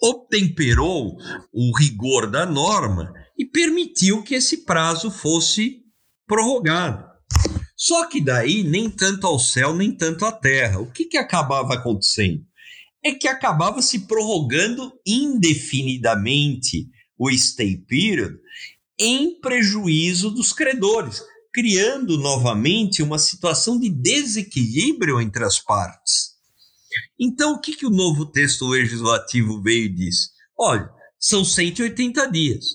obtemperou 0.00 1.18
o 1.52 1.76
rigor 1.76 2.30
da 2.30 2.46
norma 2.46 3.12
e 3.40 3.46
permitiu 3.46 4.22
que 4.22 4.34
esse 4.34 4.66
prazo 4.66 5.10
fosse 5.10 5.78
prorrogado. 6.26 7.08
Só 7.74 8.06
que 8.06 8.22
daí 8.22 8.62
nem 8.62 8.90
tanto 8.90 9.26
ao 9.26 9.38
céu, 9.38 9.74
nem 9.74 9.96
tanto 9.96 10.26
à 10.26 10.30
terra. 10.30 10.78
O 10.78 10.92
que, 10.92 11.06
que 11.06 11.16
acabava 11.16 11.72
acontecendo? 11.72 12.44
É 13.02 13.14
que 13.14 13.26
acabava 13.26 13.80
se 13.80 14.00
prorrogando 14.00 14.92
indefinidamente 15.06 16.86
o 17.18 17.30
stay 17.30 17.78
period 17.78 18.36
em 18.98 19.40
prejuízo 19.40 20.30
dos 20.30 20.52
credores, 20.52 21.22
criando 21.50 22.18
novamente 22.18 23.02
uma 23.02 23.18
situação 23.18 23.80
de 23.80 23.88
desequilíbrio 23.88 25.18
entre 25.18 25.44
as 25.44 25.58
partes. 25.58 26.32
Então, 27.18 27.54
o 27.54 27.58
que, 27.58 27.74
que 27.74 27.86
o 27.86 27.90
novo 27.90 28.26
texto 28.26 28.66
legislativo 28.66 29.62
veio 29.62 29.86
e 29.86 29.94
disse? 29.94 30.28
Olha, 30.58 30.90
são 31.18 31.42
180 31.42 32.30
dias. 32.30 32.66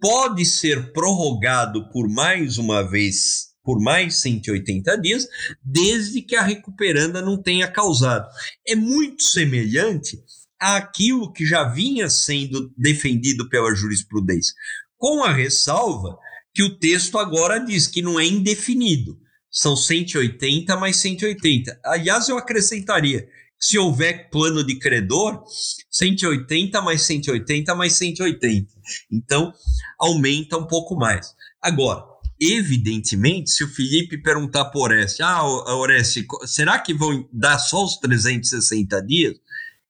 Pode 0.00 0.44
ser 0.46 0.92
prorrogado 0.92 1.90
por 1.90 2.08
mais 2.08 2.56
uma 2.56 2.88
vez, 2.88 3.48
por 3.64 3.80
mais 3.80 4.20
180 4.20 4.96
dias, 5.00 5.26
desde 5.62 6.22
que 6.22 6.36
a 6.36 6.42
recuperanda 6.42 7.20
não 7.20 7.40
tenha 7.40 7.66
causado. 7.66 8.28
É 8.66 8.76
muito 8.76 9.24
semelhante 9.24 10.18
àquilo 10.60 11.32
que 11.32 11.44
já 11.44 11.64
vinha 11.64 12.08
sendo 12.08 12.72
defendido 12.76 13.48
pela 13.48 13.74
jurisprudência, 13.74 14.54
com 14.96 15.24
a 15.24 15.32
ressalva 15.32 16.16
que 16.54 16.62
o 16.62 16.78
texto 16.78 17.18
agora 17.18 17.58
diz 17.58 17.86
que 17.86 18.02
não 18.02 18.18
é 18.18 18.26
indefinido. 18.26 19.18
São 19.50 19.76
180 19.76 20.76
mais 20.76 20.96
180. 20.96 21.80
Aliás, 21.84 22.28
eu 22.28 22.38
acrescentaria 22.38 23.28
se 23.60 23.78
houver 23.78 24.30
plano 24.30 24.64
de 24.64 24.78
credor, 24.78 25.42
180 25.90 26.80
mais 26.80 27.02
180 27.02 27.74
mais 27.74 27.94
180. 27.94 28.68
Então, 29.10 29.52
aumenta 29.98 30.56
um 30.56 30.66
pouco 30.66 30.96
mais. 30.96 31.34
Agora, 31.60 32.04
evidentemente, 32.40 33.50
se 33.50 33.64
o 33.64 33.68
Felipe 33.68 34.22
perguntar 34.22 34.66
para 34.66 34.78
o 34.78 34.82
Oreste, 34.82 35.22
ah, 35.22 35.44
Oreste, 35.74 36.24
será 36.46 36.78
que 36.78 36.94
vão 36.94 37.28
dar 37.32 37.58
só 37.58 37.84
os 37.84 37.96
360 37.96 39.02
dias? 39.04 39.34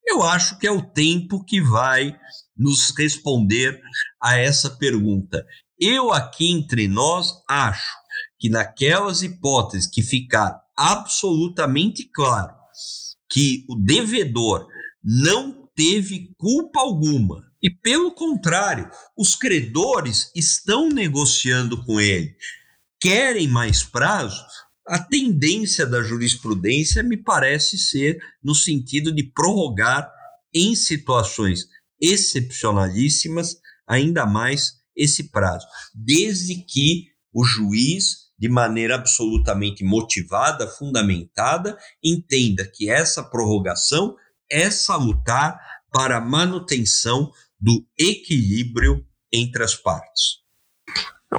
Eu 0.06 0.22
acho 0.22 0.58
que 0.58 0.66
é 0.66 0.72
o 0.72 0.82
tempo 0.82 1.44
que 1.44 1.60
vai 1.60 2.16
nos 2.56 2.90
responder 2.96 3.78
a 4.22 4.38
essa 4.38 4.70
pergunta. 4.70 5.44
Eu 5.78 6.10
aqui 6.10 6.50
entre 6.50 6.88
nós 6.88 7.34
acho 7.48 7.92
que 8.40 8.48
naquelas 8.48 9.22
hipóteses 9.22 9.86
que 9.86 10.02
ficar 10.02 10.58
absolutamente 10.76 12.08
claro 12.10 12.57
que 13.30 13.64
o 13.68 13.74
devedor 13.74 14.66
não 15.02 15.68
teve 15.74 16.34
culpa 16.36 16.80
alguma. 16.80 17.46
E 17.62 17.70
pelo 17.70 18.12
contrário, 18.12 18.90
os 19.16 19.34
credores 19.34 20.30
estão 20.34 20.88
negociando 20.88 21.84
com 21.84 22.00
ele, 22.00 22.34
querem 23.00 23.48
mais 23.48 23.82
prazo, 23.82 24.44
a 24.86 24.98
tendência 24.98 25.84
da 25.84 26.02
jurisprudência 26.02 27.02
me 27.02 27.16
parece 27.16 27.76
ser 27.76 28.18
no 28.42 28.54
sentido 28.54 29.14
de 29.14 29.22
prorrogar 29.22 30.10
em 30.52 30.74
situações 30.74 31.66
excepcionalíssimas 32.00 33.56
ainda 33.86 34.24
mais 34.24 34.78
esse 34.96 35.30
prazo, 35.30 35.66
desde 35.94 36.56
que 36.64 37.08
o 37.32 37.44
juiz, 37.44 38.27
de 38.38 38.48
maneira 38.48 38.94
absolutamente 38.94 39.84
motivada, 39.84 40.66
fundamentada, 40.66 41.76
entenda 42.02 42.64
que 42.64 42.88
essa 42.88 43.22
prorrogação 43.22 44.14
é 44.50 44.70
salutar 44.70 45.58
para 45.92 46.18
a 46.18 46.20
manutenção 46.20 47.30
do 47.60 47.84
equilíbrio 47.98 49.04
entre 49.32 49.64
as 49.64 49.74
partes. 49.74 50.38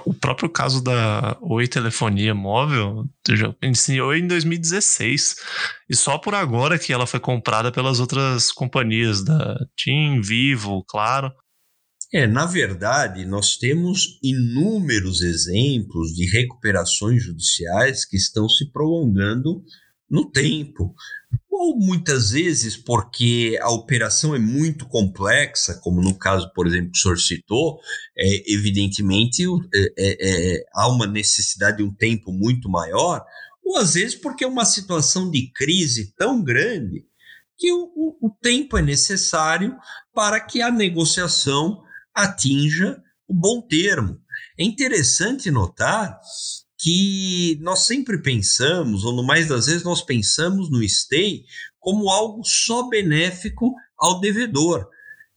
O 0.05 0.13
próprio 0.13 0.47
caso 0.47 0.83
da 0.83 1.35
Oi 1.41 1.67
Telefonia 1.67 2.35
Móvel 2.35 3.05
já 3.27 3.55
iniciou 3.63 4.13
em 4.13 4.27
2016 4.27 5.35
e 5.89 5.95
só 5.95 6.19
por 6.19 6.35
agora 6.35 6.77
que 6.77 6.93
ela 6.93 7.07
foi 7.07 7.19
comprada 7.19 7.71
pelas 7.71 7.99
outras 7.99 8.51
companhias 8.51 9.23
da 9.23 9.57
TIM, 9.75 10.21
Vivo, 10.21 10.83
Claro. 10.87 11.33
É, 12.11 12.25
na 12.25 12.45
verdade, 12.45 13.23
nós 13.23 13.55
temos 13.55 14.19
inúmeros 14.23 15.21
exemplos 15.21 16.11
de 16.13 16.25
recuperações 16.25 17.23
judiciais 17.23 18.03
que 18.03 18.17
estão 18.17 18.49
se 18.49 18.71
prolongando 18.71 19.63
no 20.09 20.31
tempo. 20.31 20.95
Ou 21.51 21.77
muitas 21.77 22.31
vezes 22.31 22.75
porque 22.75 23.59
a 23.61 23.69
operação 23.69 24.33
é 24.33 24.39
muito 24.39 24.87
complexa, 24.87 25.79
como 25.83 26.01
no 26.01 26.17
caso, 26.17 26.51
por 26.53 26.65
exemplo, 26.65 26.91
que 26.91 26.97
o 26.97 27.01
senhor 27.01 27.19
citou, 27.19 27.79
é, 28.17 28.53
evidentemente 28.53 29.43
é, 29.75 29.79
é, 29.79 30.55
é, 30.57 30.65
há 30.73 30.87
uma 30.87 31.05
necessidade 31.05 31.77
de 31.77 31.83
um 31.83 31.93
tempo 31.93 32.31
muito 32.31 32.67
maior, 32.69 33.23
ou 33.63 33.77
às 33.77 33.93
vezes 33.93 34.15
porque 34.15 34.43
é 34.43 34.47
uma 34.47 34.65
situação 34.65 35.29
de 35.29 35.51
crise 35.53 36.11
tão 36.15 36.43
grande 36.43 37.05
que 37.55 37.71
o, 37.71 37.91
o, 37.95 38.27
o 38.27 38.29
tempo 38.41 38.77
é 38.79 38.81
necessário 38.81 39.75
para 40.11 40.39
que 40.39 40.59
a 40.59 40.71
negociação 40.71 41.83
atinja 42.13 43.01
o 43.27 43.33
bom 43.33 43.61
termo. 43.61 44.19
É 44.57 44.63
interessante 44.63 45.51
notar 45.51 46.19
que 46.77 47.59
nós 47.61 47.85
sempre 47.85 48.21
pensamos, 48.21 49.03
ou 49.03 49.13
no 49.13 49.23
mais 49.23 49.47
das 49.47 49.65
vezes 49.65 49.83
nós 49.83 50.01
pensamos 50.01 50.71
no 50.71 50.81
stay 50.83 51.43
como 51.79 52.09
algo 52.09 52.43
só 52.43 52.87
benéfico 52.87 53.73
ao 53.97 54.19
devedor. 54.19 54.87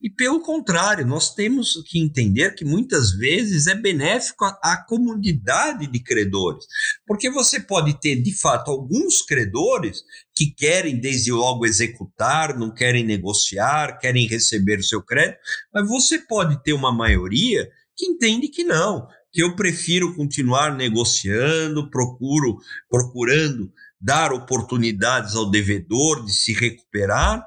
E 0.01 0.11
pelo 0.11 0.41
contrário, 0.41 1.07
nós 1.07 1.33
temos 1.33 1.81
que 1.87 2.01
entender 2.01 2.57
que 2.57 2.65
muitas 2.65 3.13
vezes 3.13 3.69
é 3.69 3.75
benéfico 3.75 4.45
à 4.45 4.85
comunidade 4.89 5.87
de 5.87 6.01
credores, 6.01 6.65
porque 7.13 7.29
você 7.29 7.61
pode 7.61 8.01
ter 8.01 8.23
de 8.23 8.33
fato 8.33 8.71
alguns 8.71 9.21
credores 9.21 10.03
que 10.35 10.47
querem 10.47 10.99
desde 10.99 11.31
logo 11.31 11.67
executar, 11.67 12.59
não 12.59 12.73
querem 12.73 13.05
negociar, 13.05 13.99
querem 13.99 14.27
receber 14.27 14.79
o 14.79 14.83
seu 14.83 15.03
crédito, 15.03 15.37
mas 15.75 15.87
você 15.87 16.19
pode 16.21 16.63
ter 16.63 16.73
uma 16.73 16.91
maioria 16.91 17.69
que 17.95 18.07
entende 18.07 18.49
que 18.49 18.65
não, 18.65 19.07
que 19.31 19.43
eu 19.43 19.55
prefiro 19.55 20.17
continuar 20.17 20.75
negociando, 20.75 21.91
procuro 21.91 22.57
procurando 22.89 23.71
dar 24.01 24.33
oportunidades 24.33 25.35
ao 25.35 25.51
devedor 25.51 26.25
de 26.25 26.33
se 26.33 26.55
recuperar, 26.55 27.45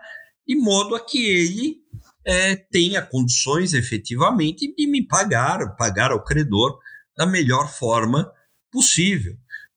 de 0.47 0.55
modo 0.55 0.93
a 0.93 1.03
que 1.03 1.25
ele 1.25 1.77
é, 2.23 2.55
tenha 2.55 3.01
condições 3.01 3.73
efetivamente 3.73 4.71
de 4.75 4.85
me 4.85 5.07
pagar, 5.07 5.75
pagar 5.75 6.11
ao 6.11 6.23
credor 6.23 6.77
da 7.17 7.25
melhor 7.25 7.67
forma 7.67 8.31
possível. 8.71 9.35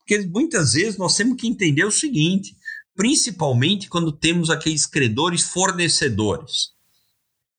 Porque 0.09 0.26
muitas 0.26 0.72
vezes 0.72 0.96
nós 0.96 1.14
temos 1.14 1.38
que 1.38 1.46
entender 1.46 1.84
o 1.84 1.90
seguinte, 1.90 2.56
principalmente 2.96 3.90
quando 3.90 4.11
temos 4.11 4.48
aqueles 4.48 4.86
credores 4.86 5.42
fornecedores. 5.42 6.70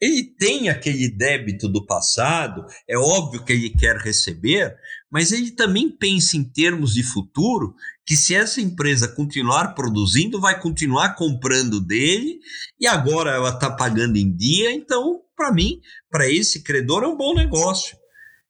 Ele 0.02 0.24
tem 0.24 0.68
aquele 0.68 1.10
débito 1.10 1.70
do 1.70 1.86
passado, 1.86 2.66
é 2.90 2.98
óbvio 2.98 3.46
que 3.46 3.54
ele 3.54 3.70
quer 3.70 3.98
receber, 3.98 4.76
mas 5.12 5.32
ele 5.32 5.52
também 5.52 5.92
pensa 5.92 6.38
em 6.38 6.44
termos 6.44 6.96
de 6.96 7.04
futuro, 7.04 7.76
que 8.04 8.16
se 8.16 8.34
essa 8.34 8.60
empresa 8.60 9.08
continuar 9.08 9.76
produzindo, 9.76 10.42
vai 10.42 10.60
continuar 10.60 11.14
comprando 11.14 11.80
dele, 11.80 12.40
e 12.80 12.88
agora 12.88 13.32
ela 13.32 13.50
está 13.50 13.70
pagando 13.70 14.18
em 14.18 14.36
dia, 14.36 14.72
então, 14.72 15.22
para 15.36 15.52
mim, 15.52 15.80
para 16.10 16.28
esse 16.32 16.64
credor, 16.64 17.04
é 17.04 17.08
um 17.08 17.18
bom 17.18 17.36
negócio. 17.36 17.96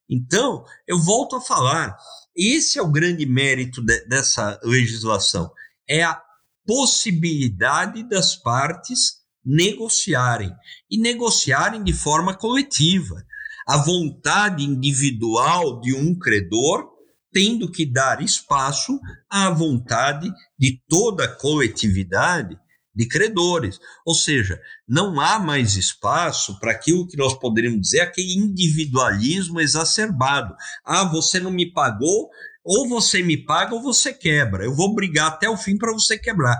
Então, 0.09 0.63
eu 0.87 0.97
volto 0.97 1.35
a 1.35 1.41
falar, 1.41 1.97
esse 2.39 2.79
é 2.79 2.81
o 2.81 2.91
grande 2.91 3.25
mérito 3.25 3.81
de, 3.81 4.05
dessa 4.05 4.59
legislação, 4.63 5.51
é 5.87 6.03
a 6.03 6.21
possibilidade 6.65 8.07
das 8.07 8.35
partes 8.35 9.19
negociarem 9.43 10.53
e 10.89 10.97
negociarem 10.97 11.83
de 11.83 11.91
forma 11.91 12.35
coletiva. 12.35 13.23
A 13.67 13.77
vontade 13.77 14.63
individual 14.63 15.81
de 15.81 15.93
um 15.93 16.17
credor 16.17 16.87
tendo 17.31 17.71
que 17.71 17.85
dar 17.85 18.21
espaço 18.23 18.99
à 19.29 19.49
vontade 19.49 20.31
de 20.57 20.81
toda 20.87 21.25
a 21.25 21.35
coletividade 21.35 22.57
de 22.99 23.07
credores. 23.07 23.79
Ou 24.05 24.13
seja, 24.13 24.59
não 24.87 25.19
há 25.21 25.39
mais 25.39 25.75
espaço 25.77 26.59
para 26.59 26.71
aquilo 26.71 27.07
que 27.07 27.15
nós 27.17 27.33
poderíamos 27.33 27.81
dizer 27.81 28.01
aquele 28.01 28.33
individualismo 28.33 29.61
exacerbado. 29.61 30.53
Ah, 30.83 31.05
você 31.05 31.39
não 31.39 31.51
me 31.51 31.71
pagou, 31.71 32.29
ou 32.63 32.89
você 32.89 33.23
me 33.23 33.37
paga 33.37 33.73
ou 33.73 33.81
você 33.81 34.13
quebra. 34.13 34.65
Eu 34.65 34.75
vou 34.75 34.93
brigar 34.93 35.29
até 35.29 35.49
o 35.49 35.57
fim 35.57 35.77
para 35.77 35.93
você 35.93 36.17
quebrar 36.17 36.59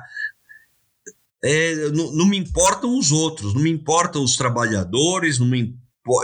é, 1.44 1.90
não, 1.92 2.12
não, 2.12 2.26
me 2.26 2.38
importam 2.38 2.98
os 2.98 3.12
outros, 3.12 3.54
não 3.54 3.62
me 3.62 3.70
importam 3.70 4.24
os 4.24 4.36
trabalhadores, 4.36 5.40
não 5.40 5.48
me 5.48 5.76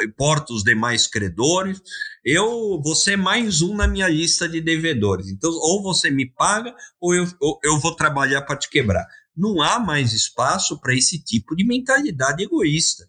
importam 0.04 0.56
os 0.56 0.64
demais 0.64 1.08
credores. 1.08 1.82
Eu 2.24 2.82
vou 2.84 2.96
ser 2.96 3.18
mais 3.18 3.62
um 3.62 3.76
na 3.76 3.88
minha 3.88 4.08
lista 4.08 4.48
de 4.50 4.60
devedores. 4.60 5.30
Então, 5.30 5.52
ou 5.52 5.82
você 5.82 6.10
me 6.10 6.30
paga, 6.30 6.76
ou 7.00 7.14
eu, 7.14 7.26
ou 7.40 7.60
eu 7.64 7.80
vou 7.80 7.96
trabalhar 7.96 8.42
para 8.42 8.58
te 8.58 8.70
quebrar. 8.70 9.06
Não 9.36 9.62
há 9.62 9.80
mais 9.80 10.14
espaço 10.14 10.80
para 10.80 10.96
esse 10.96 11.24
tipo 11.24 11.56
de 11.56 11.66
mentalidade 11.66 12.44
egoísta. 12.44 13.08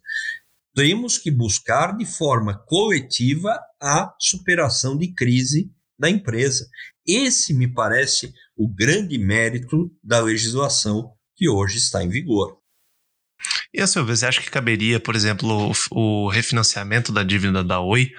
Temos 0.74 1.16
que 1.16 1.30
buscar 1.30 1.96
de 1.96 2.04
forma 2.04 2.58
coletiva 2.66 3.58
a 3.80 4.14
superação 4.20 4.96
de 4.96 5.12
crise 5.14 5.70
da 5.98 6.10
empresa. 6.10 6.68
Esse 7.06 7.54
me 7.54 7.72
parece 7.72 8.34
o 8.56 8.68
grande 8.68 9.16
mérito 9.16 9.90
da 10.02 10.20
legislação 10.20 11.12
que 11.34 11.48
hoje 11.48 11.78
está 11.78 12.02
em 12.02 12.08
vigor. 12.08 12.58
E 13.72 13.80
a 13.80 13.86
ver, 13.86 14.04
você 14.04 14.26
acha 14.26 14.40
que 14.40 14.50
caberia, 14.50 14.98
por 14.98 15.14
exemplo, 15.14 15.70
o, 15.90 16.26
o 16.26 16.28
refinanciamento 16.28 17.12
da 17.12 17.22
dívida 17.22 17.62
da 17.62 17.80
Oi 17.80 18.10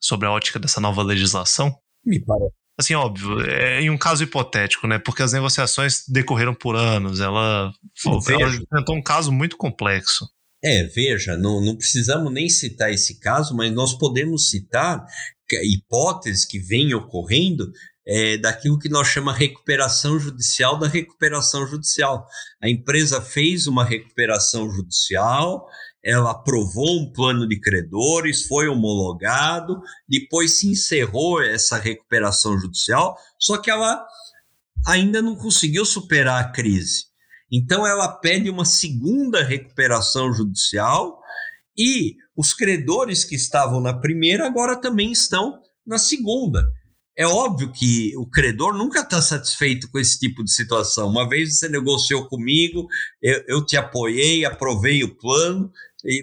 sobre 0.00 0.26
a 0.26 0.32
ótica 0.32 0.58
dessa 0.58 0.80
nova 0.80 1.02
legislação? 1.02 1.76
Me 2.04 2.20
parece. 2.24 2.65
Assim, 2.78 2.94
óbvio, 2.94 3.40
é 3.40 3.80
em 3.80 3.88
um 3.88 3.96
caso 3.96 4.22
hipotético, 4.22 4.86
né? 4.86 4.98
Porque 4.98 5.22
as 5.22 5.32
negociações 5.32 6.04
decorreram 6.06 6.54
por 6.54 6.76
anos. 6.76 7.20
Ela, 7.20 7.72
ela 8.04 8.54
enfrentou 8.54 8.94
um 8.94 9.02
caso 9.02 9.32
muito 9.32 9.56
complexo. 9.56 10.28
É, 10.62 10.84
veja, 10.84 11.36
não, 11.36 11.60
não 11.60 11.76
precisamos 11.76 12.32
nem 12.32 12.48
citar 12.48 12.92
esse 12.92 13.18
caso, 13.20 13.54
mas 13.56 13.72
nós 13.72 13.96
podemos 13.96 14.50
citar 14.50 15.04
hipóteses 15.62 16.44
que 16.44 16.58
vêm 16.58 16.92
ocorrendo 16.92 17.70
é, 18.06 18.36
daquilo 18.36 18.78
que 18.78 18.88
nós 18.88 19.08
chamamos 19.08 19.38
recuperação 19.38 20.18
judicial 20.18 20.78
da 20.78 20.86
recuperação 20.86 21.66
judicial. 21.66 22.26
A 22.62 22.68
empresa 22.68 23.20
fez 23.20 23.66
uma 23.66 23.84
recuperação 23.84 24.70
judicial, 24.70 25.66
ela 26.06 26.30
aprovou 26.30 27.00
um 27.00 27.12
plano 27.12 27.48
de 27.48 27.58
credores, 27.58 28.46
foi 28.46 28.68
homologado, 28.68 29.82
depois 30.08 30.52
se 30.52 30.68
encerrou 30.68 31.42
essa 31.42 31.76
recuperação 31.76 32.56
judicial, 32.56 33.18
só 33.36 33.58
que 33.58 33.68
ela 33.68 34.06
ainda 34.86 35.20
não 35.20 35.34
conseguiu 35.34 35.84
superar 35.84 36.40
a 36.40 36.52
crise. 36.52 37.06
Então 37.50 37.84
ela 37.84 38.06
pede 38.06 38.48
uma 38.48 38.64
segunda 38.64 39.42
recuperação 39.42 40.32
judicial 40.32 41.20
e 41.76 42.14
os 42.36 42.54
credores 42.54 43.24
que 43.24 43.34
estavam 43.34 43.80
na 43.80 43.92
primeira 43.92 44.46
agora 44.46 44.76
também 44.76 45.10
estão 45.10 45.60
na 45.84 45.98
segunda. 45.98 46.62
É 47.18 47.26
óbvio 47.26 47.72
que 47.72 48.14
o 48.18 48.26
credor 48.26 48.74
nunca 48.76 49.00
está 49.00 49.22
satisfeito 49.22 49.90
com 49.90 49.98
esse 49.98 50.18
tipo 50.18 50.44
de 50.44 50.52
situação. 50.52 51.08
Uma 51.08 51.26
vez 51.26 51.56
você 51.56 51.66
negociou 51.66 52.28
comigo, 52.28 52.86
eu, 53.22 53.42
eu 53.48 53.64
te 53.64 53.74
apoiei, 53.74 54.44
aprovei 54.44 55.02
o 55.02 55.16
plano, 55.16 55.72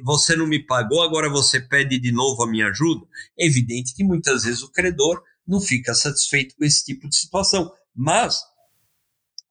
você 0.04 0.36
não 0.36 0.48
me 0.48 0.66
pagou, 0.66 1.02
agora 1.02 1.30
você 1.30 1.60
pede 1.60 2.00
de 2.00 2.12
novo 2.12 2.44
a 2.44 2.50
minha 2.50 2.68
ajuda. 2.68 3.06
É 3.38 3.46
evidente 3.46 3.94
que 3.94 4.04
muitas 4.04 4.44
vezes 4.44 4.62
o 4.62 4.72
credor 4.72 5.22
não 5.46 5.60
fica 5.60 5.94
satisfeito 5.94 6.56
com 6.56 6.64
esse 6.64 6.86
tipo 6.86 7.08
de 7.08 7.16
situação. 7.16 7.72
Mas 7.96 8.42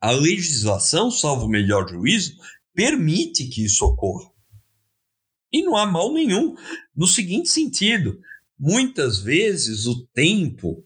a 0.01 0.11
legislação, 0.11 1.11
salvo 1.11 1.47
o 1.47 1.51
melhor 1.51 1.89
juízo, 1.89 2.37
permite 2.75 3.47
que 3.47 3.65
isso 3.65 3.85
ocorra. 3.85 4.31
E 5.53 5.63
não 5.63 5.77
há 5.77 5.85
mal 5.85 6.13
nenhum. 6.13 6.57
No 6.97 7.07
seguinte 7.07 7.51
sentido, 7.51 8.19
muitas 8.59 9.19
vezes 9.19 9.87
o 9.87 10.07
tempo 10.07 10.83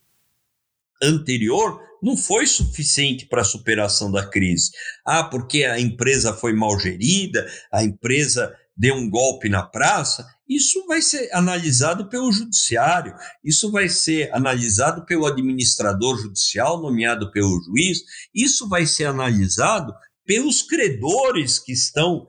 anterior 1.03 1.81
não 2.03 2.17
foi 2.17 2.47
suficiente 2.47 3.27
para 3.27 3.43
a 3.43 3.45
superação 3.45 4.11
da 4.11 4.27
crise. 4.27 4.71
Ah, 5.05 5.25
porque 5.25 5.65
a 5.65 5.81
empresa 5.81 6.33
foi 6.33 6.53
mal 6.53 6.79
gerida, 6.79 7.47
a 7.71 7.83
empresa 7.85 8.55
deu 8.77 8.95
um 8.95 9.09
golpe 9.09 9.49
na 9.49 9.63
praça. 9.63 10.27
Isso 10.49 10.87
vai 10.87 11.01
ser 11.01 11.29
analisado 11.33 12.09
pelo 12.09 12.31
judiciário, 12.31 13.15
isso 13.43 13.71
vai 13.71 13.89
ser 13.89 14.33
analisado 14.35 15.05
pelo 15.07 15.27
administrador 15.27 16.19
judicial 16.19 16.81
nomeado 16.81 17.31
pelo 17.33 17.61
juiz, 17.65 18.03
isso 18.35 18.69
vai 18.69 18.87
ser 18.87 19.07
analisado 19.07 19.93
pelos 20.25 20.63
credores 20.63 21.59
que 21.59 21.73
estão 21.73 22.27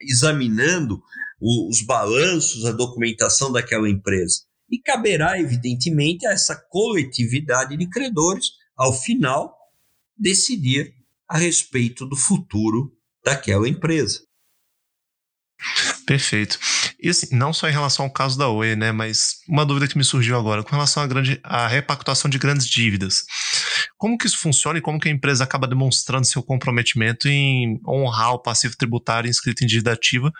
examinando 0.00 1.00
os 1.40 1.82
balanços, 1.82 2.64
a 2.64 2.72
documentação 2.72 3.50
daquela 3.52 3.88
empresa. 3.88 4.42
E 4.70 4.78
caberá, 4.80 5.38
evidentemente, 5.40 6.26
a 6.26 6.32
essa 6.32 6.56
coletividade 6.56 7.76
de 7.76 7.88
credores, 7.88 8.46
ao 8.76 8.92
final, 8.92 9.56
decidir 10.16 10.92
a 11.28 11.38
respeito 11.38 12.06
do 12.06 12.16
futuro 12.16 12.92
daquela 13.24 13.68
empresa. 13.68 14.25
Perfeito. 16.06 16.58
E 17.00 17.08
assim, 17.08 17.34
não 17.34 17.52
só 17.52 17.68
em 17.68 17.72
relação 17.72 18.04
ao 18.04 18.10
caso 18.10 18.38
da 18.38 18.48
Oi, 18.48 18.76
né, 18.76 18.92
mas 18.92 19.40
uma 19.48 19.66
dúvida 19.66 19.88
que 19.88 19.98
me 19.98 20.04
surgiu 20.04 20.36
agora, 20.36 20.62
com 20.62 20.70
relação 20.70 21.02
à, 21.02 21.06
grande, 21.06 21.40
à 21.42 21.66
repactuação 21.66 22.30
de 22.30 22.38
grandes 22.38 22.66
dívidas. 22.66 23.24
Como 23.98 24.16
que 24.16 24.26
isso 24.26 24.38
funciona 24.38 24.78
e 24.78 24.82
como 24.82 25.00
que 25.00 25.08
a 25.08 25.12
empresa 25.12 25.42
acaba 25.42 25.66
demonstrando 25.66 26.26
seu 26.26 26.42
comprometimento 26.42 27.28
em 27.28 27.80
honrar 27.86 28.34
o 28.34 28.38
passivo 28.38 28.76
tributário 28.76 29.28
inscrito 29.28 29.64
em 29.64 29.66
dívida 29.66 29.92
ativa 29.92 30.32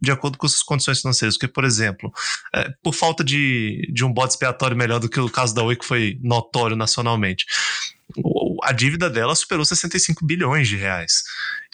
de 0.00 0.10
acordo 0.10 0.38
com 0.38 0.48
suas 0.48 0.62
condições 0.62 1.00
financeiras? 1.00 1.36
Porque, 1.36 1.52
por 1.52 1.64
exemplo, 1.64 2.10
é, 2.54 2.70
por 2.82 2.94
falta 2.94 3.22
de, 3.22 3.88
de 3.92 4.04
um 4.04 4.12
bode 4.12 4.32
expiatório 4.32 4.76
melhor 4.76 4.98
do 4.98 5.08
que 5.08 5.20
o 5.20 5.30
caso 5.30 5.54
da 5.54 5.62
Oi, 5.62 5.76
que 5.76 5.84
foi 5.84 6.18
notório 6.22 6.76
nacionalmente, 6.76 7.44
a 8.62 8.72
dívida 8.72 9.08
dela 9.10 9.34
superou 9.34 9.64
65 9.64 10.24
bilhões 10.24 10.68
de 10.68 10.76
reais. 10.76 11.22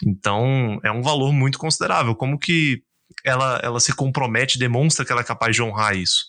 Então, 0.05 0.79
é 0.83 0.91
um 0.91 1.01
valor 1.01 1.31
muito 1.31 1.57
considerável. 1.57 2.15
Como 2.15 2.37
que 2.37 2.81
ela, 3.25 3.59
ela 3.63 3.79
se 3.79 3.93
compromete, 3.93 4.59
demonstra 4.59 5.05
que 5.05 5.11
ela 5.11 5.21
é 5.21 5.25
capaz 5.25 5.55
de 5.55 5.61
honrar 5.61 5.95
isso? 5.95 6.25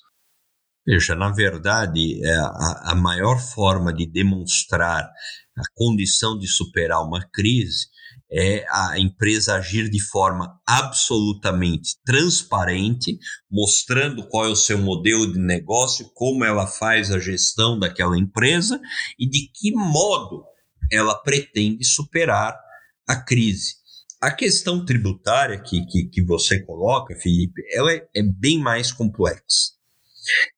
Veja, 0.86 1.14
na 1.14 1.30
verdade, 1.30 2.24
é, 2.24 2.34
a, 2.34 2.92
a 2.92 2.94
maior 2.94 3.38
forma 3.38 3.92
de 3.92 4.06
demonstrar 4.06 5.02
a 5.02 5.62
condição 5.74 6.38
de 6.38 6.48
superar 6.48 7.02
uma 7.02 7.20
crise 7.32 7.86
é 8.32 8.64
a 8.70 8.98
empresa 8.98 9.56
agir 9.56 9.90
de 9.90 10.00
forma 10.00 10.58
absolutamente 10.66 11.96
transparente, 12.04 13.18
mostrando 13.50 14.26
qual 14.28 14.46
é 14.46 14.48
o 14.48 14.56
seu 14.56 14.78
modelo 14.78 15.32
de 15.32 15.38
negócio, 15.38 16.08
como 16.14 16.44
ela 16.44 16.66
faz 16.66 17.10
a 17.10 17.18
gestão 17.18 17.78
daquela 17.78 18.16
empresa 18.16 18.80
e 19.18 19.28
de 19.28 19.50
que 19.52 19.72
modo 19.72 20.44
ela 20.90 21.20
pretende 21.22 21.84
superar 21.84 22.56
a 23.08 23.16
crise. 23.16 23.79
A 24.20 24.30
questão 24.30 24.84
tributária 24.84 25.58
que, 25.60 25.86
que, 25.86 26.04
que 26.04 26.22
você 26.22 26.60
coloca, 26.60 27.14
Felipe, 27.16 27.62
ela 27.72 27.90
é, 27.92 28.06
é 28.14 28.22
bem 28.22 28.58
mais 28.58 28.92
complexa. 28.92 29.72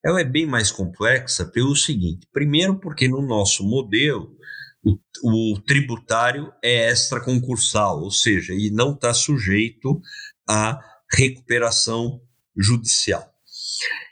Ela 0.05 0.21
é 0.21 0.25
bem 0.25 0.47
mais 0.47 0.73
complexa 0.73 1.45
pelo 1.45 1.77
seguinte: 1.77 2.27
primeiro, 2.33 2.81
porque 2.81 3.07
no 3.07 3.23
nosso 3.23 3.65
modelo, 3.65 4.37
o, 4.85 4.99
o 5.23 5.61
tributário 5.61 6.53
é 6.63 6.91
extraconcursal, 6.91 8.01
ou 8.01 8.11
seja, 8.11 8.53
ele 8.53 8.71
não 8.71 8.95
está 8.95 9.15
sujeito 9.15 10.01
à 10.49 10.81
recuperação 11.13 12.21
judicial. 12.57 13.33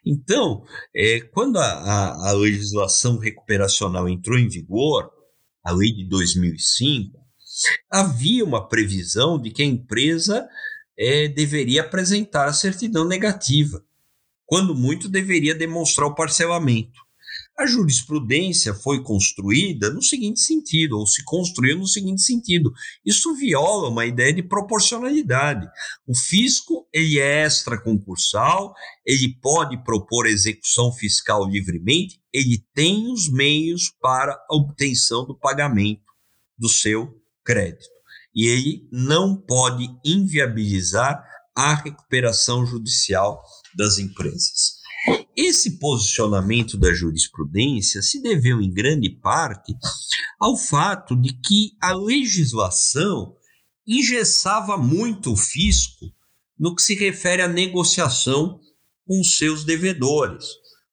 Então, 0.07 0.65
é, 0.95 1.21
quando 1.21 1.59
a, 1.59 1.65
a, 1.65 2.31
a 2.31 2.33
legislação 2.33 3.19
recuperacional 3.19 4.09
entrou 4.09 4.39
em 4.39 4.49
vigor, 4.49 5.11
a 5.65 5.73
lei 5.73 5.93
de 5.93 6.09
2005, 6.09 7.20
havia 7.91 8.45
uma 8.45 8.69
previsão 8.69 9.41
de 9.41 9.51
que 9.51 9.63
a 9.63 9.67
empresa 9.67 10.49
é, 10.99 11.29
deveria 11.29 11.83
apresentar 11.83 12.47
a 12.47 12.53
certidão 12.53 13.07
negativa, 13.07 13.83
quando 14.45 14.75
muito 14.75 15.09
deveria 15.09 15.55
demonstrar 15.55 16.09
o 16.09 16.15
parcelamento. 16.15 17.01
A 17.59 17.67
jurisprudência 17.67 18.73
foi 18.73 19.03
construída 19.03 19.91
no 19.91 20.03
seguinte 20.03 20.41
sentido, 20.41 20.99
ou 20.99 21.07
se 21.07 21.23
construiu 21.25 21.79
no 21.79 21.87
seguinte 21.87 22.23
sentido: 22.23 22.73
isso 23.05 23.35
viola 23.35 23.91
uma 23.91 24.07
ideia 24.07 24.33
de 24.33 24.43
proporcionalidade. 24.43 25.69
O 26.07 26.17
fisco 26.17 26.89
ele 26.91 27.19
é 27.19 27.45
extraconcursal, 27.45 28.73
ele 29.05 29.37
pode 29.43 29.83
propor 29.85 30.27
execução 30.27 30.91
fiscal 30.93 31.47
livremente, 31.47 32.19
ele 32.33 32.65
tem 32.75 33.13
os 33.13 33.31
meios 33.31 33.93
para 34.01 34.33
a 34.33 34.57
obtenção 34.57 35.27
do 35.27 35.39
pagamento 35.39 36.11
do 36.59 36.69
seu 36.69 37.20
crédito. 37.45 37.89
E 38.35 38.47
ele 38.47 38.89
não 38.93 39.37
pode 39.37 39.89
inviabilizar 40.05 41.23
a 41.57 41.75
recuperação 41.75 42.65
judicial 42.65 43.43
das 43.77 43.99
empresas. 43.99 44.81
Esse 45.37 45.79
posicionamento 45.79 46.77
da 46.77 46.93
jurisprudência 46.93 48.03
se 48.03 48.21
deveu, 48.23 48.61
em 48.61 48.73
grande 48.73 49.09
parte, 49.09 49.75
ao 50.39 50.57
fato 50.57 51.17
de 51.17 51.33
que 51.33 51.73
a 51.83 51.93
legislação 51.93 53.35
engessava 53.87 54.77
muito 54.77 55.33
o 55.33 55.37
fisco 55.37 56.07
no 56.59 56.75
que 56.75 56.83
se 56.83 56.95
refere 56.95 57.41
à 57.41 57.49
negociação 57.49 58.61
com 59.07 59.25
seus 59.25 59.65
devedores. 59.65 60.45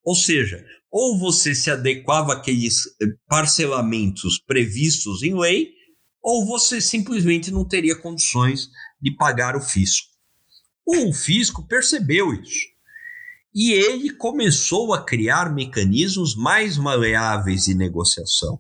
Ou 0.04 0.16
seja, 0.16 0.64
ou 0.90 1.20
você 1.20 1.54
se 1.54 1.70
adequava 1.70 2.34
àqueles 2.34 2.86
eh, 3.02 3.08
parcelamentos 3.28 4.40
previstos 4.40 5.22
em 5.22 5.38
lei, 5.38 5.70
ou 6.30 6.46
você 6.46 6.82
simplesmente 6.82 7.52
não 7.52 7.64
teria 7.64 7.96
condições 7.96 8.70
de 9.02 9.16
pagar 9.16 9.56
o 9.56 9.62
fisco. 9.62 10.10
O 10.86 11.14
fisco 11.14 11.66
percebeu 11.66 12.34
isso 12.34 12.68
e 13.56 13.72
ele 13.72 14.10
começou 14.10 14.94
a 14.94 15.06
criar 15.06 15.56
mecanismos 15.56 16.36
mais 16.36 16.78
maleáveis 16.78 17.64
de 17.64 17.74
negociação. 17.74 18.60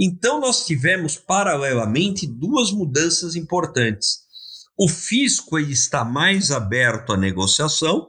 Então, 0.00 0.40
nós 0.40 0.64
tivemos 0.64 1.14
paralelamente 1.18 2.26
duas 2.26 2.72
mudanças 2.72 3.36
importantes. 3.36 4.20
O 4.74 4.88
fisco 4.88 5.58
ele 5.58 5.74
está 5.74 6.06
mais 6.06 6.50
aberto 6.50 7.12
à 7.12 7.18
negociação, 7.18 8.08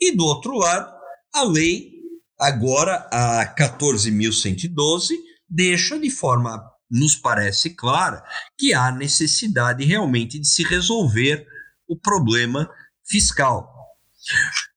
e 0.00 0.10
do 0.10 0.24
outro 0.24 0.56
lado, 0.56 0.92
a 1.32 1.44
lei, 1.44 1.92
agora 2.36 3.08
a 3.12 3.54
14.112, 3.56 5.14
deixa 5.48 6.00
de 6.00 6.10
forma, 6.10 6.71
nos 6.92 7.14
parece 7.14 7.70
clara, 7.70 8.22
que 8.58 8.74
há 8.74 8.92
necessidade 8.92 9.84
realmente 9.84 10.38
de 10.38 10.46
se 10.46 10.62
resolver 10.62 11.46
o 11.88 11.96
problema 11.96 12.68
fiscal. 13.04 13.72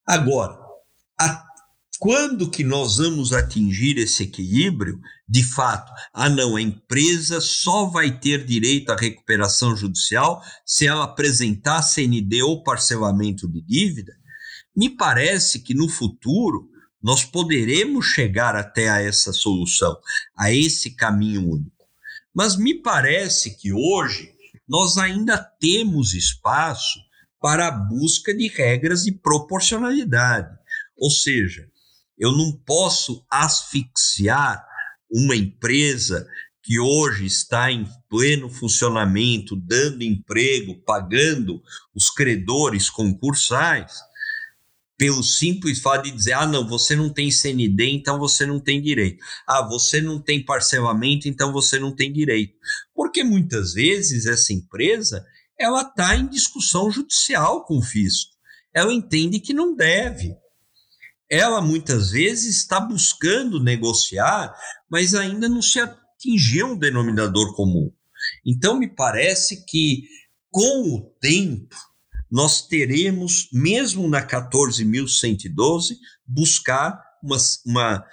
Agora, 0.07 0.57
a, 1.19 1.43
quando 1.99 2.49
que 2.49 2.63
nós 2.63 2.97
vamos 2.97 3.33
atingir 3.33 3.97
esse 3.97 4.23
equilíbrio? 4.23 4.99
De 5.27 5.43
fato, 5.43 5.91
ah 6.13 6.29
não, 6.29 6.55
a 6.55 6.61
empresa 6.61 7.41
só 7.41 7.85
vai 7.85 8.17
ter 8.17 8.45
direito 8.45 8.91
à 8.91 8.95
recuperação 8.95 9.75
judicial 9.75 10.41
se 10.65 10.87
ela 10.87 11.03
apresentar 11.03 11.81
CND 11.81 12.43
ou 12.43 12.63
parcelamento 12.63 13.47
de 13.47 13.61
dívida? 13.61 14.13
Me 14.75 14.89
parece 14.89 15.59
que 15.59 15.73
no 15.73 15.89
futuro 15.89 16.69
nós 17.01 17.23
poderemos 17.23 18.05
chegar 18.05 18.55
até 18.55 18.89
a 18.89 19.01
essa 19.01 19.31
solução, 19.31 19.95
a 20.37 20.51
esse 20.51 20.95
caminho 20.95 21.49
único. 21.49 21.74
Mas 22.35 22.57
me 22.57 22.73
parece 22.73 23.55
que 23.55 23.71
hoje 23.71 24.33
nós 24.67 24.97
ainda 24.97 25.37
temos 25.37 26.13
espaço 26.13 26.99
para 27.39 27.67
a 27.67 27.71
busca 27.71 28.33
de 28.33 28.47
regras 28.49 29.03
de 29.03 29.13
proporcionalidade. 29.13 30.53
Ou 30.97 31.09
seja, 31.09 31.65
eu 32.17 32.31
não 32.31 32.51
posso 32.51 33.25
asfixiar 33.29 34.65
uma 35.09 35.35
empresa 35.35 36.27
que 36.61 36.79
hoje 36.79 37.25
está 37.25 37.71
em 37.71 37.87
pleno 38.09 38.49
funcionamento, 38.49 39.55
dando 39.55 40.03
emprego, 40.03 40.75
pagando 40.83 41.61
os 41.93 42.09
credores 42.09 42.89
concursais, 42.89 43.93
pelo 44.97 45.23
simples 45.23 45.79
fato 45.79 46.03
de 46.03 46.11
dizer: 46.11 46.33
ah, 46.33 46.45
não, 46.45 46.67
você 46.67 46.95
não 46.95 47.09
tem 47.09 47.29
CND, 47.31 47.89
então 47.89 48.17
você 48.17 48.45
não 48.45 48.59
tem 48.59 48.81
direito. 48.81 49.23
Ah, 49.47 49.67
você 49.67 50.01
não 50.01 50.21
tem 50.21 50.43
parcelamento, 50.43 51.27
então 51.27 51.51
você 51.51 51.79
não 51.79 51.93
tem 51.93 52.11
direito. 52.11 52.53
Porque 52.93 53.23
muitas 53.23 53.73
vezes 53.73 54.25
essa 54.25 54.53
empresa 54.53 55.25
ela 55.59 55.81
está 55.81 56.15
em 56.15 56.27
discussão 56.27 56.91
judicial 56.91 57.65
com 57.65 57.77
o 57.77 57.81
fisco. 57.81 58.33
Ela 58.73 58.93
entende 58.93 59.39
que 59.39 59.53
não 59.53 59.75
deve. 59.75 60.35
Ela 61.29 61.61
muitas 61.61 62.11
vezes 62.11 62.57
está 62.57 62.79
buscando 62.79 63.63
negociar, 63.63 64.53
mas 64.89 65.15
ainda 65.15 65.47
não 65.47 65.61
se 65.61 65.79
atingiu 65.79 66.67
um 66.67 66.77
denominador 66.77 67.55
comum. 67.55 67.91
Então, 68.45 68.77
me 68.77 68.87
parece 68.87 69.65
que 69.65 70.03
com 70.51 70.95
o 70.95 71.01
tempo, 71.19 71.75
nós 72.35 72.67
teremos, 72.67 73.47
mesmo 73.53 74.09
na 74.09 74.21
14.112, 74.21 75.95
buscar 76.27 77.01
uma, 77.23 77.37
uma 77.65 78.05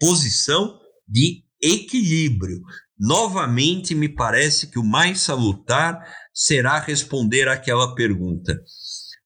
posição 0.00 0.80
de 1.06 1.44
equilíbrio. 1.62 2.60
Novamente, 2.98 3.94
me 3.94 4.08
parece 4.08 4.66
que 4.66 4.80
o 4.80 4.84
mais 4.84 5.20
salutar 5.20 6.12
será 6.34 6.80
responder 6.80 7.46
àquela 7.46 7.94
pergunta. 7.94 8.60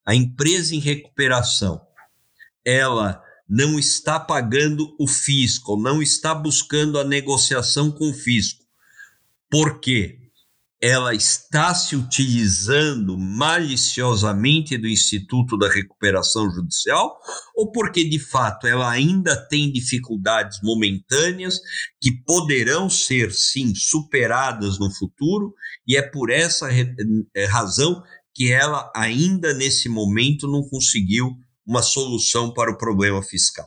A 0.04 0.14
empresa 0.14 0.74
em 0.74 0.80
recuperação, 0.80 1.80
ela 2.62 3.22
não 3.48 3.78
está 3.78 4.20
pagando 4.20 4.94
o 5.00 5.08
fisco, 5.08 5.80
não 5.80 6.02
está 6.02 6.34
buscando 6.34 6.98
a 6.98 7.04
negociação 7.04 7.90
com 7.90 8.10
o 8.10 8.14
fisco. 8.14 8.66
Por 9.48 9.80
quê? 9.80 10.19
Ela 10.82 11.14
está 11.14 11.74
se 11.74 11.94
utilizando 11.94 13.18
maliciosamente 13.18 14.78
do 14.78 14.88
Instituto 14.88 15.58
da 15.58 15.68
Recuperação 15.68 16.50
Judicial 16.50 17.18
ou 17.54 17.70
porque 17.70 18.08
de 18.08 18.18
fato 18.18 18.66
ela 18.66 18.90
ainda 18.90 19.36
tem 19.48 19.70
dificuldades 19.70 20.58
momentâneas 20.62 21.60
que 22.00 22.12
poderão 22.24 22.88
ser 22.88 23.32
sim 23.32 23.74
superadas 23.74 24.78
no 24.78 24.90
futuro 24.90 25.54
e 25.86 25.96
é 25.96 26.02
por 26.02 26.30
essa 26.30 26.68
eh, 26.72 27.44
razão 27.44 28.02
que 28.34 28.50
ela 28.50 28.90
ainda 28.96 29.52
nesse 29.52 29.88
momento 29.88 30.48
não 30.48 30.62
conseguiu 30.62 31.36
uma 31.66 31.82
solução 31.82 32.52
para 32.54 32.70
o 32.70 32.78
problema 32.78 33.22
fiscal. 33.22 33.66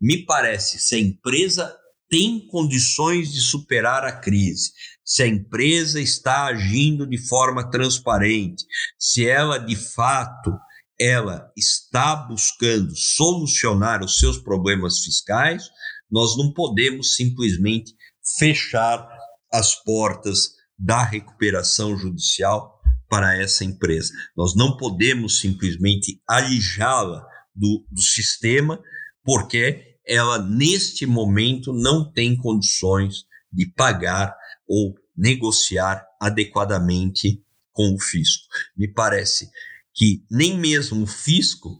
Me 0.00 0.24
parece, 0.24 0.78
se 0.78 0.94
a 0.94 0.98
empresa 0.98 1.74
tem 2.08 2.46
condições 2.46 3.32
de 3.32 3.40
superar 3.40 4.04
a 4.04 4.12
crise, 4.12 4.72
se 5.04 5.22
a 5.22 5.26
empresa 5.26 6.00
está 6.00 6.46
agindo 6.46 7.06
de 7.06 7.18
forma 7.18 7.70
transparente, 7.70 8.64
se 8.98 9.28
ela 9.28 9.58
de 9.58 9.76
fato 9.76 10.50
ela 10.98 11.50
está 11.56 12.14
buscando 12.14 12.94
solucionar 12.96 14.02
os 14.02 14.18
seus 14.18 14.38
problemas 14.38 15.00
fiscais, 15.00 15.64
nós 16.10 16.36
não 16.36 16.52
podemos 16.52 17.16
simplesmente 17.16 17.92
fechar 18.38 19.06
as 19.52 19.74
portas 19.74 20.50
da 20.78 21.02
recuperação 21.02 21.96
judicial 21.96 22.80
para 23.08 23.36
essa 23.36 23.64
empresa. 23.64 24.12
Nós 24.36 24.56
não 24.56 24.76
podemos 24.76 25.40
simplesmente 25.40 26.20
alijá-la 26.28 27.24
do, 27.54 27.84
do 27.90 28.02
sistema, 28.02 28.80
porque 29.22 29.96
ela, 30.06 30.38
neste 30.38 31.06
momento, 31.06 31.72
não 31.72 32.10
tem 32.12 32.36
condições 32.36 33.24
de 33.52 33.66
pagar 33.66 34.34
ou 34.66 34.94
negociar 35.16 36.04
adequadamente 36.20 37.42
com 37.72 37.94
o 37.94 38.00
fisco. 38.00 38.44
Me 38.76 38.88
parece 38.88 39.48
que 39.92 40.24
nem 40.30 40.58
mesmo 40.58 41.02
o 41.02 41.06
fisco 41.06 41.78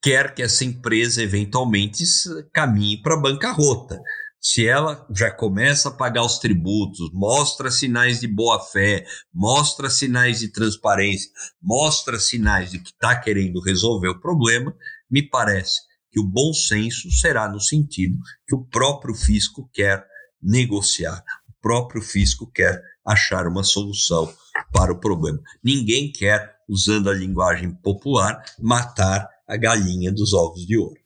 quer 0.00 0.34
que 0.34 0.42
essa 0.42 0.64
empresa 0.64 1.22
eventualmente 1.22 2.04
caminhe 2.52 3.00
para 3.02 3.14
a 3.14 3.20
bancarrota. 3.20 4.00
Se 4.40 4.66
ela 4.66 5.04
já 5.14 5.32
começa 5.32 5.88
a 5.88 5.92
pagar 5.92 6.24
os 6.24 6.38
tributos, 6.38 7.10
mostra 7.12 7.70
sinais 7.70 8.20
de 8.20 8.28
boa 8.28 8.60
fé, 8.60 9.04
mostra 9.34 9.90
sinais 9.90 10.38
de 10.38 10.48
transparência, 10.48 11.28
mostra 11.60 12.20
sinais 12.20 12.70
de 12.70 12.78
que 12.78 12.90
está 12.90 13.18
querendo 13.20 13.60
resolver 13.60 14.08
o 14.08 14.20
problema, 14.20 14.72
me 15.10 15.28
parece 15.28 15.80
que 16.10 16.20
o 16.20 16.24
bom 16.24 16.52
senso 16.52 17.10
será 17.10 17.48
no 17.48 17.60
sentido 17.60 18.16
que 18.46 18.54
o 18.54 18.64
próprio 18.64 19.14
fisco 19.14 19.68
quer 19.72 20.06
negociar, 20.40 21.22
próprio 21.60 22.02
fisco 22.02 22.50
quer 22.50 22.80
achar 23.06 23.46
uma 23.46 23.64
solução 23.64 24.32
para 24.72 24.92
o 24.92 25.00
problema. 25.00 25.38
Ninguém 25.62 26.12
quer, 26.12 26.56
usando 26.68 27.08
a 27.08 27.14
linguagem 27.14 27.72
popular, 27.74 28.42
matar 28.58 29.28
a 29.46 29.56
galinha 29.56 30.12
dos 30.12 30.32
ovos 30.32 30.66
de 30.66 30.76
ouro. 30.76 31.00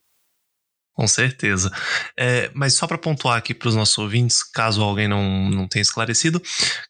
Com 0.93 1.07
certeza. 1.07 1.71
É, 2.17 2.51
mas 2.53 2.75
só 2.75 2.85
para 2.85 2.99
pontuar 2.99 3.37
aqui 3.37 3.53
para 3.53 3.67
os 3.67 3.75
nossos 3.75 3.97
ouvintes, 3.97 4.43
caso 4.43 4.81
alguém 4.83 5.07
não, 5.07 5.49
não 5.49 5.67
tenha 5.67 5.81
esclarecido, 5.81 6.37
o 6.37 6.41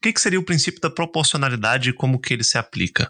que, 0.01 0.11
que 0.11 0.19
seria 0.19 0.39
o 0.39 0.45
princípio 0.45 0.81
da 0.81 0.89
proporcionalidade 0.89 1.89
e 1.89 1.93
como 1.93 2.19
que 2.19 2.33
ele 2.33 2.43
se 2.43 2.57
aplica? 2.57 3.09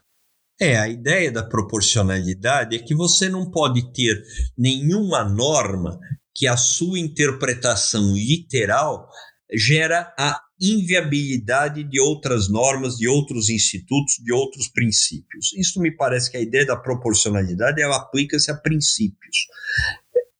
É, 0.61 0.77
a 0.77 0.87
ideia 0.87 1.31
da 1.31 1.43
proporcionalidade 1.43 2.75
é 2.75 2.79
que 2.79 2.93
você 2.93 3.27
não 3.27 3.49
pode 3.49 3.91
ter 3.91 4.21
nenhuma 4.55 5.23
norma 5.23 5.99
que 6.35 6.47
a 6.47 6.55
sua 6.55 6.99
interpretação 6.99 8.13
literal 8.13 9.09
gera 9.53 10.13
a 10.17 10.39
inviabilidade 10.59 11.83
de 11.83 11.99
outras 11.99 12.49
normas, 12.49 12.95
de 12.95 13.07
outros 13.07 13.49
institutos, 13.49 14.15
de 14.23 14.31
outros 14.31 14.67
princípios. 14.69 15.53
Isso 15.57 15.79
me 15.81 15.91
parece 15.91 16.31
que 16.31 16.37
a 16.37 16.41
ideia 16.41 16.65
da 16.65 16.77
proporcionalidade 16.77 17.81
ela 17.81 17.97
aplica-se 17.97 18.49
a 18.49 18.55
princípios. 18.55 19.37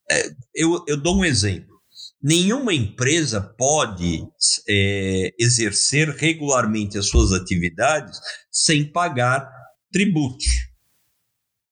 É, 0.09 0.29
eu, 0.55 0.83
eu 0.87 0.97
dou 0.97 1.17
um 1.17 1.25
exemplo. 1.25 1.73
Nenhuma 2.21 2.73
empresa 2.73 3.41
pode 3.41 4.25
é, 4.69 5.33
exercer 5.37 6.09
regularmente 6.09 6.97
as 6.97 7.07
suas 7.07 7.33
atividades 7.33 8.17
sem 8.49 8.89
pagar 8.89 9.51
tributos. 9.91 10.47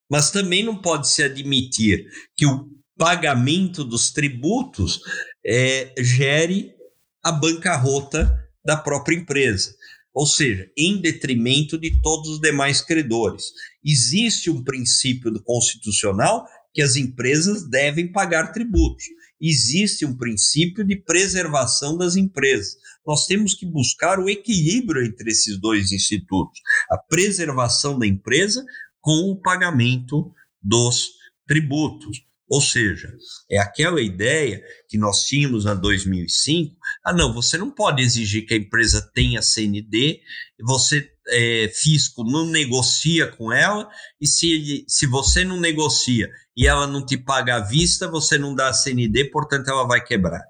Mas 0.09 0.29
também 0.29 0.61
não 0.61 0.75
pode 0.75 1.07
se 1.07 1.23
admitir 1.23 2.05
que 2.35 2.45
o 2.45 2.67
pagamento 2.97 3.85
dos 3.85 4.11
tributos 4.11 4.99
é, 5.45 5.93
gere 5.97 6.75
a 7.24 7.32
bancarrota 7.32 8.38
da 8.63 8.78
própria 8.78 9.15
empresa, 9.15 9.74
ou 10.13 10.26
seja, 10.26 10.69
em 10.78 10.99
detrimento 10.99 11.78
de 11.78 12.01
todos 12.01 12.30
os 12.30 12.41
demais 12.41 12.82
credores. 12.82 13.45
Existe 13.84 14.49
um 14.49 14.63
princípio 14.63 15.32
constitucional 15.43 16.45
que 16.74 16.82
as 16.82 16.95
empresas 16.95 17.67
devem 17.69 18.11
pagar 18.11 18.51
tributos. 18.51 19.05
Existe 19.39 20.05
um 20.05 20.15
princípio 20.15 20.86
de 20.86 20.95
preservação 20.95 21.97
das 21.97 22.15
empresas. 22.15 22.76
Nós 23.05 23.26
temos 23.26 23.55
que 23.55 23.65
buscar 23.65 24.19
o 24.19 24.30
equilíbrio 24.30 25.03
entre 25.03 25.32
esses 25.32 25.59
dois 25.59 25.91
institutos, 25.91 26.61
a 26.89 26.97
preservação 26.97 27.97
da 27.97 28.05
empresa 28.05 28.63
com 28.99 29.32
o 29.32 29.36
pagamento 29.36 30.32
dos 30.61 31.09
tributos. 31.47 32.24
Ou 32.47 32.61
seja, 32.61 33.11
é 33.49 33.57
aquela 33.57 34.01
ideia 34.01 34.61
que 34.88 34.97
nós 34.97 35.24
tínhamos 35.24 35.65
na 35.65 35.74
2005. 35.74 36.76
Ah, 37.04 37.14
não, 37.14 37.34
você 37.34 37.58
não 37.58 37.72
pode 37.72 38.02
exigir 38.02 38.45
que 38.45 38.54
a 38.54 38.58
empresa 38.58 39.02
tenha 39.14 39.41
CND, 39.41 40.22
você, 40.62 41.10
é, 41.30 41.72
fisco, 41.74 42.24
não 42.24 42.45
negocia 42.45 43.28
com 43.28 43.52
ela, 43.52 43.89
e 44.20 44.28
se, 44.28 44.86
se 44.88 45.08
você 45.08 45.43
não 45.43 45.60
negocia 45.60 46.30
e 46.56 46.68
ela 46.68 46.86
não 46.86 47.04
te 47.04 47.18
paga 47.18 47.56
à 47.56 47.60
vista, 47.60 48.08
você 48.08 48.38
não 48.38 48.54
dá 48.54 48.70
a 48.70 48.74
CND, 48.74 49.32
portanto 49.32 49.70
ela 49.70 49.88
vai 49.88 50.04
quebrar. 50.04 50.43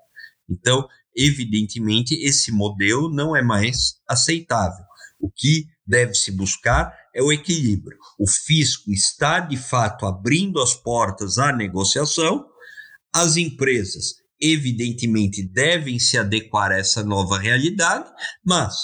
Então, 0.49 0.85
evidentemente, 1.15 2.15
esse 2.15 2.51
modelo 2.51 3.09
não 3.09 3.33
é 3.35 3.41
mais 3.41 3.95
aceitável. 4.07 4.83
O 5.19 5.31
que 5.31 5.67
deve 5.85 6.13
se 6.15 6.31
buscar 6.31 6.93
é 7.15 7.21
o 7.21 7.31
equilíbrio. 7.31 7.97
O 8.19 8.27
fisco 8.27 8.91
está, 8.91 9.39
de 9.39 9.57
fato, 9.57 10.05
abrindo 10.05 10.61
as 10.61 10.73
portas 10.73 11.37
à 11.37 11.53
negociação, 11.53 12.45
as 13.13 13.37
empresas, 13.37 14.15
evidentemente, 14.41 15.43
devem 15.43 15.99
se 15.99 16.17
adequar 16.17 16.71
a 16.71 16.77
essa 16.77 17.03
nova 17.03 17.37
realidade, 17.37 18.09
mas 18.43 18.75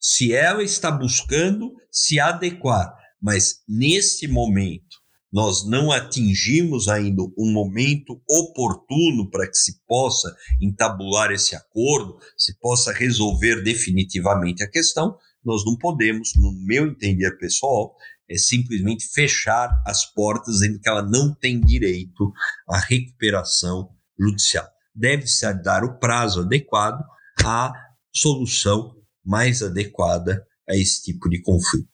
se 0.00 0.32
ela 0.32 0.62
está 0.62 0.90
buscando 0.90 1.72
se 1.90 2.18
adequar, 2.20 2.92
mas 3.20 3.62
nesse 3.68 4.26
momento 4.26 5.02
nós 5.32 5.66
não 5.66 5.90
atingimos 5.90 6.88
ainda 6.88 7.22
um 7.38 7.50
momento 7.50 8.20
oportuno 8.28 9.30
para 9.30 9.48
que 9.48 9.56
se 9.56 9.80
possa 9.86 10.28
entabular 10.60 11.32
esse 11.32 11.56
acordo, 11.56 12.18
se 12.36 12.58
possa 12.58 12.92
resolver 12.92 13.62
definitivamente 13.62 14.62
a 14.62 14.70
questão, 14.70 15.16
nós 15.42 15.64
não 15.64 15.76
podemos, 15.78 16.32
no 16.36 16.52
meu 16.66 16.86
entender 16.86 17.38
pessoal, 17.38 17.96
é 18.28 18.36
simplesmente 18.36 19.06
fechar 19.12 19.70
as 19.86 20.04
portas 20.12 20.54
dizendo 20.54 20.78
que 20.80 20.88
ela 20.88 21.02
não 21.02 21.34
tem 21.34 21.60
direito 21.60 22.30
à 22.68 22.78
recuperação 22.78 23.88
judicial. 24.18 24.68
Deve-se 24.94 25.52
dar 25.62 25.84
o 25.84 25.98
prazo 25.98 26.42
adequado 26.42 27.02
à 27.44 27.72
solução 28.12 28.94
mais 29.24 29.62
adequada 29.62 30.44
a 30.68 30.76
esse 30.76 31.02
tipo 31.02 31.28
de 31.28 31.40
conflito. 31.40 31.88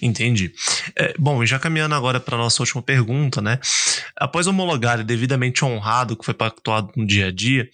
Entendi. 0.00 0.52
É, 0.96 1.14
bom, 1.18 1.44
já 1.44 1.58
caminhando 1.58 1.94
agora 1.94 2.20
para 2.20 2.36
a 2.36 2.38
nossa 2.38 2.62
última 2.62 2.82
pergunta, 2.82 3.40
né? 3.40 3.58
Após 4.16 4.46
homologar 4.46 5.00
e 5.00 5.04
devidamente 5.04 5.64
honrado 5.64 6.14
o 6.14 6.16
que 6.16 6.24
foi 6.24 6.34
pactuado 6.34 6.92
no 6.96 7.06
dia 7.06 7.26
a 7.26 7.32
dia, 7.32 7.68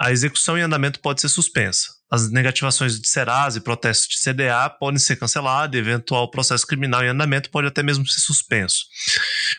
a 0.00 0.10
execução 0.10 0.56
em 0.56 0.62
andamento 0.62 0.98
pode 1.00 1.20
ser 1.20 1.28
suspensa. 1.28 1.90
As 2.10 2.30
negativações 2.30 2.98
de 2.98 3.06
Serasa 3.06 3.58
e 3.58 3.60
protestos 3.60 4.08
de 4.08 4.18
CDA 4.18 4.68
podem 4.70 4.98
ser 4.98 5.16
cancelados, 5.16 5.76
e 5.76 5.78
eventual 5.78 6.30
processo 6.30 6.66
criminal 6.66 7.04
em 7.04 7.08
andamento 7.08 7.50
pode 7.50 7.68
até 7.68 7.82
mesmo 7.82 8.06
ser 8.06 8.20
suspenso. 8.20 8.86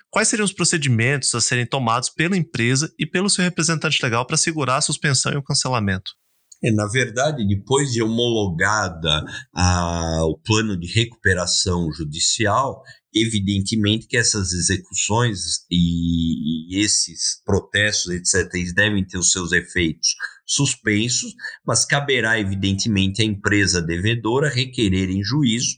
Quais 0.09 0.27
seriam 0.27 0.43
os 0.43 0.51
procedimentos 0.51 1.33
a 1.35 1.39
serem 1.39 1.65
tomados 1.65 2.09
pela 2.09 2.35
empresa 2.35 2.91
e 2.97 3.05
pelo 3.05 3.29
seu 3.29 3.43
representante 3.43 4.03
legal 4.03 4.25
para 4.25 4.33
assegurar 4.33 4.79
a 4.79 4.81
suspensão 4.81 5.31
e 5.31 5.37
o 5.37 5.43
cancelamento? 5.43 6.11
É, 6.63 6.71
na 6.71 6.85
verdade, 6.87 7.47
depois 7.47 7.91
de 7.91 8.03
homologada 8.03 9.25
a, 9.53 10.23
o 10.25 10.37
plano 10.37 10.79
de 10.79 10.87
recuperação 10.87 11.91
judicial, 11.91 12.83
evidentemente 13.13 14.07
que 14.07 14.15
essas 14.15 14.53
execuções 14.53 15.65
e, 15.71 16.75
e 16.75 16.83
esses 16.83 17.41
protestos, 17.43 18.13
etc., 18.13 18.53
eles 18.53 18.73
devem 18.75 19.03
ter 19.05 19.17
os 19.17 19.31
seus 19.31 19.51
efeitos 19.51 20.15
suspensos, 20.45 21.33
mas 21.65 21.83
caberá, 21.83 22.39
evidentemente, 22.39 23.21
à 23.21 23.25
empresa 23.25 23.81
devedora 23.81 24.49
requerer 24.49 25.09
em 25.09 25.23
juízo 25.23 25.77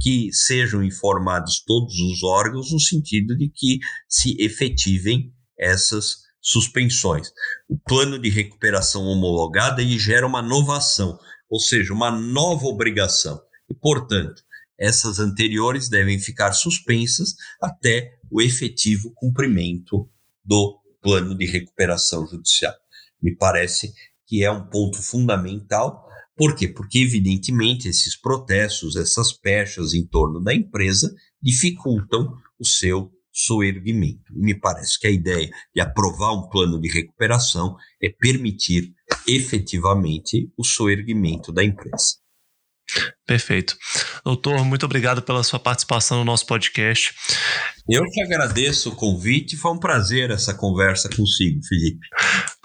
que 0.00 0.32
sejam 0.32 0.82
informados 0.82 1.62
todos 1.66 1.94
os 1.98 2.22
órgãos 2.22 2.72
no 2.72 2.80
sentido 2.80 3.36
de 3.36 3.50
que 3.54 3.78
se 4.08 4.34
efetivem 4.40 5.32
essas 5.58 6.29
suspensões. 6.40 7.28
O 7.68 7.78
plano 7.78 8.18
de 8.18 8.28
recuperação 8.28 9.04
homologada 9.04 9.82
ele 9.82 9.98
gera 9.98 10.26
uma 10.26 10.40
novação, 10.42 11.18
ou 11.48 11.60
seja, 11.60 11.92
uma 11.92 12.10
nova 12.10 12.66
obrigação. 12.66 13.40
E, 13.68 13.74
portanto, 13.74 14.42
essas 14.78 15.18
anteriores 15.18 15.88
devem 15.88 16.18
ficar 16.18 16.52
suspensas 16.52 17.34
até 17.60 18.18
o 18.30 18.40
efetivo 18.40 19.12
cumprimento 19.14 20.08
do 20.44 20.80
plano 21.02 21.36
de 21.36 21.46
recuperação 21.46 22.26
judicial. 22.26 22.74
Me 23.22 23.36
parece 23.36 23.92
que 24.26 24.42
é 24.42 24.50
um 24.50 24.66
ponto 24.68 25.02
fundamental 25.02 26.08
Por 26.40 26.56
quê? 26.56 26.66
Porque, 26.66 27.00
evidentemente, 27.00 27.86
esses 27.86 28.16
protestos, 28.16 28.96
essas 28.96 29.30
pechas 29.30 29.92
em 29.92 30.06
torno 30.06 30.42
da 30.42 30.54
empresa 30.54 31.14
dificultam 31.42 32.34
o 32.58 32.64
seu 32.64 33.12
soerguimento. 33.32 34.32
E 34.34 34.42
me 34.42 34.54
parece 34.54 34.98
que 34.98 35.06
a 35.06 35.10
ideia 35.10 35.50
de 35.74 35.80
aprovar 35.80 36.32
um 36.32 36.48
plano 36.48 36.80
de 36.80 36.88
recuperação 36.88 37.76
é 38.02 38.08
permitir 38.08 38.92
efetivamente 39.26 40.50
o 40.56 40.64
soerguimento 40.64 41.52
da 41.52 41.64
empresa. 41.64 42.20
Perfeito. 43.26 43.76
Doutor, 44.24 44.64
muito 44.64 44.84
obrigado 44.84 45.22
pela 45.22 45.44
sua 45.44 45.60
participação 45.60 46.18
no 46.18 46.24
nosso 46.24 46.44
podcast. 46.46 47.14
Eu 47.88 48.04
que 48.04 48.20
agradeço 48.20 48.90
o 48.90 48.96
convite, 48.96 49.56
foi 49.56 49.72
um 49.72 49.78
prazer 49.78 50.30
essa 50.30 50.52
conversa 50.52 51.08
consigo, 51.08 51.60
Felipe. 51.64 52.06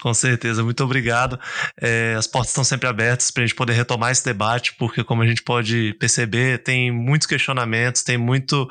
Com 0.00 0.12
certeza, 0.12 0.62
muito 0.62 0.84
obrigado. 0.84 1.38
É, 1.80 2.14
as 2.18 2.26
portas 2.26 2.50
estão 2.50 2.62
sempre 2.62 2.86
abertas 2.86 3.30
para 3.30 3.42
a 3.42 3.46
gente 3.46 3.56
poder 3.56 3.72
retomar 3.72 4.12
esse 4.12 4.24
debate, 4.24 4.74
porque, 4.78 5.02
como 5.02 5.22
a 5.22 5.26
gente 5.26 5.42
pode 5.42 5.94
perceber, 5.98 6.62
tem 6.62 6.90
muitos 6.90 7.26
questionamentos, 7.26 8.02
tem 8.02 8.18
muito 8.18 8.68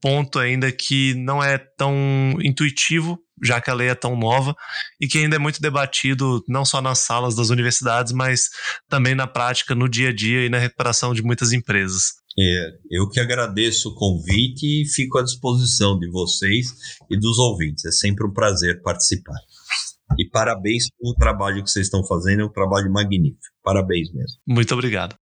ponto 0.00 0.38
ainda 0.38 0.72
que 0.72 1.14
não 1.14 1.42
é 1.42 1.58
tão 1.58 1.94
intuitivo 2.40 3.18
já 3.42 3.60
que 3.60 3.70
a 3.70 3.74
lei 3.74 3.88
é 3.88 3.94
tão 3.94 4.16
nova 4.16 4.54
e 5.00 5.08
que 5.08 5.18
ainda 5.18 5.36
é 5.36 5.38
muito 5.38 5.60
debatido 5.60 6.42
não 6.48 6.64
só 6.64 6.80
nas 6.80 7.00
salas 7.00 7.34
das 7.34 7.50
universidades, 7.50 8.12
mas 8.12 8.48
também 8.88 9.14
na 9.14 9.26
prática, 9.26 9.74
no 9.74 9.88
dia 9.88 10.10
a 10.10 10.12
dia 10.14 10.46
e 10.46 10.48
na 10.48 10.58
recuperação 10.58 11.12
de 11.12 11.22
muitas 11.22 11.52
empresas. 11.52 12.12
É, 12.38 12.70
eu 12.90 13.08
que 13.08 13.20
agradeço 13.20 13.90
o 13.90 13.94
convite 13.94 14.82
e 14.82 14.88
fico 14.88 15.18
à 15.18 15.22
disposição 15.22 15.98
de 15.98 16.08
vocês 16.08 16.68
e 17.10 17.18
dos 17.18 17.38
ouvintes. 17.38 17.84
É 17.84 17.90
sempre 17.90 18.26
um 18.26 18.32
prazer 18.32 18.80
participar. 18.80 19.36
E 20.18 20.28
parabéns 20.28 20.84
pelo 20.98 21.14
trabalho 21.14 21.62
que 21.62 21.70
vocês 21.70 21.86
estão 21.86 22.04
fazendo, 22.04 22.42
é 22.42 22.44
um 22.44 22.52
trabalho 22.52 22.92
magnífico. 22.92 23.40
Parabéns 23.62 24.12
mesmo. 24.12 24.38
Muito 24.46 24.72
obrigado. 24.74 25.16